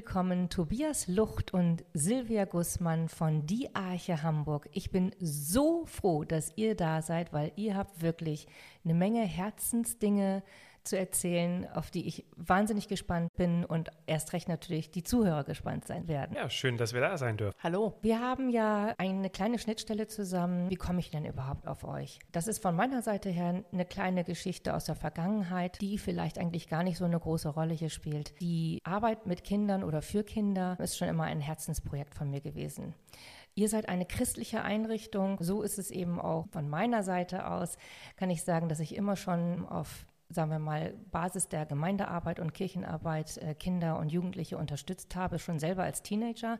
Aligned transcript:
Willkommen 0.00 0.48
Tobias 0.48 1.08
Lucht 1.08 1.52
und 1.52 1.84
Silvia 1.92 2.46
Gussmann 2.46 3.10
von 3.10 3.44
Die 3.44 3.74
Arche 3.74 4.22
Hamburg. 4.22 4.66
Ich 4.72 4.90
bin 4.90 5.14
so 5.20 5.84
froh, 5.84 6.24
dass 6.24 6.56
ihr 6.56 6.74
da 6.74 7.02
seid, 7.02 7.34
weil 7.34 7.52
ihr 7.56 7.76
habt 7.76 8.00
wirklich 8.00 8.48
eine 8.82 8.94
Menge 8.94 9.20
Herzensdinge 9.20 10.42
zu 10.84 10.98
erzählen, 10.98 11.68
auf 11.74 11.90
die 11.90 12.06
ich 12.06 12.24
wahnsinnig 12.36 12.88
gespannt 12.88 13.32
bin 13.36 13.64
und 13.64 13.90
erst 14.06 14.32
recht 14.32 14.48
natürlich 14.48 14.90
die 14.90 15.02
Zuhörer 15.02 15.44
gespannt 15.44 15.86
sein 15.86 16.08
werden. 16.08 16.36
Ja, 16.36 16.48
schön, 16.50 16.76
dass 16.76 16.92
wir 16.92 17.00
da 17.00 17.16
sein 17.18 17.36
dürfen. 17.36 17.56
Hallo. 17.62 17.98
Wir 18.02 18.20
haben 18.20 18.50
ja 18.50 18.94
eine 18.98 19.30
kleine 19.30 19.58
Schnittstelle 19.58 20.06
zusammen. 20.06 20.70
Wie 20.70 20.76
komme 20.76 21.00
ich 21.00 21.10
denn 21.10 21.24
überhaupt 21.24 21.66
auf 21.66 21.84
euch? 21.84 22.18
Das 22.32 22.48
ist 22.48 22.62
von 22.62 22.74
meiner 22.74 23.02
Seite 23.02 23.30
her 23.30 23.64
eine 23.72 23.84
kleine 23.84 24.24
Geschichte 24.24 24.74
aus 24.74 24.84
der 24.84 24.94
Vergangenheit, 24.94 25.80
die 25.80 25.98
vielleicht 25.98 26.38
eigentlich 26.38 26.68
gar 26.68 26.82
nicht 26.82 26.98
so 26.98 27.04
eine 27.04 27.18
große 27.18 27.48
Rolle 27.48 27.74
hier 27.74 27.90
spielt. 27.90 28.40
Die 28.40 28.80
Arbeit 28.84 29.26
mit 29.26 29.44
Kindern 29.44 29.84
oder 29.84 30.02
für 30.02 30.24
Kinder 30.24 30.76
ist 30.80 30.96
schon 30.96 31.08
immer 31.08 31.24
ein 31.24 31.40
Herzensprojekt 31.40 32.14
von 32.14 32.30
mir 32.30 32.40
gewesen. 32.40 32.94
Ihr 33.54 33.68
seid 33.68 33.88
eine 33.88 34.06
christliche 34.06 34.62
Einrichtung. 34.62 35.38
So 35.40 35.62
ist 35.62 35.78
es 35.78 35.90
eben 35.90 36.20
auch 36.20 36.46
von 36.50 36.68
meiner 36.68 37.02
Seite 37.02 37.50
aus. 37.50 37.76
Kann 38.16 38.30
ich 38.30 38.44
sagen, 38.44 38.68
dass 38.68 38.80
ich 38.80 38.94
immer 38.94 39.16
schon 39.16 39.66
auf 39.66 40.06
sagen 40.30 40.50
wir 40.50 40.58
mal, 40.58 40.94
Basis 41.10 41.48
der 41.48 41.66
Gemeindearbeit 41.66 42.40
und 42.40 42.54
Kirchenarbeit 42.54 43.36
äh, 43.38 43.54
Kinder 43.54 43.98
und 43.98 44.10
Jugendliche 44.12 44.56
unterstützt 44.56 45.14
habe, 45.16 45.38
schon 45.38 45.58
selber 45.58 45.82
als 45.82 46.02
Teenager. 46.02 46.58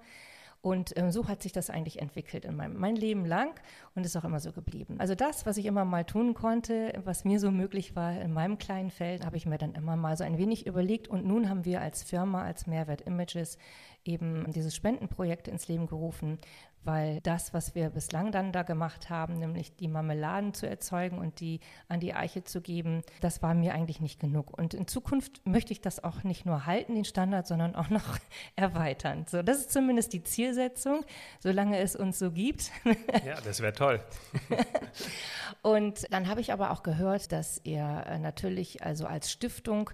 Und 0.62 0.92
ähm, 0.96 1.10
so 1.10 1.26
hat 1.26 1.42
sich 1.42 1.52
das 1.52 1.70
eigentlich 1.70 2.02
entwickelt 2.02 2.44
in 2.44 2.54
meinem 2.54 2.78
mein 2.78 2.94
Leben 2.94 3.24
lang 3.24 3.58
und 3.94 4.04
ist 4.04 4.14
auch 4.16 4.24
immer 4.24 4.41
so 4.41 4.52
geblieben. 4.52 4.96
Also 4.98 5.14
das, 5.14 5.46
was 5.46 5.56
ich 5.56 5.64
immer 5.64 5.86
mal 5.86 6.04
tun 6.04 6.34
konnte, 6.34 6.92
was 7.04 7.24
mir 7.24 7.41
so 7.41 7.50
möglich 7.50 7.96
war 7.96 8.20
in 8.20 8.32
meinem 8.32 8.58
kleinen 8.58 8.91
Feld, 8.91 9.24
habe 9.24 9.38
ich 9.38 9.46
mir 9.46 9.56
dann 9.56 9.74
immer 9.74 9.96
mal 9.96 10.18
so 10.18 10.24
ein 10.24 10.36
wenig 10.36 10.66
überlegt. 10.66 11.08
Und 11.08 11.24
nun 11.24 11.48
haben 11.48 11.64
wir 11.64 11.80
als 11.80 12.02
Firma, 12.02 12.44
als 12.44 12.66
Mehrwert 12.66 13.00
Images 13.02 13.56
eben 14.04 14.52
dieses 14.52 14.74
Spendenprojekt 14.74 15.48
ins 15.48 15.68
Leben 15.68 15.86
gerufen, 15.86 16.38
weil 16.82 17.20
das, 17.22 17.52
was 17.52 17.74
wir 17.74 17.90
bislang 17.90 18.32
dann 18.32 18.52
da 18.52 18.62
gemacht 18.62 19.10
haben, 19.10 19.38
nämlich 19.38 19.76
die 19.76 19.88
Marmeladen 19.88 20.54
zu 20.54 20.66
erzeugen 20.66 21.18
und 21.18 21.40
die 21.40 21.60
an 21.88 22.00
die 22.00 22.14
Eiche 22.14 22.42
zu 22.44 22.60
geben, 22.60 23.02
das 23.20 23.42
war 23.42 23.54
mir 23.54 23.74
eigentlich 23.74 24.00
nicht 24.00 24.18
genug. 24.18 24.56
Und 24.56 24.72
in 24.72 24.86
Zukunft 24.86 25.46
möchte 25.46 25.72
ich 25.72 25.80
das 25.80 26.02
auch 26.02 26.24
nicht 26.24 26.46
nur 26.46 26.66
halten, 26.66 26.94
den 26.94 27.04
Standard, 27.04 27.46
sondern 27.46 27.74
auch 27.74 27.90
noch 27.90 28.18
erweitern. 28.56 29.26
So, 29.28 29.42
das 29.42 29.58
ist 29.58 29.72
zumindest 29.72 30.12
die 30.12 30.22
Zielsetzung, 30.22 31.04
solange 31.38 31.78
es 31.78 31.96
uns 31.96 32.18
so 32.18 32.30
gibt. 32.30 32.70
Ja, 33.24 33.40
das 33.40 33.60
wäre 33.60 33.72
toll. 33.72 34.00
und 35.62 36.12
dann 36.12 36.28
habe 36.28 36.40
ich 36.40 36.52
aber 36.52 36.70
auch 36.70 36.82
gehört, 36.82 37.32
dass 37.32 37.60
ihr 37.64 38.04
äh, 38.06 38.18
natürlich 38.18 38.82
also 38.82 39.06
als 39.06 39.30
Stiftung 39.30 39.90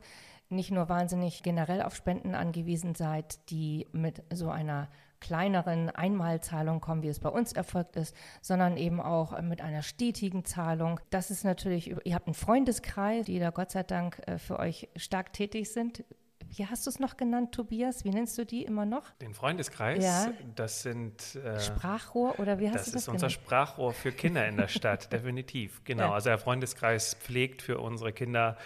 nicht 0.49 0.71
nur 0.71 0.89
wahnsinnig 0.89 1.43
generell 1.43 1.83
auf 1.83 1.95
Spenden 1.97 2.35
angewiesen 2.35 2.95
seid, 2.95 3.51
die 3.51 3.87
mit 3.93 4.23
so 4.33 4.51
einer 4.51 4.89
kleineren 5.21 5.91
Einmalzahlung 5.91 6.81
kommen, 6.81 7.03
wie 7.03 7.09
es 7.09 7.21
bei 7.21 7.29
uns 7.29 7.53
erfolgt 7.53 7.97
ist, 7.97 8.15
sondern 8.43 8.77
eben 8.77 9.01
auch 9.01 9.41
mit 9.43 9.61
einer 9.61 9.83
stetigen 9.83 10.45
Zahlung. 10.45 11.01
Das 11.11 11.31
ist 11.31 11.45
natürlich, 11.45 11.95
ihr 12.05 12.15
habt 12.15 12.27
einen 12.27 12.35
Freundeskreis, 12.35 13.27
die 13.27 13.39
da 13.39 13.51
Gott 13.51 13.71
sei 13.71 13.83
Dank 13.83 14.21
äh, 14.27 14.39
für 14.39 14.59
euch 14.59 14.89
stark 14.97 15.33
tätig 15.33 15.73
sind 15.73 16.05
wie 16.55 16.67
hast 16.67 16.87
du 16.87 16.91
es 16.91 16.99
noch 16.99 17.17
genannt, 17.17 17.53
Tobias? 17.53 18.05
Wie 18.05 18.11
nennst 18.11 18.37
du 18.39 18.45
die 18.47 18.65
immer 18.65 18.87
noch? 18.87 19.11
Den 19.21 19.35
Freundeskreis. 19.35 20.05
Ja. 20.05 20.33
Das 20.55 20.83
sind 20.83 21.37
äh, 21.37 21.61
Sprachrohr 21.61 22.39
oder 22.39 22.59
wie 22.59 22.69
hast 22.69 22.77
das 22.77 22.85
du 22.87 22.91
das? 22.93 22.93
Das 22.93 23.03
ist 23.03 23.09
unser 23.09 23.31
Sprachrohr 23.31 23.93
für 23.93 24.13
Kinder 24.13 24.47
in 24.47 24.57
der 24.57 24.69
Stadt, 24.69 25.13
definitiv. 25.13 25.83
Genau. 25.85 26.05
Ja. 26.05 26.15
Also 26.15 26.31
der 26.31 26.39
Freundeskreis 26.39 27.15
pflegt 27.15 27.63
für 27.63 27.79
unsere 27.79 28.13
Kinder 28.13 28.57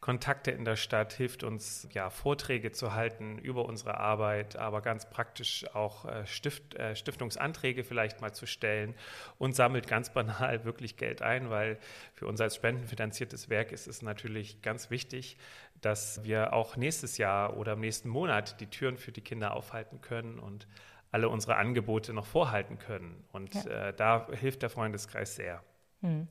Kontakte 0.00 0.52
in 0.52 0.64
der 0.64 0.76
Stadt, 0.76 1.12
hilft 1.12 1.42
uns 1.42 1.88
ja 1.92 2.10
Vorträge 2.10 2.72
zu 2.72 2.94
halten 2.94 3.38
über 3.38 3.64
unsere 3.64 3.98
Arbeit, 3.98 4.56
aber 4.56 4.80
ganz 4.80 5.10
praktisch 5.10 5.66
auch 5.74 6.04
äh, 6.04 6.26
Stift, 6.26 6.74
äh, 6.76 6.94
Stiftungsanträge 6.94 7.82
vielleicht 7.84 8.20
mal 8.20 8.32
zu 8.32 8.46
stellen 8.46 8.94
und 9.38 9.56
sammelt 9.56 9.88
ganz 9.88 10.12
banal 10.12 10.64
wirklich 10.64 10.96
Geld 10.96 11.20
ein, 11.20 11.50
weil 11.50 11.78
für 12.14 12.26
uns 12.26 12.40
als 12.40 12.56
spendenfinanziertes 12.56 13.48
Werk 13.50 13.72
ist 13.72 13.88
es 13.88 14.02
natürlich 14.02 14.62
ganz 14.62 14.90
wichtig, 14.90 15.36
dass 15.80 16.24
wir 16.24 16.52
auch 16.52 16.76
nächstes 16.76 17.18
Jahr 17.18 17.56
oder 17.56 17.74
im 17.74 17.80
nächsten 17.80 18.08
Monat 18.08 18.60
die 18.60 18.66
Türen 18.66 18.96
für 18.96 19.12
die 19.12 19.20
Kinder 19.20 19.54
aufhalten 19.54 20.00
können 20.00 20.38
und 20.38 20.66
alle 21.10 21.28
unsere 21.28 21.56
Angebote 21.56 22.12
noch 22.12 22.26
vorhalten 22.26 22.78
können. 22.78 23.24
Und 23.32 23.54
ja. 23.54 23.88
äh, 23.88 23.94
da 23.94 24.26
hilft 24.32 24.62
der 24.62 24.70
Freundeskreis 24.70 25.36
sehr. 25.36 25.62
Hm. 26.02 26.28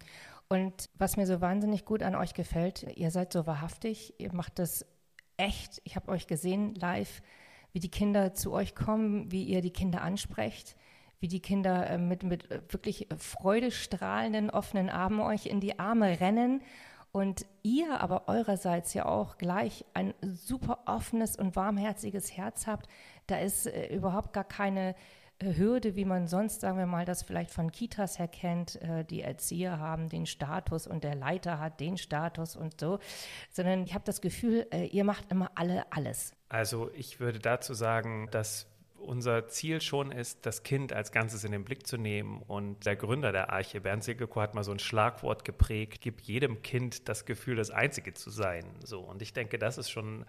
Und 0.50 0.90
was 0.96 1.18
mir 1.18 1.26
so 1.26 1.42
wahnsinnig 1.42 1.84
gut 1.84 2.04
an 2.04 2.16
euch 2.16 2.34
gefällt, 2.34 2.84
ihr 2.96 3.12
seid 3.12 3.34
so 3.34 3.46
wahrhaftig, 3.48 4.14
ihr 4.18 4.34
macht 4.34 4.60
das 4.60 4.86
echt. 5.36 5.82
Ich 5.84 5.96
habe 5.96 6.10
euch 6.10 6.28
gesehen 6.28 6.74
live, 6.76 7.22
wie 7.74 7.80
die 7.80 7.92
Kinder 7.92 8.34
zu 8.34 8.54
euch 8.54 8.76
kommen, 8.76 9.32
wie 9.32 9.44
ihr 9.44 9.62
die 9.62 9.74
Kinder 9.74 10.02
ansprecht, 10.02 10.76
wie 11.20 11.28
die 11.28 11.42
Kinder 11.42 11.90
äh, 11.90 11.98
mit, 11.98 12.24
mit 12.24 12.50
wirklich 12.72 13.08
freudestrahlenden, 13.18 14.50
offenen 14.50 14.90
Armen 14.90 15.20
euch 15.20 15.48
in 15.48 15.60
die 15.60 15.80
Arme 15.80 16.20
rennen 16.20 16.62
und 17.12 17.46
ihr 17.64 18.00
aber 18.00 18.28
eurerseits 18.28 18.94
ja 18.94 19.06
auch 19.06 19.38
gleich 19.38 19.86
ein 19.94 20.14
super 20.22 20.80
offenes 20.86 21.36
und 21.36 21.56
warmherziges 21.56 22.36
Herz 22.36 22.68
habt, 22.68 22.88
da 23.28 23.40
ist 23.40 23.68
äh, 23.68 23.96
überhaupt 23.96 24.34
gar 24.34 24.44
keine 24.44 24.96
äh, 25.40 25.56
Hürde, 25.56 25.96
wie 25.96 26.06
man 26.06 26.28
sonst, 26.28 26.62
sagen 26.62 26.78
wir 26.78 26.86
mal, 26.86 27.06
das 27.06 27.24
vielleicht 27.24 27.52
von 27.52 27.72
Kitas 27.72 28.20
her 28.20 28.28
kennt. 28.28 28.82
Äh, 28.82 29.06
die 29.06 29.22
Erzieher 29.22 29.80
haben 29.80 30.10
den 30.10 30.26
Status 30.26 30.88
und 30.88 31.04
der 31.04 31.16
Leiter 31.16 31.60
hat 31.60 31.80
den 31.80 31.98
Status 31.98 32.56
und 32.56 32.80
so, 32.80 33.00
sondern 33.52 33.84
ich 33.84 33.94
habe 33.94 34.04
das 34.06 34.22
Gefühl, 34.22 34.68
äh, 34.72 34.86
ihr 34.86 35.04
macht 35.04 35.32
immer 35.32 35.52
alle 35.56 35.92
alles. 35.92 36.34
Also 36.50 36.90
ich 36.94 37.20
würde 37.20 37.40
dazu 37.40 37.74
sagen, 37.74 38.30
dass 38.32 38.68
unser 39.08 39.48
Ziel 39.48 39.82
schon 39.82 40.12
ist, 40.12 40.46
das 40.46 40.64
Kind 40.64 40.94
als 40.94 41.12
Ganzes 41.12 41.44
in 41.44 41.52
den 41.52 41.64
Blick 41.64 41.88
zu 41.88 41.98
nehmen. 41.98 42.42
Und 42.48 42.86
der 42.86 42.96
Gründer 42.96 43.32
der 43.32 43.52
Arche, 43.52 43.82
Bernd 43.82 44.04
Silgeko, 44.04 44.42
hat 44.42 44.54
mal 44.54 44.64
so 44.64 44.72
ein 44.72 44.80
Schlagwort 44.80 45.46
geprägt, 45.46 46.02
gibt 46.02 46.22
jedem 46.22 46.62
Kind 46.62 47.08
das 47.08 47.26
Gefühl, 47.26 47.56
das 47.56 47.72
Einzige 47.72 48.14
zu 48.14 48.30
sein. 48.30 48.66
So, 48.84 49.00
und 49.00 49.22
ich 49.22 49.34
denke, 49.34 49.58
das 49.58 49.78
ist 49.78 49.90
schon 49.90 50.26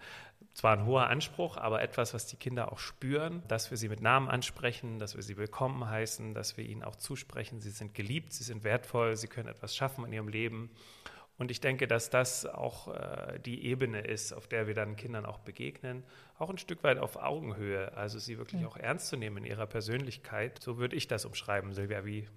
zwar 0.53 0.77
ein 0.77 0.85
hoher 0.85 1.07
Anspruch, 1.07 1.57
aber 1.57 1.81
etwas, 1.81 2.13
was 2.13 2.25
die 2.25 2.37
Kinder 2.37 2.71
auch 2.71 2.79
spüren, 2.79 3.43
dass 3.47 3.69
wir 3.69 3.77
sie 3.77 3.89
mit 3.89 4.01
Namen 4.01 4.27
ansprechen, 4.27 4.99
dass 4.99 5.15
wir 5.15 5.23
sie 5.23 5.37
willkommen 5.37 5.87
heißen, 5.87 6.33
dass 6.33 6.57
wir 6.57 6.65
ihnen 6.65 6.83
auch 6.83 6.95
zusprechen, 6.95 7.61
sie 7.61 7.69
sind 7.69 7.93
geliebt, 7.93 8.33
sie 8.33 8.43
sind 8.43 8.63
wertvoll, 8.63 9.15
sie 9.15 9.27
können 9.27 9.49
etwas 9.49 9.75
schaffen 9.75 10.05
in 10.05 10.13
ihrem 10.13 10.27
Leben. 10.27 10.69
Und 11.39 11.51
ich 11.51 11.61
denke, 11.61 11.87
dass 11.87 12.09
das 12.09 12.45
auch 12.45 12.89
äh, 12.89 13.39
die 13.39 13.65
Ebene 13.65 14.01
ist, 14.01 14.33
auf 14.33 14.47
der 14.47 14.67
wir 14.67 14.73
dann 14.73 14.97
Kindern 14.97 15.25
auch 15.25 15.39
begegnen, 15.39 16.03
auch 16.37 16.49
ein 16.49 16.57
Stück 16.57 16.83
weit 16.83 16.99
auf 16.99 17.15
Augenhöhe, 17.15 17.95
also 17.95 18.19
sie 18.19 18.37
wirklich 18.37 18.61
ja. 18.61 18.67
auch 18.67 18.75
ernst 18.75 19.07
zu 19.07 19.15
nehmen 19.15 19.37
in 19.37 19.45
ihrer 19.45 19.65
Persönlichkeit. 19.65 20.61
So 20.61 20.77
würde 20.77 20.97
ich 20.97 21.07
das 21.07 21.23
umschreiben, 21.23 21.73
Silvia. 21.73 22.03
Wie 22.05 22.27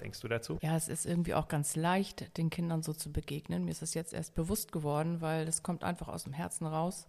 denkst 0.00 0.20
du 0.20 0.28
dazu? 0.28 0.58
Ja, 0.62 0.74
es 0.74 0.88
ist 0.88 1.04
irgendwie 1.04 1.34
auch 1.34 1.48
ganz 1.48 1.76
leicht, 1.76 2.36
den 2.38 2.48
Kindern 2.48 2.82
so 2.82 2.94
zu 2.94 3.12
begegnen. 3.12 3.64
Mir 3.64 3.72
ist 3.72 3.82
das 3.82 3.92
jetzt 3.92 4.14
erst 4.14 4.34
bewusst 4.34 4.72
geworden, 4.72 5.20
weil 5.20 5.44
das 5.44 5.62
kommt 5.62 5.84
einfach 5.84 6.08
aus 6.08 6.24
dem 6.24 6.32
Herzen 6.32 6.66
raus 6.66 7.06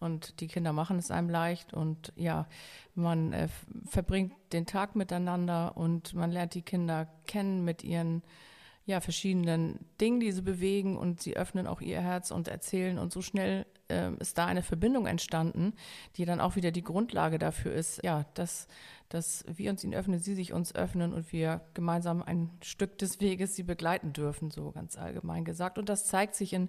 und 0.00 0.40
die 0.40 0.48
Kinder 0.48 0.74
machen 0.74 0.98
es 0.98 1.10
einem 1.10 1.30
leicht 1.30 1.72
und 1.72 2.12
ja, 2.14 2.46
man 2.94 3.32
äh, 3.32 3.48
verbringt 3.86 4.34
den 4.52 4.66
Tag 4.66 4.96
miteinander 4.96 5.78
und 5.78 6.12
man 6.12 6.30
lernt 6.30 6.52
die 6.52 6.62
Kinder 6.62 7.08
kennen 7.26 7.64
mit 7.64 7.82
ihren 7.82 8.22
ja, 8.86 9.00
verschiedenen 9.00 9.78
Dingen, 10.00 10.20
die 10.20 10.32
sie 10.32 10.42
bewegen 10.42 10.96
und 10.96 11.22
sie 11.22 11.36
öffnen 11.36 11.66
auch 11.66 11.80
ihr 11.80 12.00
Herz 12.00 12.30
und 12.30 12.48
erzählen 12.48 12.98
und 12.98 13.12
so 13.12 13.22
schnell 13.22 13.64
äh, 13.88 14.12
ist 14.18 14.36
da 14.36 14.46
eine 14.46 14.62
Verbindung 14.62 15.06
entstanden, 15.06 15.72
die 16.16 16.26
dann 16.26 16.40
auch 16.40 16.56
wieder 16.56 16.70
die 16.70 16.82
Grundlage 16.82 17.38
dafür 17.38 17.72
ist, 17.72 18.02
ja, 18.04 18.26
dass, 18.34 18.68
dass 19.08 19.44
wir 19.54 19.70
uns 19.70 19.84
ihnen 19.84 19.94
öffnen, 19.94 20.18
sie 20.18 20.34
sich 20.34 20.52
uns 20.52 20.74
öffnen 20.74 21.14
und 21.14 21.32
wir 21.32 21.62
gemeinsam 21.72 22.22
ein 22.22 22.50
Stück 22.62 22.98
des 22.98 23.20
Weges 23.20 23.56
sie 23.56 23.62
begleiten 23.62 24.12
dürfen, 24.12 24.50
so 24.50 24.70
ganz 24.72 24.98
allgemein 24.98 25.46
gesagt. 25.46 25.78
Und 25.78 25.88
das 25.88 26.06
zeigt 26.06 26.34
sich 26.34 26.52
in 26.52 26.68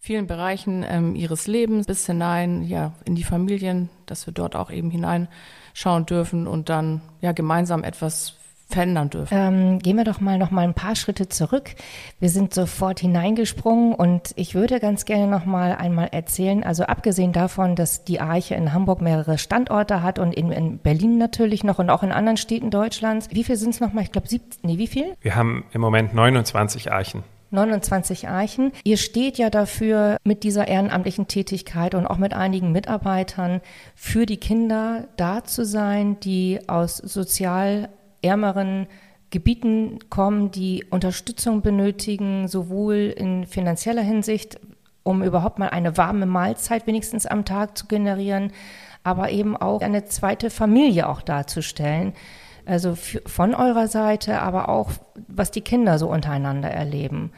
vielen 0.00 0.26
Bereichen 0.26 0.84
ähm, 0.88 1.14
ihres 1.14 1.46
Lebens 1.46 1.86
bis 1.86 2.06
hinein, 2.06 2.62
ja, 2.62 2.94
in 3.04 3.14
die 3.14 3.24
Familien, 3.24 3.88
dass 4.06 4.26
wir 4.26 4.34
dort 4.34 4.56
auch 4.56 4.72
eben 4.72 4.90
hineinschauen 4.90 6.06
dürfen 6.06 6.48
und 6.48 6.68
dann 6.68 7.02
ja 7.20 7.30
gemeinsam 7.30 7.84
etwas 7.84 8.36
verändern 8.72 9.10
dürfen. 9.10 9.36
Ähm, 9.36 9.78
gehen 9.78 9.96
wir 9.96 10.04
doch 10.04 10.20
mal 10.20 10.38
noch 10.38 10.50
mal 10.50 10.62
ein 10.62 10.74
paar 10.74 10.96
Schritte 10.96 11.28
zurück. 11.28 11.74
Wir 12.18 12.28
sind 12.28 12.54
sofort 12.54 13.00
hineingesprungen 13.00 13.94
und 13.94 14.32
ich 14.36 14.54
würde 14.54 14.80
ganz 14.80 15.04
gerne 15.04 15.26
noch 15.26 15.44
mal 15.44 15.74
einmal 15.74 16.08
erzählen. 16.12 16.64
Also 16.64 16.84
abgesehen 16.84 17.32
davon, 17.32 17.76
dass 17.76 18.04
die 18.04 18.20
Arche 18.20 18.54
in 18.54 18.72
Hamburg 18.72 19.00
mehrere 19.00 19.38
Standorte 19.38 20.02
hat 20.02 20.18
und 20.18 20.34
in, 20.34 20.50
in 20.52 20.78
Berlin 20.78 21.18
natürlich 21.18 21.64
noch 21.64 21.78
und 21.78 21.90
auch 21.90 22.02
in 22.02 22.12
anderen 22.12 22.36
Städten 22.36 22.70
Deutschlands. 22.70 23.28
Wie 23.30 23.44
viel 23.44 23.56
sind 23.56 23.70
es 23.70 23.80
noch 23.80 23.92
mal? 23.92 24.02
Ich 24.02 24.12
glaube, 24.12 24.28
nee, 24.62 24.78
wie 24.78 24.86
viel? 24.86 25.14
Wir 25.20 25.36
haben 25.36 25.64
im 25.72 25.80
Moment 25.80 26.14
29 26.14 26.92
Archen. 26.92 27.22
29 27.52 28.28
Archen. 28.28 28.72
Ihr 28.82 28.96
steht 28.96 29.38
ja 29.38 29.50
dafür 29.50 30.16
mit 30.24 30.42
dieser 30.42 30.68
ehrenamtlichen 30.68 31.28
Tätigkeit 31.28 31.94
und 31.94 32.06
auch 32.06 32.18
mit 32.18 32.34
einigen 32.34 32.72
Mitarbeitern 32.72 33.60
für 33.94 34.26
die 34.26 34.38
Kinder 34.38 35.08
da 35.16 35.44
zu 35.44 35.64
sein, 35.64 36.18
die 36.20 36.60
aus 36.66 36.96
sozial 36.96 37.90
ärmeren 38.22 38.86
Gebieten 39.30 39.98
kommen, 40.10 40.50
die 40.50 40.84
Unterstützung 40.90 41.62
benötigen, 41.62 42.48
sowohl 42.48 43.14
in 43.16 43.46
finanzieller 43.46 44.02
Hinsicht, 44.02 44.60
um 45.02 45.22
überhaupt 45.22 45.58
mal 45.58 45.70
eine 45.70 45.96
warme 45.96 46.26
Mahlzeit 46.26 46.86
wenigstens 46.86 47.26
am 47.26 47.44
Tag 47.44 47.76
zu 47.76 47.86
generieren, 47.86 48.52
aber 49.04 49.30
eben 49.30 49.56
auch 49.56 49.80
eine 49.80 50.04
zweite 50.04 50.50
Familie 50.50 51.08
auch 51.08 51.22
darzustellen. 51.22 52.12
Also 52.66 52.94
von 52.94 53.54
eurer 53.54 53.88
Seite, 53.88 54.40
aber 54.40 54.68
auch 54.68 54.92
was 55.26 55.50
die 55.50 55.62
Kinder 55.62 55.98
so 55.98 56.08
untereinander 56.08 56.70
erleben. 56.70 57.32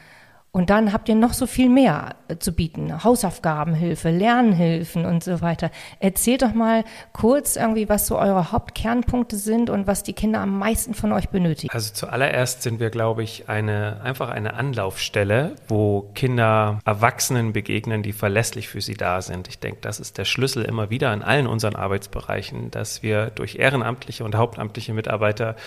Und 0.55 0.69
dann 0.69 0.93
habt 0.93 1.09
ihr 1.09 1.15
noch 1.15 1.33
so 1.33 1.47
viel 1.47 1.67
mehr 1.67 2.15
äh, 2.29 2.37
zu 2.37 2.53
bieten. 2.53 3.03
Hausaufgabenhilfe, 3.03 4.09
Lernhilfen 4.09 5.05
und 5.05 5.21
so 5.21 5.41
weiter. 5.41 5.69
Erzählt 5.99 6.43
doch 6.43 6.53
mal 6.53 6.85
kurz 7.11 7.57
irgendwie, 7.57 7.89
was 7.89 8.07
so 8.07 8.17
eure 8.17 8.53
Hauptkernpunkte 8.53 9.35
sind 9.35 9.69
und 9.69 9.85
was 9.85 10.03
die 10.03 10.13
Kinder 10.13 10.39
am 10.39 10.57
meisten 10.57 10.93
von 10.93 11.11
euch 11.11 11.27
benötigen. 11.27 11.73
Also 11.73 11.93
zuallererst 11.93 12.61
sind 12.61 12.79
wir, 12.79 12.89
glaube 12.89 13.21
ich, 13.21 13.49
eine, 13.49 13.99
einfach 14.01 14.29
eine 14.29 14.53
Anlaufstelle, 14.53 15.57
wo 15.67 16.09
Kinder 16.15 16.79
Erwachsenen 16.85 17.51
begegnen, 17.51 18.01
die 18.01 18.13
verlässlich 18.13 18.69
für 18.69 18.79
sie 18.79 18.93
da 18.93 19.21
sind. 19.21 19.49
Ich 19.49 19.59
denke, 19.59 19.79
das 19.81 19.99
ist 19.99 20.17
der 20.17 20.23
Schlüssel 20.23 20.63
immer 20.63 20.89
wieder 20.89 21.13
in 21.13 21.21
allen 21.21 21.47
unseren 21.47 21.75
Arbeitsbereichen, 21.75 22.71
dass 22.71 23.03
wir 23.03 23.25
durch 23.25 23.55
ehrenamtliche 23.55 24.23
und 24.23 24.35
hauptamtliche 24.35 24.93
Mitarbeiter 24.93 25.57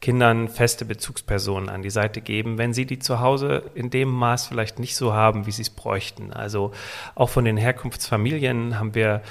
Kindern 0.00 0.46
feste 0.46 0.84
Bezugspersonen 0.84 1.68
an 1.68 1.82
die 1.82 1.90
Seite 1.90 2.20
geben, 2.20 2.58
wenn 2.58 2.72
sie 2.72 2.86
die 2.86 3.00
zu 3.00 3.18
Hause 3.18 3.64
in 3.74 3.90
dem 3.90 4.08
Maß 4.08 4.35
vielleicht 4.44 4.78
nicht 4.78 4.96
so 4.96 5.14
haben, 5.14 5.46
wie 5.46 5.52
sie 5.52 5.62
es 5.62 5.70
bräuchten. 5.70 6.34
Also 6.34 6.72
auch 7.14 7.30
von 7.30 7.46
den 7.46 7.56
Herkunftsfamilien 7.56 8.78
haben 8.78 8.94
wir 8.94 9.22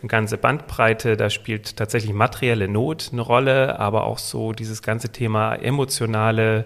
eine 0.00 0.08
ganze 0.08 0.38
Bandbreite. 0.38 1.18
Da 1.18 1.28
spielt 1.28 1.76
tatsächlich 1.76 2.14
materielle 2.14 2.68
Not 2.68 3.10
eine 3.12 3.20
Rolle, 3.20 3.78
aber 3.78 4.04
auch 4.04 4.18
so 4.18 4.52
dieses 4.52 4.80
ganze 4.80 5.10
Thema 5.10 5.54
emotionale 5.56 6.64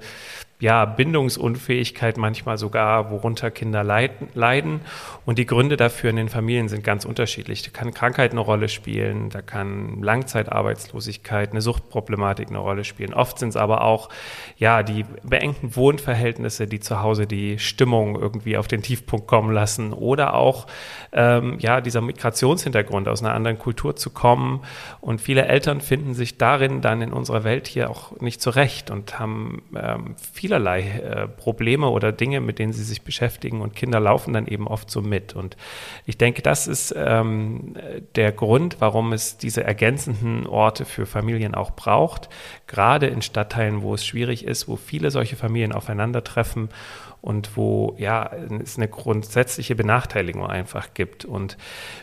ja, 0.61 0.85
Bindungsunfähigkeit 0.85 2.17
manchmal 2.17 2.59
sogar, 2.59 3.13
worunter 3.13 3.51
Kinder 3.53 3.85
leiden. 3.85 4.81
Und 5.25 5.39
die 5.39 5.47
Gründe 5.47 5.77
dafür 5.77 6.11
in 6.11 6.17
den 6.17 6.29
Familien 6.29 6.69
sind 6.69 6.83
ganz 6.83 7.05
unterschiedlich. 7.05 7.63
Da 7.63 7.71
kann 7.71 7.95
Krankheit 7.95 8.33
eine 8.33 8.41
Rolle 8.41 8.69
spielen, 8.69 9.31
da 9.31 9.41
kann 9.41 10.03
Langzeitarbeitslosigkeit, 10.03 11.53
eine 11.53 11.61
Suchtproblematik 11.61 12.49
eine 12.49 12.59
Rolle 12.59 12.83
spielen. 12.83 13.15
Oft 13.15 13.39
sind 13.39 13.51
es 13.51 13.57
aber 13.57 13.83
auch 13.83 14.09
ja, 14.57 14.83
die 14.83 15.05
beengten 15.23 15.77
Wohnverhältnisse, 15.77 16.67
die 16.67 16.81
zu 16.81 17.03
Hause 17.03 17.29
die 17.29 17.61
Stimmung 17.61 18.21
irgendwie 18.21 18.57
auf 18.57 18.67
den 18.67 18.83
Tiefpunkt 18.83 19.29
kommen 19.29 19.53
lassen. 19.53 19.93
Oder 19.93 20.35
auch 20.35 20.67
ähm, 21.13 21.59
ja, 21.61 21.81
dieser 21.81 22.01
Migrationshintergrund, 22.01 23.07
aus 23.07 23.23
einer 23.23 23.35
anderen 23.35 23.59
Kultur 23.59 23.95
zu 23.95 24.11
kommen. 24.11 24.63
Und 25.01 25.21
viele 25.21 25.47
Eltern 25.47 25.81
finden 25.81 26.15
sich 26.15 26.37
darin 26.37 26.81
dann 26.81 27.01
in 27.01 27.13
unserer 27.13 27.45
Welt 27.45 27.69
hier 27.69 27.91
auch 27.91 28.21
nicht 28.21 28.43
zurecht 28.43 28.91
und 28.91 29.21
haben 29.21 29.63
ähm, 29.77 30.17
viel 30.33 30.48
vielerlei 30.49 30.81
äh, 30.81 31.29
Probleme 31.29 31.91
oder 31.91 32.11
Dinge, 32.11 32.41
mit 32.41 32.59
denen 32.59 32.73
sie 32.73 32.83
sich 32.83 33.03
beschäftigen 33.03 33.61
und 33.61 33.77
Kinder 33.77 34.00
laufen 34.00 34.33
dann 34.33 34.47
eben 34.47 34.67
oft 34.67 34.91
so 34.91 35.03
mit. 35.03 35.37
Und 35.37 35.59
ich 36.06 36.17
denke, 36.17 36.41
das 36.41 36.67
ist 36.67 36.95
ähm, 36.97 37.75
der 38.15 38.33
Grund, 38.33 38.77
warum 38.79 39.12
es 39.12 39.37
diese 39.37 39.62
ergänzenden 39.62 40.47
Orte 40.47 40.87
für 40.87 41.05
Familien 41.05 41.55
auch 41.55 41.73
braucht, 41.73 42.31
gerade 42.67 43.09
in 43.09 43.21
Stadtteilen, 43.21 43.83
wo 43.83 43.93
es 43.93 44.06
schwierig 44.06 44.43
ist, 44.43 44.69
wo 44.69 44.77
viele 44.77 45.11
solche 45.11 45.37
Familien 45.37 45.73
aufeinandertreffen 45.73 46.71
und 47.20 47.56
wo 47.56 47.97
ja 47.99 48.31
es 48.62 48.76
eine 48.76 48.88
grundsätzliche 48.88 49.75
Benachteiligung 49.75 50.47
einfach 50.47 50.94
gibt. 50.94 51.25
Und 51.25 51.56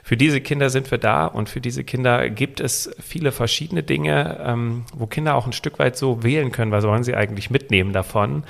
für 0.03 0.17
diese 0.17 0.41
Kinder 0.41 0.69
sind 0.69 0.91
wir 0.91 0.97
da 0.97 1.25
und 1.25 1.47
für 1.47 1.61
diese 1.61 1.83
Kinder 1.83 2.29
gibt 2.29 2.59
es 2.59 2.93
viele 2.99 3.31
verschiedene 3.31 3.81
Dinge, 3.81 4.39
ähm, 4.43 4.85
wo 4.93 5.07
Kinder 5.07 5.35
auch 5.35 5.47
ein 5.47 5.53
Stück 5.53 5.79
weit 5.79 5.95
so 5.95 6.23
wählen 6.23 6.51
können, 6.51 6.71
was 6.71 6.85
wollen 6.85 7.03
sie 7.03 7.15
eigentlich 7.15 7.49
mitnehmen 7.49 7.93
davon. 7.93 8.43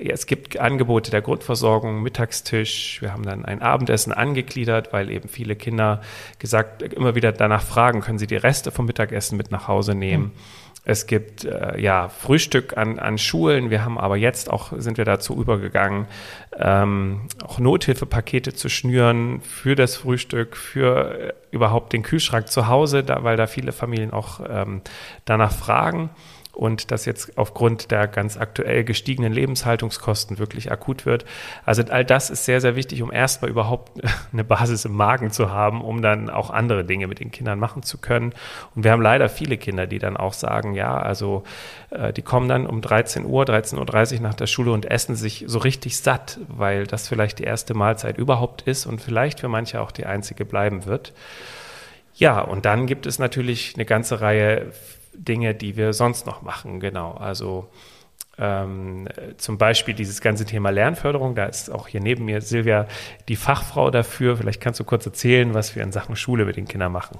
Ja, 0.00 0.12
es 0.12 0.26
gibt 0.26 0.58
Angebote 0.58 1.10
der 1.10 1.22
Grundversorgung, 1.22 2.02
Mittagstisch. 2.02 3.00
Wir 3.00 3.12
haben 3.12 3.24
dann 3.24 3.44
ein 3.44 3.62
Abendessen 3.62 4.12
angegliedert, 4.12 4.92
weil 4.92 5.10
eben 5.10 5.28
viele 5.28 5.56
Kinder 5.56 6.02
gesagt 6.38 6.82
immer 6.82 7.14
wieder 7.14 7.32
danach 7.32 7.62
fragen, 7.62 8.00
können 8.00 8.18
sie 8.18 8.26
die 8.26 8.36
Reste 8.36 8.70
vom 8.70 8.86
Mittagessen 8.86 9.36
mit 9.36 9.50
nach 9.50 9.66
Hause 9.66 9.94
nehmen. 9.94 10.24
Mhm. 10.24 10.32
Es 10.84 11.06
gibt 11.06 11.44
äh, 11.44 11.80
ja 11.80 12.08
Frühstück 12.08 12.76
an, 12.76 12.98
an 12.98 13.16
Schulen. 13.16 13.70
Wir 13.70 13.84
haben 13.84 13.98
aber 13.98 14.16
jetzt 14.16 14.50
auch, 14.50 14.72
sind 14.76 14.98
wir 14.98 15.04
dazu 15.04 15.40
übergegangen, 15.40 16.06
ähm, 16.58 17.28
auch 17.44 17.60
Nothilfepakete 17.60 18.52
zu 18.52 18.68
schnüren 18.68 19.40
für 19.42 19.76
das 19.76 19.96
Frühstück, 19.96 20.56
für 20.56 21.20
äh, 21.20 21.32
überhaupt 21.52 21.92
den 21.92 22.02
Kühlschrank 22.02 22.48
zu 22.48 22.66
Hause, 22.66 23.04
da, 23.04 23.22
weil 23.22 23.36
da 23.36 23.46
viele 23.46 23.70
Familien 23.70 24.12
auch 24.12 24.40
ähm, 24.48 24.82
danach 25.24 25.52
fragen 25.52 26.10
und 26.52 26.90
das 26.90 27.06
jetzt 27.06 27.38
aufgrund 27.38 27.90
der 27.90 28.06
ganz 28.06 28.36
aktuell 28.36 28.84
gestiegenen 28.84 29.32
Lebenshaltungskosten 29.32 30.38
wirklich 30.38 30.70
akut 30.70 31.06
wird. 31.06 31.24
Also 31.64 31.82
all 31.88 32.04
das 32.04 32.28
ist 32.28 32.44
sehr, 32.44 32.60
sehr 32.60 32.76
wichtig, 32.76 33.02
um 33.02 33.10
erstmal 33.10 33.50
überhaupt 33.50 34.00
eine 34.32 34.44
Basis 34.44 34.84
im 34.84 34.94
Magen 34.94 35.30
zu 35.30 35.50
haben, 35.50 35.82
um 35.82 36.02
dann 36.02 36.28
auch 36.28 36.50
andere 36.50 36.84
Dinge 36.84 37.06
mit 37.06 37.20
den 37.20 37.30
Kindern 37.30 37.58
machen 37.58 37.82
zu 37.82 37.98
können. 37.98 38.34
Und 38.74 38.84
wir 38.84 38.92
haben 38.92 39.02
leider 39.02 39.28
viele 39.28 39.56
Kinder, 39.56 39.86
die 39.86 39.98
dann 39.98 40.16
auch 40.16 40.34
sagen, 40.34 40.74
ja, 40.74 40.96
also 40.98 41.42
äh, 41.90 42.12
die 42.12 42.22
kommen 42.22 42.48
dann 42.48 42.66
um 42.66 42.82
13 42.82 43.24
Uhr, 43.24 43.44
13.30 43.44 44.16
Uhr 44.16 44.20
nach 44.20 44.34
der 44.34 44.46
Schule 44.46 44.72
und 44.72 44.90
essen 44.90 45.16
sich 45.16 45.44
so 45.46 45.58
richtig 45.58 45.96
satt, 45.96 46.38
weil 46.48 46.86
das 46.86 47.08
vielleicht 47.08 47.38
die 47.38 47.44
erste 47.44 47.72
Mahlzeit 47.74 48.18
überhaupt 48.18 48.62
ist 48.62 48.84
und 48.84 49.00
vielleicht 49.00 49.40
für 49.40 49.48
manche 49.48 49.80
auch 49.80 49.90
die 49.90 50.04
einzige 50.04 50.44
bleiben 50.44 50.84
wird. 50.84 51.14
Ja, 52.14 52.40
und 52.40 52.66
dann 52.66 52.86
gibt 52.86 53.06
es 53.06 53.18
natürlich 53.18 53.72
eine 53.74 53.86
ganze 53.86 54.20
Reihe 54.20 54.72
Dinge, 55.14 55.54
die 55.54 55.76
wir 55.76 55.92
sonst 55.92 56.26
noch 56.26 56.42
machen. 56.42 56.80
Genau, 56.80 57.12
also 57.12 57.68
ähm, 58.38 59.08
zum 59.36 59.58
Beispiel 59.58 59.94
dieses 59.94 60.20
ganze 60.20 60.44
Thema 60.44 60.70
Lernförderung. 60.70 61.34
Da 61.34 61.46
ist 61.46 61.70
auch 61.70 61.88
hier 61.88 62.00
neben 62.00 62.24
mir 62.24 62.40
Silvia 62.40 62.86
die 63.28 63.36
Fachfrau 63.36 63.90
dafür. 63.90 64.36
Vielleicht 64.36 64.60
kannst 64.60 64.80
du 64.80 64.84
kurz 64.84 65.06
erzählen, 65.06 65.54
was 65.54 65.76
wir 65.76 65.82
in 65.82 65.92
Sachen 65.92 66.16
Schule 66.16 66.44
mit 66.44 66.56
den 66.56 66.66
Kindern 66.66 66.92
machen. 66.92 67.18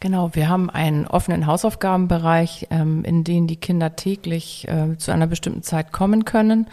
Genau, 0.00 0.34
wir 0.34 0.48
haben 0.48 0.70
einen 0.70 1.06
offenen 1.06 1.46
Hausaufgabenbereich, 1.46 2.68
ähm, 2.70 3.04
in 3.04 3.22
den 3.22 3.46
die 3.46 3.56
Kinder 3.56 3.96
täglich 3.96 4.66
äh, 4.66 4.96
zu 4.96 5.12
einer 5.12 5.26
bestimmten 5.26 5.62
Zeit 5.62 5.92
kommen 5.92 6.24
können. 6.24 6.68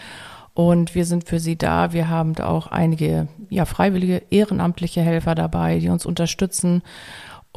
Und 0.54 0.96
wir 0.96 1.06
sind 1.06 1.28
für 1.28 1.40
sie 1.40 1.58
da. 1.58 1.92
Wir 1.92 2.10
haben 2.10 2.34
da 2.34 2.48
auch 2.48 2.68
einige 2.68 3.28
ja, 3.50 3.66
freiwillige, 3.66 4.24
ehrenamtliche 4.32 5.02
Helfer 5.02 5.36
dabei, 5.36 5.80
die 5.80 5.90
uns 5.90 6.06
unterstützen 6.06 6.82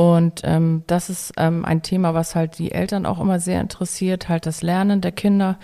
und 0.01 0.41
ähm, 0.45 0.83
das 0.87 1.11
ist 1.11 1.35
ähm, 1.37 1.67
ein 1.67 1.83
Thema, 1.83 2.15
was 2.15 2.35
halt 2.35 2.59
die 2.59 2.73
Eltern 2.73 3.05
auch 3.05 3.21
immer 3.21 3.39
sehr 3.39 3.61
interessiert, 3.61 4.31
halt 4.31 4.47
das 4.47 4.63
Lernen 4.63 5.03
der 5.03 5.13
Kinder, 5.13 5.59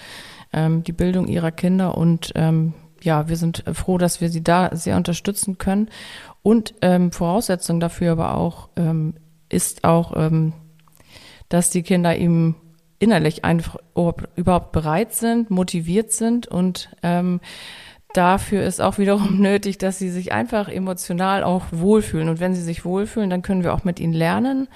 ähm, 0.53 0.85
die 0.85 0.93
Bildung 0.93 1.27
ihrer 1.27 1.51
Kinder. 1.51 1.97
Und 1.97 2.33
ähm, 2.35 2.75
ja, 3.01 3.31
wir 3.31 3.39
sind 3.39 3.65
froh, 3.73 3.97
dass 3.97 4.21
wir 4.21 4.29
sie 4.29 4.45
da 4.45 4.77
sehr 4.77 4.99
unterstützen 4.99 5.57
können. 5.57 5.89
Und 6.43 6.75
ähm, 6.83 7.13
Voraussetzung 7.13 7.81
dafür 7.81 8.13
aber 8.13 8.37
auch 8.37 8.69
ähm, 8.77 9.15
ist 9.49 9.85
auch, 9.85 10.13
ähm, 10.15 10.53
dass 11.49 11.71
die 11.71 11.83
Kinder 11.83 12.15
eben 12.15 12.57
innerlich 12.99 13.43
einfach 13.43 13.77
überhaupt 14.37 14.73
bereit 14.73 15.15
sind, 15.15 15.51
motiviert 15.51 16.13
sind 16.13 16.47
und 16.47 16.91
ähm, 17.03 17.41
dafür 18.17 18.63
ist 18.65 18.81
auch 18.81 18.99
wiederum 18.99 19.41
nötig, 19.41 19.79
dass 19.79 19.99
sie 19.99 20.11
sich 20.11 20.33
einfach 20.33 20.69
emotional 20.69 21.45
auch 21.45 21.65
wohlfühlen. 21.71 22.29
Und 22.29 22.41
wenn 22.41 22.55
sie 22.55 22.63
sich 22.63 22.85
wohlfühlen, 22.85 23.31
dann 23.31 23.43
können 23.43 23.65
wir 23.65 23.75
auch 23.75 23.85
mit 23.85 24.01
ihnen 24.01 24.13
lernen. 24.13 24.69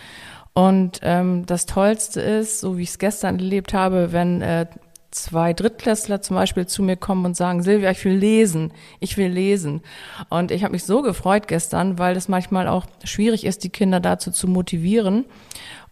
Und 0.53 1.01
ähm, 1.03 1.47
das 1.47 1.67
Tollste 1.67 2.21
ist, 2.21 2.61
so 2.61 2.77
wie 2.77 2.83
ich 2.83 2.91
es 2.91 2.99
gestern 2.99 3.39
erlebt 3.39 3.73
habe, 3.73 4.13
wenn 4.13 4.43
äh, 4.43 4.67
zwei 5.11 5.53
Drittklässler 5.53 6.23
zum 6.23 6.37
Beispiel 6.37 6.67
zu 6.67 6.83
mir 6.83 6.97
kommen 6.97 7.25
und 7.25 7.37
sagen, 7.37 7.63
Silvia, 7.63 7.91
ich 7.91 8.05
will 8.05 8.15
lesen, 8.15 8.73
ich 9.01 9.17
will 9.17 9.29
lesen. 9.29 9.83
Und 10.29 10.51
ich 10.51 10.63
habe 10.63 10.73
mich 10.73 10.85
so 10.85 11.03
gefreut 11.03 11.49
gestern, 11.49 11.99
weil 11.99 12.17
es 12.17 12.29
manchmal 12.29 12.69
auch 12.69 12.87
schwierig 13.05 13.45
ist, 13.45 13.65
die 13.65 13.71
Kinder 13.71 14.01
dazu 14.01 14.31
zu 14.31 14.49
motivieren. 14.49 15.25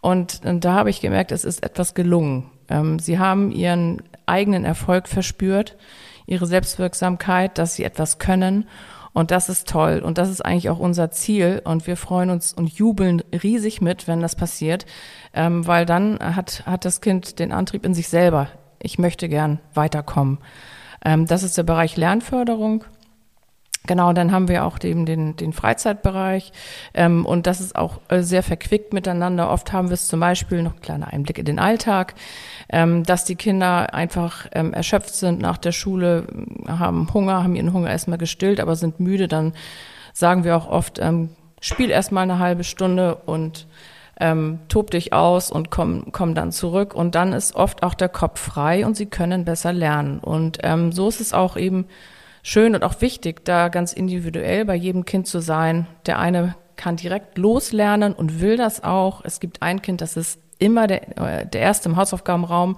Und, 0.00 0.42
und 0.44 0.64
da 0.64 0.74
habe 0.74 0.90
ich 0.90 1.00
gemerkt, 1.00 1.32
es 1.32 1.44
ist 1.44 1.64
etwas 1.64 1.94
gelungen. 1.94 2.50
Ähm, 2.68 2.98
sie 2.98 3.18
haben 3.18 3.50
ihren 3.50 4.02
eigenen 4.26 4.64
Erfolg 4.64 5.08
verspürt 5.08 5.76
ihre 6.28 6.46
Selbstwirksamkeit, 6.46 7.58
dass 7.58 7.74
sie 7.74 7.84
etwas 7.84 8.18
können. 8.18 8.68
Und 9.12 9.30
das 9.30 9.48
ist 9.48 9.68
toll. 9.68 10.00
Und 10.04 10.18
das 10.18 10.28
ist 10.28 10.44
eigentlich 10.44 10.70
auch 10.70 10.78
unser 10.78 11.10
Ziel. 11.10 11.62
Und 11.64 11.86
wir 11.86 11.96
freuen 11.96 12.30
uns 12.30 12.52
und 12.52 12.68
jubeln 12.68 13.22
riesig 13.32 13.80
mit, 13.80 14.06
wenn 14.06 14.20
das 14.20 14.36
passiert, 14.36 14.86
ähm, 15.34 15.66
weil 15.66 15.86
dann 15.86 16.18
hat, 16.20 16.64
hat 16.66 16.84
das 16.84 17.00
Kind 17.00 17.38
den 17.38 17.50
Antrieb 17.50 17.84
in 17.84 17.94
sich 17.94 18.08
selber. 18.08 18.48
Ich 18.80 18.98
möchte 18.98 19.28
gern 19.28 19.58
weiterkommen. 19.74 20.38
Ähm, 21.04 21.26
das 21.26 21.42
ist 21.42 21.56
der 21.58 21.64
Bereich 21.64 21.96
Lernförderung. 21.96 22.84
Genau, 23.86 24.12
dann 24.12 24.32
haben 24.32 24.48
wir 24.48 24.66
auch 24.66 24.78
eben 24.82 25.06
den, 25.06 25.36
den 25.36 25.54
Freizeitbereich 25.54 26.52
ähm, 26.92 27.24
und 27.24 27.46
das 27.46 27.60
ist 27.60 27.74
auch 27.74 28.00
äh, 28.08 28.20
sehr 28.20 28.42
verquickt 28.42 28.92
miteinander. 28.92 29.50
Oft 29.50 29.72
haben 29.72 29.88
wir 29.88 29.94
es 29.94 30.08
zum 30.08 30.20
Beispiel, 30.20 30.62
noch 30.62 30.74
ein 30.74 30.82
kleiner 30.82 31.12
Einblick 31.12 31.38
in 31.38 31.46
den 31.46 31.58
Alltag, 31.58 32.14
ähm, 32.68 33.04
dass 33.04 33.24
die 33.24 33.36
Kinder 33.36 33.94
einfach 33.94 34.46
ähm, 34.52 34.74
erschöpft 34.74 35.14
sind 35.14 35.40
nach 35.40 35.56
der 35.56 35.72
Schule, 35.72 36.26
haben 36.66 37.12
Hunger, 37.14 37.42
haben 37.42 37.56
ihren 37.56 37.72
Hunger 37.72 37.88
erstmal 37.88 38.18
gestillt, 38.18 38.60
aber 38.60 38.76
sind 38.76 39.00
müde. 39.00 39.26
Dann 39.26 39.54
sagen 40.12 40.44
wir 40.44 40.56
auch 40.56 40.68
oft, 40.68 40.98
ähm, 40.98 41.30
spiel 41.60 41.90
erstmal 41.90 42.24
eine 42.24 42.38
halbe 42.38 42.64
Stunde 42.64 43.14
und 43.14 43.66
ähm, 44.20 44.58
tob 44.68 44.90
dich 44.90 45.12
aus 45.12 45.50
und 45.50 45.70
komm, 45.70 46.12
komm 46.12 46.34
dann 46.34 46.52
zurück. 46.52 46.94
Und 46.94 47.14
dann 47.14 47.32
ist 47.32 47.54
oft 47.54 47.82
auch 47.82 47.94
der 47.94 48.08
Kopf 48.08 48.40
frei 48.40 48.84
und 48.84 48.96
sie 48.96 49.06
können 49.06 49.44
besser 49.44 49.72
lernen. 49.72 50.18
Und 50.18 50.58
ähm, 50.62 50.92
so 50.92 51.08
ist 51.08 51.20
es 51.20 51.32
auch 51.32 51.56
eben 51.56 51.86
schön 52.42 52.74
und 52.74 52.82
auch 52.84 53.00
wichtig, 53.00 53.44
da 53.44 53.68
ganz 53.68 53.92
individuell 53.92 54.64
bei 54.64 54.74
jedem 54.74 55.04
Kind 55.04 55.26
zu 55.26 55.40
sein. 55.40 55.86
Der 56.06 56.18
eine 56.18 56.54
kann 56.76 56.96
direkt 56.96 57.38
loslernen 57.38 58.12
und 58.14 58.40
will 58.40 58.56
das 58.56 58.82
auch. 58.82 59.24
Es 59.24 59.40
gibt 59.40 59.62
ein 59.62 59.82
Kind, 59.82 60.00
das 60.00 60.16
ist 60.16 60.40
immer 60.58 60.86
der, 60.86 61.18
äh, 61.18 61.46
der 61.46 61.60
Erste 61.60 61.88
im 61.88 61.96
Hausaufgabenraum 61.96 62.76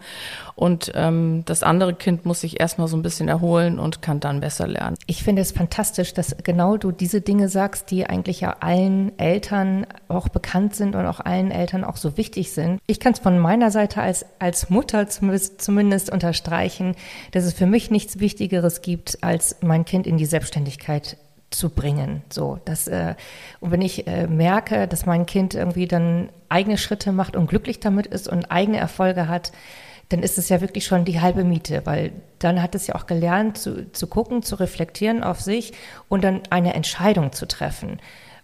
und 0.54 0.92
ähm, 0.94 1.42
das 1.46 1.62
andere 1.62 1.94
Kind 1.94 2.26
muss 2.26 2.42
sich 2.42 2.60
erstmal 2.60 2.86
so 2.86 2.96
ein 2.96 3.02
bisschen 3.02 3.28
erholen 3.28 3.78
und 3.78 4.02
kann 4.02 4.20
dann 4.20 4.40
besser 4.40 4.66
lernen. 4.66 4.96
Ich 5.06 5.22
finde 5.22 5.40
es 5.42 5.52
fantastisch, 5.52 6.12
dass 6.12 6.36
genau 6.44 6.76
du 6.76 6.92
diese 6.92 7.22
Dinge 7.22 7.48
sagst, 7.48 7.90
die 7.90 8.06
eigentlich 8.06 8.40
ja 8.40 8.56
allen 8.60 9.18
Eltern 9.18 9.86
auch 10.08 10.28
bekannt 10.28 10.74
sind 10.74 10.94
und 10.96 11.06
auch 11.06 11.20
allen 11.20 11.50
Eltern 11.50 11.84
auch 11.84 11.96
so 11.96 12.16
wichtig 12.16 12.52
sind. 12.52 12.78
Ich 12.86 13.00
kann 13.00 13.14
es 13.14 13.18
von 13.18 13.38
meiner 13.38 13.70
Seite 13.70 14.02
als, 14.02 14.26
als 14.38 14.68
Mutter 14.68 15.08
zumindest, 15.08 16.10
unterstreichen, 16.10 16.94
dass 17.32 17.44
es 17.44 17.54
für 17.54 17.66
mich 17.66 17.90
nichts 17.90 18.20
Wichtigeres 18.20 18.82
gibt, 18.82 19.22
als 19.22 19.56
mein 19.62 19.84
Kind 19.84 20.06
in 20.06 20.18
die 20.18 20.26
Selbstständigkeit 20.26 21.16
zu 21.50 21.70
bringen. 21.70 22.22
So, 22.30 22.58
dass, 22.64 22.88
äh, 22.88 23.14
und 23.60 23.70
wenn 23.70 23.82
ich 23.82 24.06
äh, 24.06 24.26
merke, 24.26 24.86
dass 24.86 25.06
mein 25.06 25.26
Kind 25.26 25.54
irgendwie 25.54 25.86
dann 25.86 26.30
eigene 26.48 26.78
Schritte 26.78 27.12
macht 27.12 27.36
und 27.36 27.48
glücklich 27.48 27.80
damit 27.80 28.06
ist 28.06 28.28
und 28.28 28.50
eigene 28.50 28.78
Erfolge 28.78 29.28
hat, 29.28 29.52
dann 30.08 30.22
ist 30.22 30.38
es 30.38 30.48
ja 30.48 30.60
wirklich 30.60 30.84
schon 30.86 31.04
die 31.04 31.20
halbe 31.20 31.44
Miete, 31.44 31.82
weil 31.84 32.12
dann 32.40 32.62
hat 32.62 32.74
es 32.74 32.86
ja 32.88 32.96
auch 32.96 33.06
gelernt 33.06 33.58
zu, 33.58 33.90
zu 33.92 34.06
gucken, 34.08 34.42
zu 34.42 34.56
reflektieren 34.56 35.22
auf 35.22 35.40
sich 35.40 35.72
und 36.08 36.24
dann 36.24 36.42
eine 36.50 36.74
Entscheidung 36.74 37.32
zu 37.32 37.46
treffen 37.46 38.00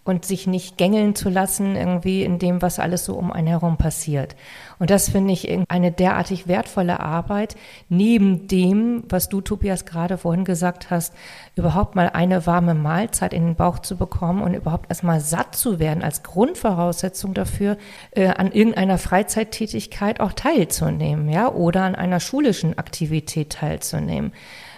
und 0.07 0.25
sich 0.25 0.47
nicht 0.47 0.79
gängeln 0.79 1.15
zu 1.15 1.29
lassen 1.29 1.75
irgendwie 1.75 2.23
in 2.23 2.39
dem, 2.39 2.63
was 2.63 2.79
alles 2.79 3.05
so 3.05 3.15
um 3.15 3.33
einen 3.33 3.49
herum 3.49 3.77
passiert. 3.77 4.37
Und 4.79 4.91
das 4.91 5.09
finde 5.09 5.33
ich 5.33 5.49
eine 5.69 5.91
derartig 5.91 6.47
wertvolle 6.49 7.01
Arbeit, 7.01 7.57
neben 7.89 8.47
dem, 8.47 9.03
was 9.09 9.29
du, 9.29 9.41
Tobias, 9.41 9.85
gerade 9.85 10.19
vorhin 10.19 10.45
gesagt 10.45 10.91
hast, 10.91 11.13
überhaupt 11.57 11.97
mal 11.97 12.11
eine 12.11 12.47
warme 12.47 12.75
Mahlzeit 12.75 13.33
in 13.33 13.47
den 13.47 13.55
Bauch 13.57 13.81
zu 13.81 13.97
bekommen 13.97 14.43
und 14.43 14.55
überhaupt 14.55 14.91
erstmal 14.91 15.21
satt 15.21 15.57
zu 15.57 15.79
werden 15.79 16.05
als 16.05 16.23
Grundvoraussetzung 16.23 17.35
dafür, 17.35 17.77
äh, 18.13 18.29
an 18.29 18.53
irgendeiner 18.53 18.99
Freizeittätigkeit 18.99 20.21
auch 20.21 20.33
teilzunehmen, 20.33 21.29
ja, 21.29 21.51
oder 21.51 21.83
an 21.83 21.95
einer 21.95 22.21
schulischen 22.21 22.79
Aktivität 22.79 23.51
teilzunehmen. 23.51 24.33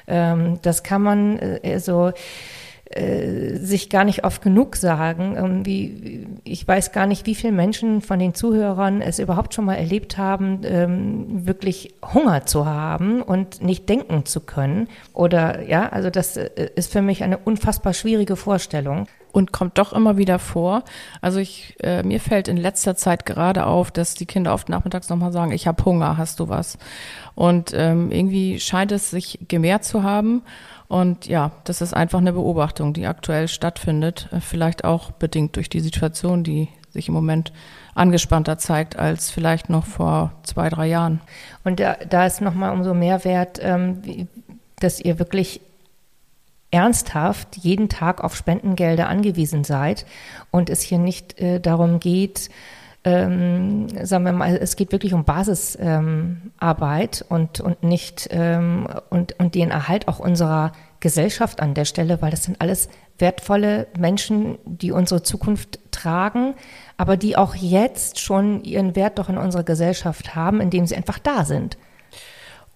Ähm, 0.07 0.59
das 0.63 0.83
kann 0.83 1.03
man 1.03 1.39
äh, 1.39 1.81
so 1.81 2.13
äh, 2.91 3.57
sich 3.57 3.91
gar 3.91 4.05
nicht 4.05 4.25
oft 4.25 4.41
genug 4.41 4.77
sagen. 4.77 5.37
Irgendwie, 5.37 6.27
ich 6.45 6.67
weiß 6.67 6.93
gar 6.93 7.07
nicht, 7.07 7.27
wie 7.27 7.35
viele 7.35 7.53
Menschen 7.53 8.01
von 8.01 8.19
den 8.19 8.33
Zuhörern 8.33 9.03
es 9.03 9.19
überhaupt 9.19 9.53
schon 9.53 9.67
mal 9.67 9.75
erlebt 9.75 10.17
haben, 10.17 10.61
ähm, 10.65 11.47
wirklich 11.47 11.95
Hunger 12.15 12.47
zu 12.47 12.65
haben 12.65 13.21
und 13.21 13.63
nicht 13.63 13.91
denken 13.91 14.25
zu 14.25 14.41
können. 14.41 14.89
Oder 15.13 15.69
ja, 15.69 15.91
also 15.91 16.09
das 16.09 16.39
äh, 16.39 16.71
ist 16.77 16.91
für 16.91 17.03
mich 17.03 17.23
eine 17.23 17.37
unfassbar 17.37 17.93
schwierige 17.93 18.37
Vorstellung. 18.37 19.07
Und 19.31 19.53
kommt 19.53 19.77
doch 19.77 19.93
immer 19.93 20.17
wieder 20.17 20.39
vor. 20.39 20.83
Also 21.21 21.39
ich, 21.39 21.77
äh, 21.83 22.03
mir 22.03 22.19
fällt 22.19 22.49
in 22.49 22.57
letzter 22.57 22.97
Zeit 22.97 23.27
gerade 23.27 23.67
auf, 23.67 23.91
dass 23.91 24.15
die 24.15 24.25
Kinder 24.25 24.55
oft 24.55 24.71
nachmittags 24.71 25.11
nochmal 25.11 25.33
sagen, 25.33 25.53
ich 25.53 25.67
habe 25.67 25.85
Hunger, 25.85 26.17
hast 26.17 26.41
du 26.41 26.49
was? 26.49 26.79
Und 27.35 27.73
ähm, 27.75 28.11
irgendwie 28.11 28.59
scheint 28.59 28.91
es 28.91 29.11
sich 29.11 29.39
gemehrt 29.47 29.85
zu 29.85 30.03
haben. 30.03 30.43
Und 30.89 31.27
ja, 31.27 31.53
das 31.65 31.83
ist 31.83 31.95
einfach 31.95 32.19
eine 32.19 32.33
Beobachtung, 32.33 32.95
die 32.95 33.07
aktuell 33.07 33.47
stattfindet, 33.47 34.29
äh, 34.33 34.41
vielleicht 34.41 34.85
auch 34.85 35.11
bedingt 35.11 35.57
durch 35.57 35.69
die 35.69 35.81
Situation, 35.81 36.43
die 36.43 36.69
sich 36.91 37.09
im 37.09 37.15
Moment 37.15 37.53
angespannter 37.95 38.59
zeigt 38.59 38.97
als 38.97 39.31
vielleicht 39.31 39.69
noch 39.69 39.85
vor 39.85 40.33
zwei, 40.43 40.71
drei 40.71 40.87
Jahren. 40.87 41.21
Und 41.65 41.81
da, 41.81 41.97
da 42.09 42.27
ist 42.27 42.41
nochmal 42.41 42.73
umso 42.73 42.95
mehr 42.95 43.25
wert, 43.25 43.61
ähm, 43.63 44.29
dass 44.81 45.01
ihr 45.01 45.19
wirklich 45.19 45.61
ernsthaft 46.71 47.57
jeden 47.57 47.89
Tag 47.89 48.23
auf 48.23 48.37
Spendengelder 48.37 49.09
angewiesen 49.09 49.65
seid 49.65 50.07
und 50.51 50.71
es 50.71 50.83
hier 50.83 50.99
nicht 50.99 51.39
äh, 51.41 51.61
darum 51.61 51.99
geht, 51.99 52.51
ähm, 53.05 53.89
sagen 54.05 54.25
wir 54.25 54.33
mal, 54.33 54.57
es 54.57 54.77
geht 54.77 54.93
wirklich 54.93 55.15
um 55.15 55.25
Basisarbeit 55.25 57.21
ähm, 57.21 57.27
und, 57.29 57.61
und 57.61 57.83
nicht 57.83 58.29
ähm, 58.31 58.89
und, 59.11 59.39
und 59.39 59.55
den 59.55 59.71
Erhalt 59.71 60.09
auch 60.09 60.19
unserer 60.19 60.73
Gesellschaft 61.01 61.61
an 61.61 61.75
der 61.75 61.85
Stelle, 61.85 62.21
weil 62.23 62.31
das 62.31 62.45
sind 62.45 62.61
alles 62.61 62.89
wertvolle 63.19 63.87
Menschen, 63.99 64.59
die 64.65 64.91
unsere 64.93 65.23
Zukunft 65.23 65.79
tragen, 65.91 66.55
aber 66.97 67.17
die 67.17 67.37
auch 67.37 67.55
jetzt 67.55 68.19
schon 68.21 68.63
ihren 68.65 68.97
Wert 68.97 69.19
doch 69.19 69.29
in 69.29 69.39
unserer 69.39 69.65
Gesellschaft 69.65 70.35
haben, 70.35 70.61
indem 70.61 70.87
sie 70.87 70.97
einfach 70.97 71.19
da 71.19 71.45
sind. 71.45 71.79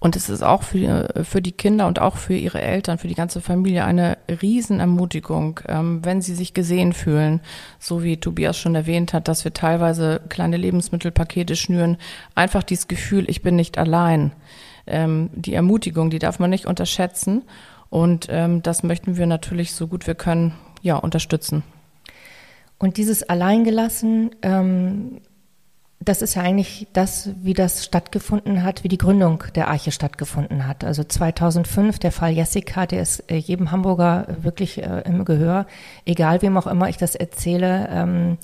Und 0.03 0.17
es 0.17 0.29
ist 0.29 0.43
auch 0.43 0.65
für, 0.65 1.11
für 1.23 1.41
die 1.41 1.53
Kinder 1.53 1.87
und 1.87 2.01
auch 2.01 2.17
für 2.17 2.35
ihre 2.35 2.61
Eltern, 2.61 2.99
für 2.99 3.07
die 3.07 3.15
ganze 3.15 3.41
Familie 3.41 3.85
eine 3.85 4.19
Riesenermutigung, 4.29 5.61
ähm, 5.69 6.05
wenn 6.05 6.21
sie 6.21 6.35
sich 6.35 6.55
gesehen 6.55 6.93
fühlen. 6.93 7.41
So 7.79 8.03
wie 8.03 8.17
Tobias 8.17 8.59
schon 8.59 8.75
erwähnt 8.75 9.13
hat, 9.13 9.29
dass 9.29 9.45
wir 9.45 9.55
teilweise 9.55 10.21
kleine 10.29 10.57
Lebensmittelpakete 10.57 11.55
schnüren. 11.55 11.99
Einfach 12.35 12.65
dieses 12.65 12.89
Gefühl, 12.89 13.31
ich 13.31 13.43
bin 13.43 13.55
nicht 13.55 13.79
allein. 13.79 14.33
Ähm, 14.89 15.31
die 15.35 15.55
Ermutigung, 15.55 16.11
die 16.11 16.19
darf 16.19 16.41
man 16.41 16.51
nicht 16.51 16.67
unterschätzen. 16.67 17.43
Und 17.89 18.27
ähm, 18.29 18.61
das 18.61 18.83
möchten 18.83 19.17
wir 19.17 19.29
natürlich 19.29 19.73
so 19.73 19.87
gut 19.87 20.09
wir 20.09 20.17
können 20.17 20.55
ja 20.83 20.97
unterstützen. 20.97 21.63
Und 22.77 22.97
dieses 22.97 23.23
Alleingelassen, 23.23 24.35
ähm, 24.43 25.21
das 26.05 26.23
ist 26.23 26.35
ja 26.35 26.43
eigentlich 26.43 26.87
das, 26.93 27.31
wie 27.43 27.55
das 27.55 27.85
stattgefunden 27.85 28.63
hat, 28.63 28.85
wie 28.85 28.89
die 28.89 28.99
Gründung 28.99 29.45
der 29.55 29.69
Arche 29.69 29.93
stattgefunden 29.93 30.67
hat. 30.67 30.85
Also 30.85 31.05
2005, 31.05 31.99
der 31.99 32.13
Fall 32.13 32.33
Jessica, 32.33 32.87
der 32.87 33.03
ist 33.03 33.31
äh, 33.31 33.37
jedem 33.37 33.71
Hamburger 33.71 34.27
wirklich 34.41 34.83
äh, 34.83 35.03
im 35.05 35.25
Gehör, 35.25 35.67
egal 36.05 36.43
wem 36.43 36.57
auch 36.57 36.67
immer 36.67 36.89
ich 36.89 36.97
das 36.97 37.15
erzähle. 37.15 37.89
Ähm, 37.91 38.39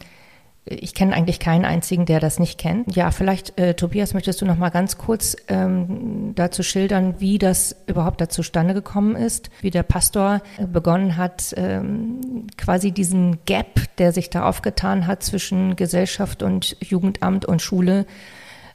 ich 0.64 0.94
kenne 0.94 1.14
eigentlich 1.14 1.40
keinen 1.40 1.64
einzigen, 1.64 2.06
der 2.06 2.20
das 2.20 2.38
nicht 2.38 2.58
kennt. 2.58 2.94
Ja, 2.94 3.10
vielleicht, 3.10 3.58
äh, 3.58 3.74
Tobias, 3.74 4.14
möchtest 4.14 4.40
du 4.40 4.46
noch 4.46 4.58
mal 4.58 4.68
ganz 4.70 4.98
kurz 4.98 5.36
ähm, 5.48 6.32
dazu 6.34 6.62
schildern, 6.62 7.16
wie 7.18 7.38
das 7.38 7.76
überhaupt 7.86 8.20
dazu 8.20 8.38
zustande 8.38 8.72
gekommen 8.72 9.16
ist, 9.16 9.50
wie 9.62 9.70
der 9.70 9.82
Pastor 9.82 10.42
äh, 10.58 10.66
begonnen 10.66 11.16
hat, 11.16 11.54
ähm, 11.56 12.46
quasi 12.56 12.92
diesen 12.92 13.44
Gap, 13.46 13.96
der 13.98 14.12
sich 14.12 14.30
da 14.30 14.48
aufgetan 14.48 15.08
hat 15.08 15.24
zwischen 15.24 15.74
Gesellschaft 15.74 16.44
und 16.44 16.76
Jugendamt 16.80 17.46
und 17.46 17.60
Schule, 17.60 18.06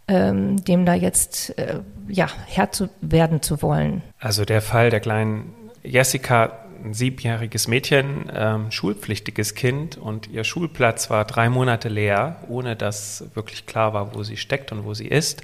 ähm, 0.09 0.61
dem 0.65 0.85
da 0.85 0.95
jetzt 0.95 1.57
äh, 1.57 1.79
ja 2.09 2.27
Herr 2.47 2.71
zu 2.71 2.89
werden 2.99 3.41
zu 3.41 3.61
wollen. 3.61 4.01
Also 4.19 4.43
der 4.43 4.61
Fall 4.61 4.89
der 4.89 4.99
kleinen 4.99 5.53
Jessica 5.83 6.62
ein 6.83 6.93
siebenjähriges 6.93 7.67
Mädchen, 7.67 8.31
ähm, 8.33 8.71
schulpflichtiges 8.71 9.55
Kind 9.55 9.97
und 9.97 10.27
ihr 10.27 10.43
Schulplatz 10.43 11.09
war 11.09 11.25
drei 11.25 11.49
Monate 11.49 11.89
leer, 11.89 12.37
ohne 12.47 12.75
dass 12.75 13.25
wirklich 13.33 13.65
klar 13.65 13.93
war, 13.93 14.13
wo 14.15 14.23
sie 14.23 14.37
steckt 14.37 14.71
und 14.71 14.83
wo 14.83 14.93
sie 14.93 15.07
ist. 15.07 15.43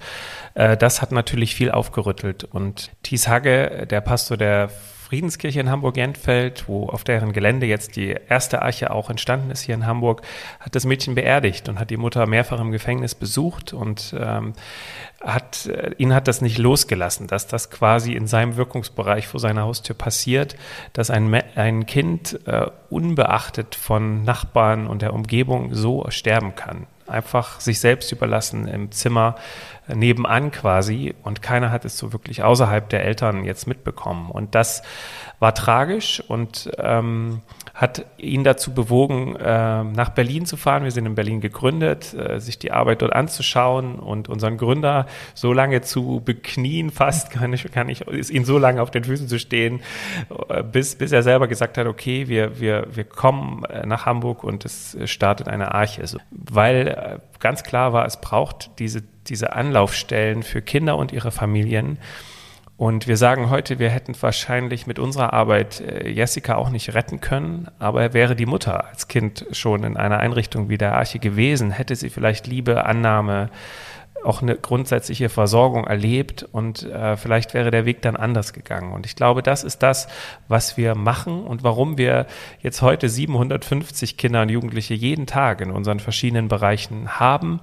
Äh, 0.53 0.75
das 0.77 1.01
hat 1.01 1.11
natürlich 1.11 1.55
viel 1.55 1.71
aufgerüttelt. 1.71 2.43
Und 2.43 2.91
Thies 3.03 3.27
Hagge, 3.27 3.87
der 3.89 4.01
Pastor 4.01 4.37
der 4.37 4.69
Friedenskirche 5.09 5.59
in 5.59 5.71
Hamburg-Jentfeld, 5.71 6.65
wo 6.67 6.87
auf 6.87 7.03
deren 7.03 7.33
Gelände 7.33 7.65
jetzt 7.65 7.95
die 7.95 8.15
erste 8.29 8.61
Arche 8.61 8.91
auch 8.91 9.09
entstanden 9.09 9.49
ist 9.49 9.61
hier 9.61 9.73
in 9.73 9.87
Hamburg, 9.87 10.21
hat 10.59 10.75
das 10.75 10.85
Mädchen 10.85 11.15
beerdigt 11.15 11.67
und 11.67 11.79
hat 11.79 11.89
die 11.89 11.97
Mutter 11.97 12.27
mehrfach 12.27 12.59
im 12.59 12.71
Gefängnis 12.71 13.15
besucht 13.15 13.73
und 13.73 14.15
ähm, 14.15 14.53
hat, 15.19 15.65
äh, 15.65 15.95
ihn 15.97 16.13
hat 16.13 16.27
das 16.27 16.41
nicht 16.41 16.59
losgelassen, 16.59 17.25
dass 17.25 17.47
das 17.47 17.71
quasi 17.71 18.13
in 18.13 18.27
seinem 18.27 18.55
Wirkungsbereich 18.55 19.25
vor 19.25 19.39
seiner 19.39 19.63
Haustür 19.63 19.95
passiert, 19.95 20.55
dass 20.93 21.09
ein, 21.09 21.33
ein 21.55 21.87
Kind 21.87 22.39
äh, 22.45 22.67
unbeachtet 22.91 23.73
von 23.73 24.23
Nachbarn 24.23 24.85
und 24.85 25.01
der 25.01 25.15
Umgebung 25.15 25.73
so 25.73 26.05
sterben 26.09 26.53
kann. 26.53 26.85
Einfach 27.07 27.59
sich 27.59 27.79
selbst 27.79 28.11
überlassen 28.11 28.67
im 28.67 28.91
Zimmer 28.91 29.37
nebenan 29.93 30.51
quasi 30.51 31.15
und 31.23 31.41
keiner 31.41 31.71
hat 31.71 31.85
es 31.85 31.97
so 31.97 32.13
wirklich 32.13 32.43
außerhalb 32.43 32.89
der 32.89 33.03
Eltern 33.03 33.43
jetzt 33.43 33.67
mitbekommen. 33.67 34.29
Und 34.31 34.55
das 34.55 34.83
war 35.39 35.53
tragisch 35.53 36.21
und 36.27 36.69
ähm, 36.77 37.41
hat 37.79 38.05
ihn 38.17 38.43
dazu 38.43 38.73
bewogen, 38.73 39.37
äh, 39.37 39.83
nach 39.85 40.09
Berlin 40.09 40.45
zu 40.45 40.57
fahren. 40.57 40.83
Wir 40.83 40.91
sind 40.91 41.05
in 41.05 41.15
Berlin 41.15 41.39
gegründet, 41.39 42.13
äh, 42.13 42.37
sich 42.41 42.59
die 42.59 42.73
Arbeit 42.73 43.01
dort 43.01 43.13
anzuschauen 43.13 43.99
und 43.99 44.27
unseren 44.27 44.57
Gründer 44.57 45.05
so 45.33 45.53
lange 45.53 45.79
zu 45.79 46.21
beknien, 46.23 46.89
fast 46.91 47.31
kann 47.31 47.53
ich, 47.53 47.71
kann 47.71 47.87
ich, 47.87 48.01
ist 48.01 48.31
ihn 48.31 48.43
so 48.43 48.57
lange 48.57 48.81
auf 48.81 48.91
den 48.91 49.05
Füßen 49.05 49.29
zu 49.29 49.39
stehen, 49.39 49.79
äh, 50.49 50.61
bis, 50.61 50.95
bis 50.95 51.13
er 51.13 51.23
selber 51.23 51.47
gesagt 51.47 51.77
hat, 51.77 51.87
okay, 51.87 52.27
wir, 52.27 52.59
wir, 52.59 52.87
wir 52.91 53.05
kommen 53.05 53.63
äh, 53.63 53.85
nach 53.85 54.05
Hamburg 54.05 54.43
und 54.43 54.65
es 54.65 54.97
startet 55.05 55.47
eine 55.47 55.73
Arche. 55.73 56.01
Also, 56.01 56.17
weil 56.31 56.87
äh, 56.87 57.19
ganz 57.39 57.63
klar 57.63 57.93
war, 57.93 58.05
es 58.05 58.19
braucht 58.19 58.71
diese, 58.79 59.03
diese 59.27 59.53
Anlaufstellen 59.53 60.43
für 60.43 60.61
Kinder 60.61 60.97
und 60.97 61.13
ihre 61.13 61.31
Familien. 61.31 61.97
Und 62.79 63.07
wir 63.07 63.17
sagen 63.17 63.49
heute, 63.49 63.77
wir 63.77 63.89
hätten 63.89 64.15
wahrscheinlich 64.21 64.87
mit 64.87 64.99
unserer 64.99 65.33
Arbeit 65.33 65.81
äh, 65.81 66.07
Jessica 66.07 66.55
auch 66.55 66.69
nicht 66.69 66.93
retten 66.93 67.19
können, 67.19 67.67
aber 67.77 68.01
er 68.01 68.13
wäre 68.13 68.37
die 68.37 68.45
Mutter 68.45 68.87
als 68.87 69.09
Kind 69.09 69.45
schon 69.51 69.83
in 69.83 69.97
einer 69.97 70.19
Einrichtung 70.19 70.69
wie 70.69 70.77
der 70.77 70.95
Arche 70.95 71.19
gewesen, 71.19 71.71
hätte 71.71 71.97
sie 71.97 72.09
vielleicht 72.09 72.47
Liebe, 72.47 72.85
Annahme, 72.85 73.49
auch 74.23 74.41
eine 74.41 74.55
grundsätzliche 74.55 75.27
Versorgung 75.27 75.87
erlebt 75.87 76.47
und 76.53 76.83
äh, 76.83 77.17
vielleicht 77.17 77.53
wäre 77.53 77.69
der 77.69 77.83
Weg 77.83 78.01
dann 78.01 78.15
anders 78.15 78.53
gegangen. 78.53 78.93
Und 78.93 79.05
ich 79.05 79.17
glaube, 79.17 79.43
das 79.43 79.65
ist 79.65 79.83
das, 79.83 80.07
was 80.47 80.77
wir 80.77 80.95
machen 80.95 81.43
und 81.43 81.63
warum 81.63 81.97
wir 81.97 82.27
jetzt 82.61 82.81
heute 82.81 83.09
750 83.09 84.15
Kinder 84.15 84.43
und 84.43 84.49
Jugendliche 84.49 84.93
jeden 84.93 85.27
Tag 85.27 85.59
in 85.59 85.71
unseren 85.71 85.99
verschiedenen 85.99 86.47
Bereichen 86.47 87.19
haben 87.19 87.59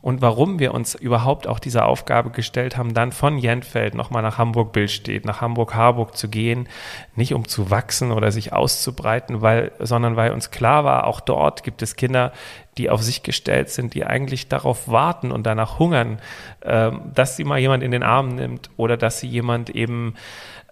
und 0.00 0.22
warum 0.22 0.60
wir 0.60 0.74
uns 0.74 0.94
überhaupt 0.94 1.48
auch 1.48 1.58
diese 1.58 1.84
Aufgabe 1.84 2.30
gestellt 2.30 2.76
haben, 2.76 2.94
dann 2.94 3.10
von 3.10 3.36
Jenfeld 3.36 3.94
nochmal 3.94 4.22
nach 4.22 4.38
Hamburg-Billstedt, 4.38 5.24
nach 5.24 5.40
Hamburg-Harburg 5.40 6.16
zu 6.16 6.28
gehen, 6.28 6.68
nicht 7.16 7.34
um 7.34 7.48
zu 7.48 7.70
wachsen 7.70 8.12
oder 8.12 8.30
sich 8.30 8.52
auszubreiten, 8.52 9.42
weil, 9.42 9.72
sondern 9.80 10.14
weil 10.14 10.30
uns 10.30 10.52
klar 10.52 10.84
war, 10.84 11.06
auch 11.06 11.18
dort 11.20 11.64
gibt 11.64 11.82
es 11.82 11.96
Kinder, 11.96 12.32
die 12.78 12.90
auf 12.90 13.02
sich 13.02 13.24
gestellt 13.24 13.70
sind, 13.70 13.94
die 13.94 14.04
eigentlich 14.04 14.48
darauf 14.48 14.88
warten 14.88 15.32
und 15.32 15.44
danach 15.46 15.80
hungern, 15.80 16.20
äh, 16.60 16.92
dass 17.12 17.36
sie 17.36 17.42
mal 17.42 17.58
jemand 17.58 17.82
in 17.82 17.90
den 17.90 18.04
Arm 18.04 18.36
nimmt 18.36 18.70
oder 18.76 18.96
dass 18.96 19.18
sie 19.18 19.26
jemand 19.26 19.68
eben 19.70 20.14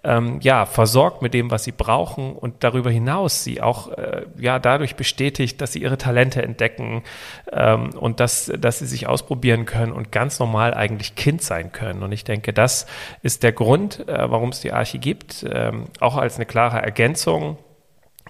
ähm, 0.03 0.39
ja, 0.41 0.65
versorgt 0.65 1.21
mit 1.21 1.33
dem, 1.33 1.51
was 1.51 1.63
sie 1.63 1.71
brauchen 1.71 2.33
und 2.33 2.63
darüber 2.63 2.91
hinaus 2.91 3.43
sie 3.43 3.61
auch 3.61 3.89
äh, 3.89 4.25
ja, 4.37 4.59
dadurch 4.59 4.95
bestätigt, 4.95 5.59
dass 5.59 5.73
sie 5.73 5.81
ihre 5.81 5.97
Talente 5.97 6.41
entdecken 6.41 7.03
ähm, 7.51 7.89
und 7.95 8.19
dass, 8.19 8.51
dass 8.57 8.79
sie 8.79 8.85
sich 8.85 9.07
ausprobieren 9.07 9.65
können 9.65 9.91
und 9.91 10.11
ganz 10.11 10.39
normal 10.39 10.73
eigentlich 10.73 11.15
Kind 11.15 11.41
sein 11.41 11.71
können. 11.71 12.03
Und 12.03 12.11
ich 12.11 12.23
denke, 12.23 12.53
das 12.53 12.85
ist 13.23 13.43
der 13.43 13.51
Grund, 13.51 14.07
äh, 14.07 14.29
warum 14.29 14.49
es 14.49 14.61
die 14.61 14.71
Arche 14.71 14.99
gibt, 14.99 15.45
ähm, 15.51 15.85
auch 15.99 16.15
als 16.15 16.35
eine 16.35 16.45
klare 16.45 16.81
Ergänzung 16.81 17.57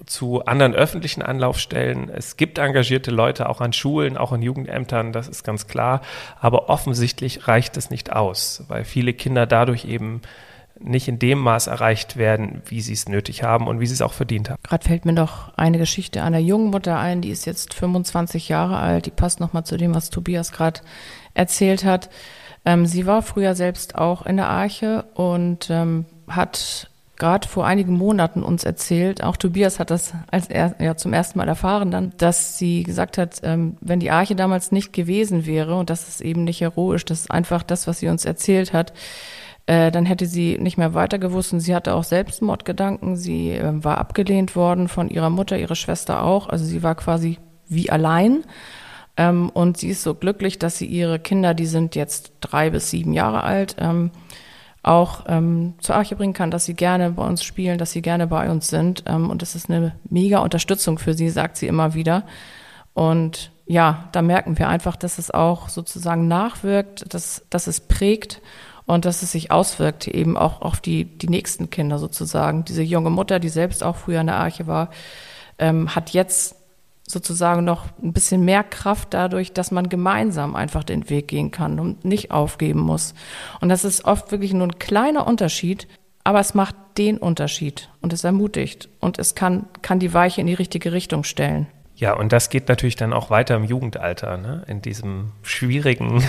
zu 0.06 0.46
anderen 0.46 0.76
öffentlichen 0.76 1.22
Anlaufstellen. 1.22 2.10
Es 2.10 2.38
gibt 2.38 2.60
engagierte 2.60 3.12
Leute 3.12 3.50
auch 3.50 3.62
an 3.62 3.74
Schulen, 3.74 4.18
auch 4.18 4.32
an 4.32 4.42
Jugendämtern, 4.42 5.12
das 5.12 5.28
ist 5.28 5.44
ganz 5.44 5.68
klar. 5.68 6.02
Aber 6.40 6.70
offensichtlich 6.70 7.48
reicht 7.48 7.78
es 7.78 7.90
nicht 7.90 8.14
aus, 8.14 8.64
weil 8.68 8.84
viele 8.84 9.14
Kinder 9.14 9.46
dadurch 9.48 9.86
eben 9.86 10.22
nicht 10.80 11.08
in 11.08 11.20
dem 11.20 11.40
Maß 11.40 11.68
erreicht 11.68 12.18
werden, 12.18 12.62
wie 12.66 12.82
sie 12.82 12.94
es 12.94 13.08
nötig 13.08 13.44
haben 13.44 13.68
und 13.68 13.80
wie 13.80 13.88
sie 13.88 13.94
es 13.94 14.02
auch 14.02 14.14
verdient 14.14 14.50
haben. 14.50 14.60
Gerade 14.64 14.86
fällt 14.86 15.06
mir 15.06 15.14
noch 15.14 15.56
eine 15.58 15.78
Geschichte 15.78 16.24
einer 16.24 16.40
jungen 16.40 16.72
Mutter 16.72 16.98
ein, 16.98 17.22
die 17.22 17.30
ist 17.30 17.46
jetzt 17.46 17.74
25 17.74 18.50
Jahre 18.50 18.78
alt, 18.78 19.06
die 19.06 19.12
passt 19.12 19.40
nochmal 19.40 19.66
zu 19.66 19.78
dem, 19.78 19.94
was 19.94 20.10
Tobias 20.10 20.52
gerade 20.52 20.82
erzählt 21.34 21.84
hat. 21.84 22.10
Ähm, 22.66 22.86
sie 22.86 23.06
war 23.06 23.22
früher 23.22 23.56
selbst 23.56 23.96
auch 23.96 24.26
in 24.26 24.38
der 24.38 24.50
Arche 24.50 25.06
und 25.14 25.70
ähm, 25.70 26.06
hat 26.28 26.90
gerade 27.18 27.48
vor 27.48 27.66
einigen 27.66 27.94
Monaten 27.94 28.44
uns 28.44 28.64
erzählt, 28.64 29.24
auch 29.24 29.38
Tobias 29.38 29.80
hat 29.80 29.90
das 29.90 30.14
als 30.30 30.48
er, 30.48 30.76
ja, 30.80 30.96
zum 30.96 31.14
ersten 31.14 31.40
Mal 31.40 31.48
erfahren 31.48 31.92
dann, 31.92 32.14
dass 32.18 32.58
sie 32.58 32.84
gesagt 32.84 33.18
hat, 33.18 33.42
ähm, 33.44 33.78
wenn 33.82 34.00
die 34.00 34.12
Arche 34.12 34.36
damals 34.36 34.72
nicht 34.72 34.94
gewesen 34.94 35.46
wäre, 35.46 35.76
und 35.76 35.90
das 35.90 36.08
ist 36.08 36.22
eben 36.22 36.44
nicht 36.44 36.62
heroisch, 36.62 37.06
das 37.06 37.22
ist 37.22 37.32
einfach 37.32 37.64
das, 37.64 37.88
was 37.88 38.00
sie 38.00 38.08
uns 38.08 38.26
erzählt 38.26 38.72
hat, 38.74 38.94
äh, 39.68 39.92
dann 39.92 40.06
hätte 40.06 40.26
sie 40.26 40.58
nicht 40.58 40.78
mehr 40.78 40.94
weiter 40.94 41.20
gewusst 41.20 41.52
und 41.52 41.60
sie 41.60 41.76
hatte 41.76 41.94
auch 41.94 42.06
Selbstmordgedanken. 42.06 43.18
Sie 43.18 43.52
äh, 43.52 43.84
war 43.84 43.98
abgelehnt 43.98 44.56
worden 44.56 44.88
von 44.88 45.10
ihrer 45.10 45.30
Mutter, 45.30 45.60
ihre 45.60 45.76
Schwester 45.76 46.24
auch. 46.24 46.48
Also 46.48 46.64
sie 46.64 46.84
war 46.84 46.96
quasi 46.96 47.38
wie 47.68 47.90
allein. 47.90 48.46
Ähm, 49.18 49.50
und 49.50 49.78
sie 49.78 49.90
ist 49.90 50.04
so 50.04 50.16
glücklich, 50.16 50.58
dass 50.58 50.78
sie 50.78 50.86
ihre 50.86 51.20
Kinder, 51.20 51.54
die 51.54 51.66
sind 51.66 51.96
jetzt 51.96 52.32
drei 52.40 52.70
bis 52.70 52.90
sieben 52.92 53.12
Jahre 53.12 53.44
alt, 53.44 53.76
ähm, 53.80 54.12
auch 54.84 55.26
ähm, 55.28 55.74
zur 55.80 55.96
Arche 55.96 56.15
bringen 56.15 56.34
kann, 56.34 56.50
dass 56.50 56.63
sie 56.63 56.74
gerne 56.74 57.12
bei 57.12 57.28
uns 57.28 57.44
spielen, 57.44 57.78
dass 57.78 57.91
sie 57.91 58.02
gerne 58.02 58.28
bei 58.28 58.50
uns 58.50 58.70
sind. 58.70 59.04
Ähm, 59.06 59.30
und 59.30 59.41
das 59.41 59.54
ist 59.54 59.70
eine 59.70 59.96
mega 60.10 60.39
Unterstützung 60.39 60.98
für 60.98 61.13
sie, 61.13 61.30
sagt 61.30 61.58
sie 61.58 61.68
immer 61.68 61.94
wieder. 61.94 62.24
Und 62.94 63.52
ja, 63.65 64.08
da 64.13 64.22
merken 64.22 64.58
wir 64.58 64.70
einfach, 64.70 64.96
dass 64.96 65.18
es 65.18 65.30
auch 65.30 65.68
sozusagen 65.68 66.30
nachwirkt, 66.30 67.13
dass, 67.13 67.46
dass 67.50 67.68
es 67.68 67.82
prägt 67.82 68.41
und 68.88 69.06
dass 69.06 69.21
es 69.21 69.34
sich 69.34 69.52
auswirkt 69.52 70.08
eben 70.08 70.36
auch 70.38 70.62
auf 70.62 70.80
die, 70.80 71.06
die 71.06 71.28
nächsten 71.28 71.69
Kinder 71.69 72.00
sozusagen. 72.00 72.65
Diese 72.65 72.82
junge 72.82 73.12
Mutter, 73.12 73.39
die 73.39 73.50
selbst 73.50 73.84
auch 73.84 73.97
früher 73.97 74.21
in 74.21 74.28
der 74.28 74.38
Arche 74.38 74.65
war, 74.65 74.89
ähm, 75.60 75.93
hat 75.93 76.12
jetzt 76.12 76.56
sozusagen 77.06 77.63
noch 77.63 77.86
ein 78.02 78.13
bisschen 78.13 78.43
mehr 78.43 78.63
Kraft 78.63 79.13
dadurch, 79.13 79.54
dass 79.54 79.71
man 79.71 79.89
gemeinsam 79.89 80.56
einfach 80.56 80.84
den 80.84 81.10
Weg 81.10 81.28
gehen 81.28 81.52
kann 81.52 81.80
und 81.80 82.06
nicht 82.06 82.32
aufgeben 82.32 82.80
muss. 82.80 83.13
Und 83.62 83.69
das 83.69 83.86
ist 83.86 84.06
oft 84.06 84.32
wirklich 84.32 84.54
nur 84.54 84.67
ein 84.67 84.80
kleiner 84.80 85.28
Unterschied, 85.28 85.88
aber 86.23 86.39
es 86.39 86.54
macht 86.54 86.76
den 86.97 87.17
Unterschied 87.17 87.89
und 88.02 88.12
es 88.12 88.23
ermutigt 88.23 88.89
und 89.00 89.19
es 89.19 89.36
kann, 89.36 89.67
kann 89.82 90.00
die 90.00 90.13
Weiche 90.13 90.41
in 90.41 90.47
die 90.47 90.54
richtige 90.54 90.91
Richtung 90.91 91.23
stellen. 91.23 91.67
Ja, 91.95 92.13
und 92.13 92.32
das 92.32 92.50
geht 92.50 92.69
natürlich 92.69 92.95
dann 92.95 93.13
auch 93.13 93.30
weiter 93.30 93.56
im 93.56 93.63
Jugendalter, 93.63 94.38
ne? 94.38 94.63
in 94.67 94.82
diesem 94.82 95.32
schwierigen 95.41 96.23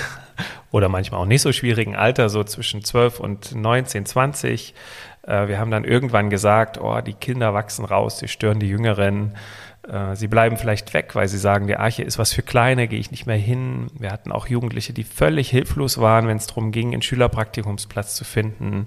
oder 0.70 0.88
manchmal 0.88 1.20
auch 1.20 1.26
nicht 1.26 1.42
so 1.42 1.52
schwierigen 1.52 1.96
Alter, 1.96 2.28
so 2.28 2.44
zwischen 2.44 2.84
12 2.84 3.20
und 3.20 3.54
19, 3.54 4.06
20. 4.06 4.74
Äh, 5.22 5.48
wir 5.48 5.58
haben 5.58 5.70
dann 5.70 5.84
irgendwann 5.84 6.30
gesagt, 6.30 6.80
oh, 6.80 7.00
die 7.00 7.14
Kinder 7.14 7.54
wachsen 7.54 7.84
raus, 7.84 8.18
sie 8.18 8.28
stören 8.28 8.60
die 8.60 8.68
Jüngeren. 8.68 9.34
Äh, 9.88 10.16
sie 10.16 10.28
bleiben 10.28 10.56
vielleicht 10.56 10.92
weg, 10.92 11.14
weil 11.14 11.28
sie 11.28 11.38
sagen, 11.38 11.66
die 11.66 11.76
Arche 11.76 12.02
ist 12.02 12.18
was 12.18 12.32
für 12.32 12.42
Kleine, 12.42 12.88
gehe 12.88 13.00
ich 13.00 13.10
nicht 13.10 13.26
mehr 13.26 13.36
hin. 13.36 13.86
Wir 13.98 14.10
hatten 14.10 14.32
auch 14.32 14.46
Jugendliche, 14.46 14.92
die 14.92 15.04
völlig 15.04 15.48
hilflos 15.50 15.98
waren, 15.98 16.28
wenn 16.28 16.36
es 16.36 16.46
darum 16.46 16.72
ging, 16.72 16.92
einen 16.92 17.02
Schülerpraktikumsplatz 17.02 18.14
zu 18.14 18.24
finden 18.24 18.86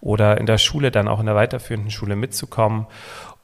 oder 0.00 0.38
in 0.38 0.46
der 0.46 0.58
Schule 0.58 0.90
dann 0.90 1.08
auch 1.08 1.20
in 1.20 1.26
der 1.26 1.34
weiterführenden 1.34 1.90
Schule 1.90 2.14
mitzukommen. 2.14 2.86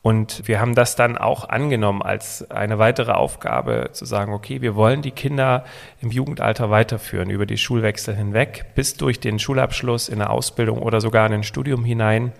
Und 0.02 0.48
wir 0.48 0.60
haben 0.60 0.74
das 0.74 0.96
dann 0.96 1.16
auch 1.16 1.48
angenommen 1.48 2.02
als 2.02 2.50
eine 2.50 2.80
weitere 2.80 3.12
Aufgabe, 3.12 3.90
zu 3.92 4.04
sagen, 4.04 4.32
okay, 4.32 4.60
wir 4.60 4.74
wollen 4.74 5.00
die 5.00 5.12
Kinder 5.12 5.64
im 6.00 6.10
Jugendalter 6.10 6.70
weiterführen, 6.70 7.30
über 7.30 7.46
die 7.46 7.56
Schulwechsel 7.56 8.16
hinweg, 8.16 8.66
bis 8.74 8.94
durch 8.94 9.20
den 9.20 9.38
Schulabschluss 9.38 10.08
in 10.08 10.20
eine 10.20 10.30
Ausbildung 10.30 10.82
oder 10.82 11.00
sogar 11.00 11.26
in 11.26 11.32
ein 11.32 11.44
Studium 11.44 11.84
hinein 11.84 12.32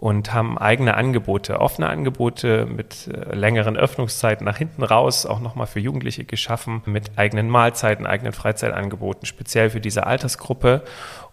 und 0.00 0.32
haben 0.32 0.58
eigene 0.58 0.94
Angebote, 0.94 1.60
offene 1.60 1.88
Angebote 1.88 2.66
mit 2.66 3.08
äh, 3.08 3.34
längeren 3.34 3.76
Öffnungszeiten 3.76 4.44
nach 4.44 4.56
hinten 4.56 4.84
raus, 4.84 5.26
auch 5.26 5.40
nochmal 5.40 5.66
für 5.66 5.80
Jugendliche 5.80 6.24
geschaffen, 6.24 6.82
mit 6.86 7.10
eigenen 7.16 7.50
Mahlzeiten, 7.50 8.06
eigenen 8.06 8.32
Freizeitangeboten, 8.32 9.26
speziell 9.26 9.70
für 9.70 9.80
diese 9.80 10.06
Altersgruppe. 10.06 10.82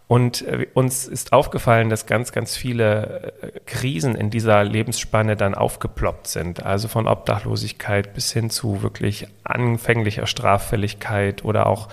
Und 0.08 0.44
äh, 0.44 0.68
uns 0.74 1.08
ist 1.08 1.34
aufgefallen, 1.34 1.90
dass 1.90 2.06
ganz, 2.06 2.32
ganz 2.32 2.56
viele 2.56 3.34
äh, 3.42 3.60
Krisen 3.66 4.16
in 4.16 4.30
dieser 4.30 4.64
Lebensspanne 4.64 5.36
dann 5.36 5.56
aufgeploppt 5.56 6.28
sind. 6.28 6.64
Also 6.64 6.88
von 6.88 7.08
Obdachlosigkeit 7.08 8.14
bis 8.14 8.32
hin 8.32 8.50
zu 8.50 8.84
wirklich 8.84 9.28
anfänglicher 9.44 10.28
Straffälligkeit 10.28 11.44
oder 11.44 11.66
auch 11.66 11.90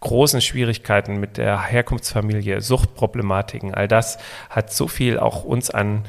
großen 0.00 0.42
Schwierigkeiten 0.42 1.18
mit 1.18 1.38
der 1.38 1.62
Herkunftsfamilie, 1.62 2.60
Suchtproblematiken. 2.60 3.74
All 3.74 3.88
das 3.88 4.18
hat 4.50 4.72
so 4.72 4.86
viel 4.86 5.18
auch 5.18 5.42
uns 5.42 5.70
an 5.70 6.04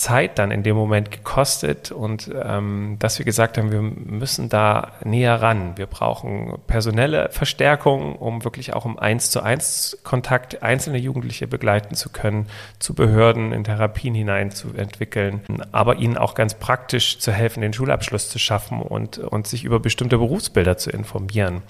Zeit 0.00 0.38
dann 0.38 0.50
in 0.50 0.62
dem 0.62 0.76
Moment 0.76 1.10
gekostet 1.10 1.92
und 1.92 2.30
ähm, 2.42 2.96
dass 2.98 3.18
wir 3.18 3.26
gesagt 3.26 3.58
haben, 3.58 3.70
wir 3.70 3.82
müssen 3.82 4.48
da 4.48 4.92
näher 5.04 5.42
ran. 5.42 5.76
Wir 5.76 5.84
brauchen 5.84 6.54
personelle 6.66 7.28
Verstärkung, 7.28 8.16
um 8.16 8.42
wirklich 8.42 8.72
auch 8.72 8.86
im 8.86 8.98
Eins 8.98 9.30
zu 9.30 9.42
eins 9.42 9.98
Kontakt 10.02 10.62
einzelne 10.62 10.96
Jugendliche 10.96 11.46
begleiten 11.46 11.94
zu 11.96 12.08
können, 12.08 12.46
zu 12.78 12.94
Behörden 12.94 13.52
in 13.52 13.62
Therapien 13.62 14.14
hineinzuentwickeln, 14.14 15.42
aber 15.70 15.96
ihnen 15.96 16.16
auch 16.16 16.34
ganz 16.34 16.54
praktisch 16.54 17.18
zu 17.18 17.30
helfen, 17.30 17.60
den 17.60 17.74
Schulabschluss 17.74 18.30
zu 18.30 18.38
schaffen 18.38 18.80
und, 18.80 19.18
und 19.18 19.48
sich 19.48 19.64
über 19.64 19.80
bestimmte 19.80 20.16
Berufsbilder 20.16 20.78
zu 20.78 20.88
informieren. 20.88 21.60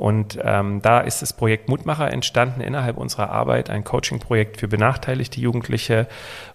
Und 0.00 0.38
ähm, 0.42 0.80
da 0.80 1.00
ist 1.00 1.20
das 1.20 1.34
Projekt 1.34 1.68
Mutmacher 1.68 2.10
entstanden 2.10 2.62
innerhalb 2.62 2.96
unserer 2.96 3.28
Arbeit, 3.28 3.68
ein 3.68 3.84
Coaching-Projekt 3.84 4.56
für 4.56 4.66
benachteiligte 4.66 5.38
Jugendliche, 5.42 6.06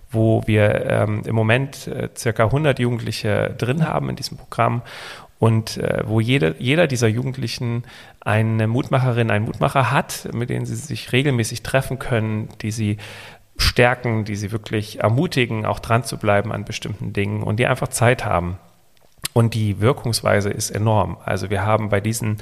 wo 0.10 0.42
wir 0.48 0.90
ähm, 0.90 1.22
im 1.28 1.36
Moment 1.36 1.86
äh, 1.86 2.10
circa 2.18 2.46
100 2.46 2.80
Jugendliche 2.80 3.54
drin 3.56 3.88
haben 3.88 4.10
in 4.10 4.16
diesem 4.16 4.40
Programm 4.40 4.82
und 5.38 5.78
äh, 5.78 6.02
wo 6.08 6.20
jede, 6.20 6.56
jeder 6.58 6.88
dieser 6.88 7.08
Jugendlichen 7.08 7.84
eine 8.20 8.66
Mutmacherin, 8.66 9.30
einen 9.30 9.46
Mutmacher 9.46 9.92
hat, 9.92 10.28
mit 10.34 10.50
denen 10.50 10.66
sie 10.66 10.74
sich 10.74 11.12
regelmäßig 11.12 11.62
treffen 11.62 12.00
können, 12.00 12.50
die 12.64 12.72
sie 12.72 12.98
stärken, 13.58 14.26
die 14.26 14.38
sie 14.38 14.52
wirklich 14.52 15.02
ermutigen, 15.02 15.68
auch 15.68 15.78
dran 15.78 16.04
zu 16.04 16.18
bleiben 16.18 16.52
an 16.52 16.66
bestimmten 16.66 17.14
Dingen 17.14 17.44
und 17.44 17.58
die 17.58 17.68
einfach 17.68 17.90
Zeit 17.90 18.26
haben. 18.26 18.58
Und 19.38 19.54
die 19.54 19.82
Wirkungsweise 19.82 20.50
ist 20.50 20.70
enorm. 20.70 21.18
Also 21.26 21.50
wir 21.50 21.66
haben 21.66 21.90
bei 21.90 22.00
diesen 22.00 22.38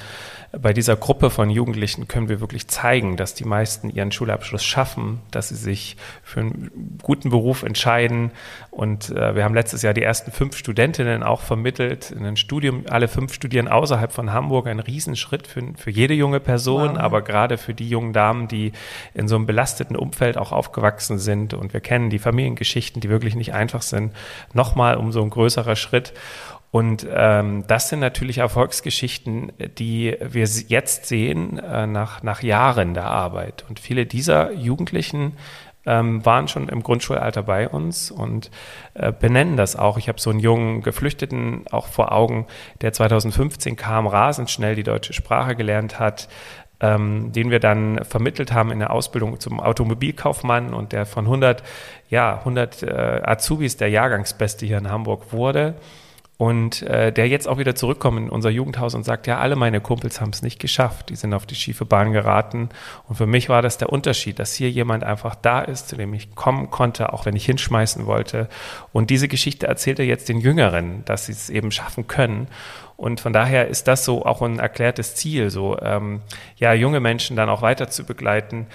bei 0.56 0.72
dieser 0.72 0.96
Gruppe 0.96 1.32
von 1.32 1.50
Jugendlichen 1.50 2.08
können 2.08 2.30
wir 2.30 2.40
wirklich 2.40 2.68
zeigen, 2.68 3.18
dass 3.18 3.34
die 3.34 3.44
meisten 3.44 3.90
ihren 3.90 4.12
Schulabschluss 4.12 4.64
schaffen, 4.64 5.20
dass 5.32 5.50
sie 5.50 5.56
sich 5.56 5.98
für 6.22 6.42
einen 6.42 7.00
guten 7.02 7.32
Beruf 7.32 7.64
entscheiden. 7.64 8.30
Und 8.70 9.10
äh, 9.10 9.36
wir 9.36 9.46
haben 9.46 9.56
letztes 9.56 9.82
Jahr 9.82 9.96
die 9.96 10.04
ersten 10.04 10.32
fünf 10.32 10.56
Studentinnen 10.56 11.24
auch 11.24 11.42
vermittelt 11.42 12.12
in 12.12 12.24
ein 12.24 12.38
Studium. 12.38 12.84
Alle 12.88 13.08
fünf 13.08 13.34
studieren 13.34 13.68
außerhalb 13.68 14.12
von 14.12 14.32
Hamburg. 14.32 14.68
Ein 14.68 14.80
Riesenschritt 14.80 15.48
für, 15.48 15.64
für 15.76 15.90
jede 15.90 16.14
junge 16.14 16.40
Person, 16.40 16.92
wow. 16.92 17.00
aber 17.00 17.24
gerade 17.24 17.58
für 17.58 17.74
die 17.74 17.90
jungen 17.90 18.14
Damen, 18.14 18.48
die 18.48 18.74
in 19.16 19.28
so 19.28 19.36
einem 19.36 19.48
belasteten 19.48 19.96
Umfeld 19.96 20.38
auch 20.38 20.52
aufgewachsen 20.52 21.18
sind. 21.18 21.56
Und 21.56 21.74
wir 21.74 21.82
kennen 21.82 22.12
die 22.12 22.20
Familiengeschichten, 22.20 23.02
die 23.02 23.10
wirklich 23.10 23.34
nicht 23.34 23.56
einfach 23.56 23.82
sind. 23.82 24.14
Nochmal 24.54 24.98
um 24.98 25.12
so 25.12 25.24
ein 25.24 25.32
größerer 25.32 25.76
Schritt. 25.76 26.14
Und 26.74 27.06
ähm, 27.08 27.66
das 27.68 27.90
sind 27.90 28.00
natürlich 28.00 28.40
Erfolgsgeschichten, 28.40 29.52
die 29.78 30.18
wir 30.20 30.46
jetzt 30.46 31.06
sehen 31.06 31.60
äh, 31.60 31.86
nach, 31.86 32.24
nach 32.24 32.42
Jahren 32.42 32.96
der 32.96 33.06
Arbeit. 33.06 33.64
Und 33.70 33.80
viele 33.80 34.08
dieser 34.08 34.54
Jugendlichen 34.54 35.34
ähm, 35.86 36.26
waren 36.26 36.48
schon 36.48 36.70
im 36.70 36.82
Grundschulalter 36.82 37.44
bei 37.44 37.70
uns 37.70 38.10
und 38.10 38.50
äh, 38.96 39.12
benennen 39.12 39.56
das 39.56 39.76
auch. 39.76 40.00
Ich 40.00 40.10
habe 40.10 40.20
so 40.20 40.32
einen 40.32 40.40
jungen 40.40 40.82
Geflüchteten 40.82 41.66
auch 41.70 41.86
vor 41.86 42.12
Augen, 42.12 42.48
der 42.82 42.92
2015 42.92 43.76
kam, 43.76 44.08
rasend 44.08 44.50
schnell 44.50 44.74
die 44.74 44.82
deutsche 44.82 45.14
Sprache 45.14 45.56
gelernt 45.56 46.00
hat, 46.00 46.28
ähm, 46.80 47.32
den 47.34 47.52
wir 47.52 47.60
dann 47.60 48.04
vermittelt 48.04 48.52
haben 48.52 48.72
in 48.72 48.80
der 48.80 48.90
Ausbildung 48.90 49.40
zum 49.40 49.60
Automobilkaufmann 49.60 50.74
und 50.74 50.92
der 50.92 51.06
von 51.06 51.26
100, 51.26 51.62
ja, 52.10 52.40
100 52.40 52.82
äh, 52.82 53.22
Azubis 53.24 53.78
der 53.78 53.90
Jahrgangsbeste 53.90 54.66
hier 54.66 54.80
in 54.80 54.90
Hamburg 54.90 55.32
wurde 55.34 55.76
und 56.38 56.82
äh, 56.82 57.14
der 57.14 57.28
jetzt 57.28 57.48
auch 57.48 57.60
wieder 57.60 57.76
zurückkommt 57.76 58.18
in 58.18 58.30
unser 58.30 58.50
Jugendhaus 58.50 58.96
und 58.96 59.04
sagt, 59.04 59.28
ja, 59.28 59.38
alle 59.38 59.56
meine 59.56 59.82
Kumpels 59.82 60.20
haben 60.20 60.32
es 60.32 60.42
nicht 60.42 60.60
geschafft, 60.60 61.10
die 61.10 61.16
sind 61.16 61.34
auf 61.34 61.46
die 61.46 61.56
schiefe 61.56 61.86
Bahn 61.86 62.12
geraten. 62.12 62.70
Und 63.08 63.16
für 63.16 63.28
mich 63.28 63.50
war 63.50 63.62
das 63.62 63.78
der 63.78 63.92
Unterschied, 63.92 64.40
dass 64.40 64.54
hier 64.54 64.70
jemand 64.70 65.04
einfach 65.04 65.36
da 65.36 65.62
ist, 65.62 65.90
zu 65.90 65.96
dem 65.96 66.14
ich 66.14 66.34
kommen 66.34 66.72
konnte, 66.72 67.14
auch 67.14 67.26
wenn 67.26 67.36
ich 67.36 67.46
hinschmeißen 67.46 68.08
wollte. 68.08 68.50
Und 68.92 69.12
diese 69.12 69.28
Geschichte 69.28 69.68
erzählt 69.68 70.00
er 70.00 70.06
jetzt 70.06 70.28
den 70.28 70.40
Jüngeren, 70.40 71.06
dass 71.06 71.28
sie 71.28 71.34
es 71.34 71.50
eben 71.50 71.72
schaffen 71.72 72.08
können. 72.08 72.48
Und 72.96 73.20
von 73.20 73.34
daher 73.34 73.68
ist 73.68 73.88
das 73.88 74.06
so 74.06 74.26
auch 74.26 74.42
ein 74.42 74.60
erklärtes 74.60 75.16
Ziel, 75.16 75.50
so 75.50 75.80
ähm, 75.82 76.22
ja 76.58 76.74
junge 76.74 77.00
Menschen 77.00 77.36
dann 77.36 77.50
auch 77.50 77.62
weiter 77.62 77.90
zu 77.90 78.04
begleiten. 78.06 78.68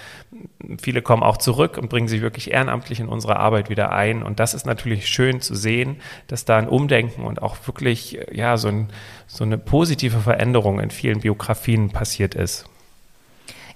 Viele 0.81 1.01
kommen 1.01 1.23
auch 1.23 1.37
zurück 1.37 1.77
und 1.77 1.89
bringen 1.89 2.07
sich 2.07 2.21
wirklich 2.21 2.51
ehrenamtlich 2.51 2.99
in 2.99 3.07
unsere 3.07 3.37
Arbeit 3.37 3.69
wieder 3.69 3.91
ein. 3.91 4.21
Und 4.21 4.39
das 4.39 4.53
ist 4.53 4.65
natürlich 4.65 5.07
schön 5.07 5.41
zu 5.41 5.55
sehen, 5.55 6.01
dass 6.27 6.45
da 6.45 6.57
ein 6.57 6.67
Umdenken 6.67 7.23
und 7.23 7.41
auch 7.41 7.55
wirklich 7.65 8.19
ja 8.31 8.57
so, 8.57 8.67
ein, 8.67 8.89
so 9.27 9.43
eine 9.43 9.57
positive 9.57 10.19
Veränderung 10.19 10.79
in 10.79 10.91
vielen 10.91 11.21
Biografien 11.21 11.89
passiert 11.89 12.35
ist. 12.35 12.65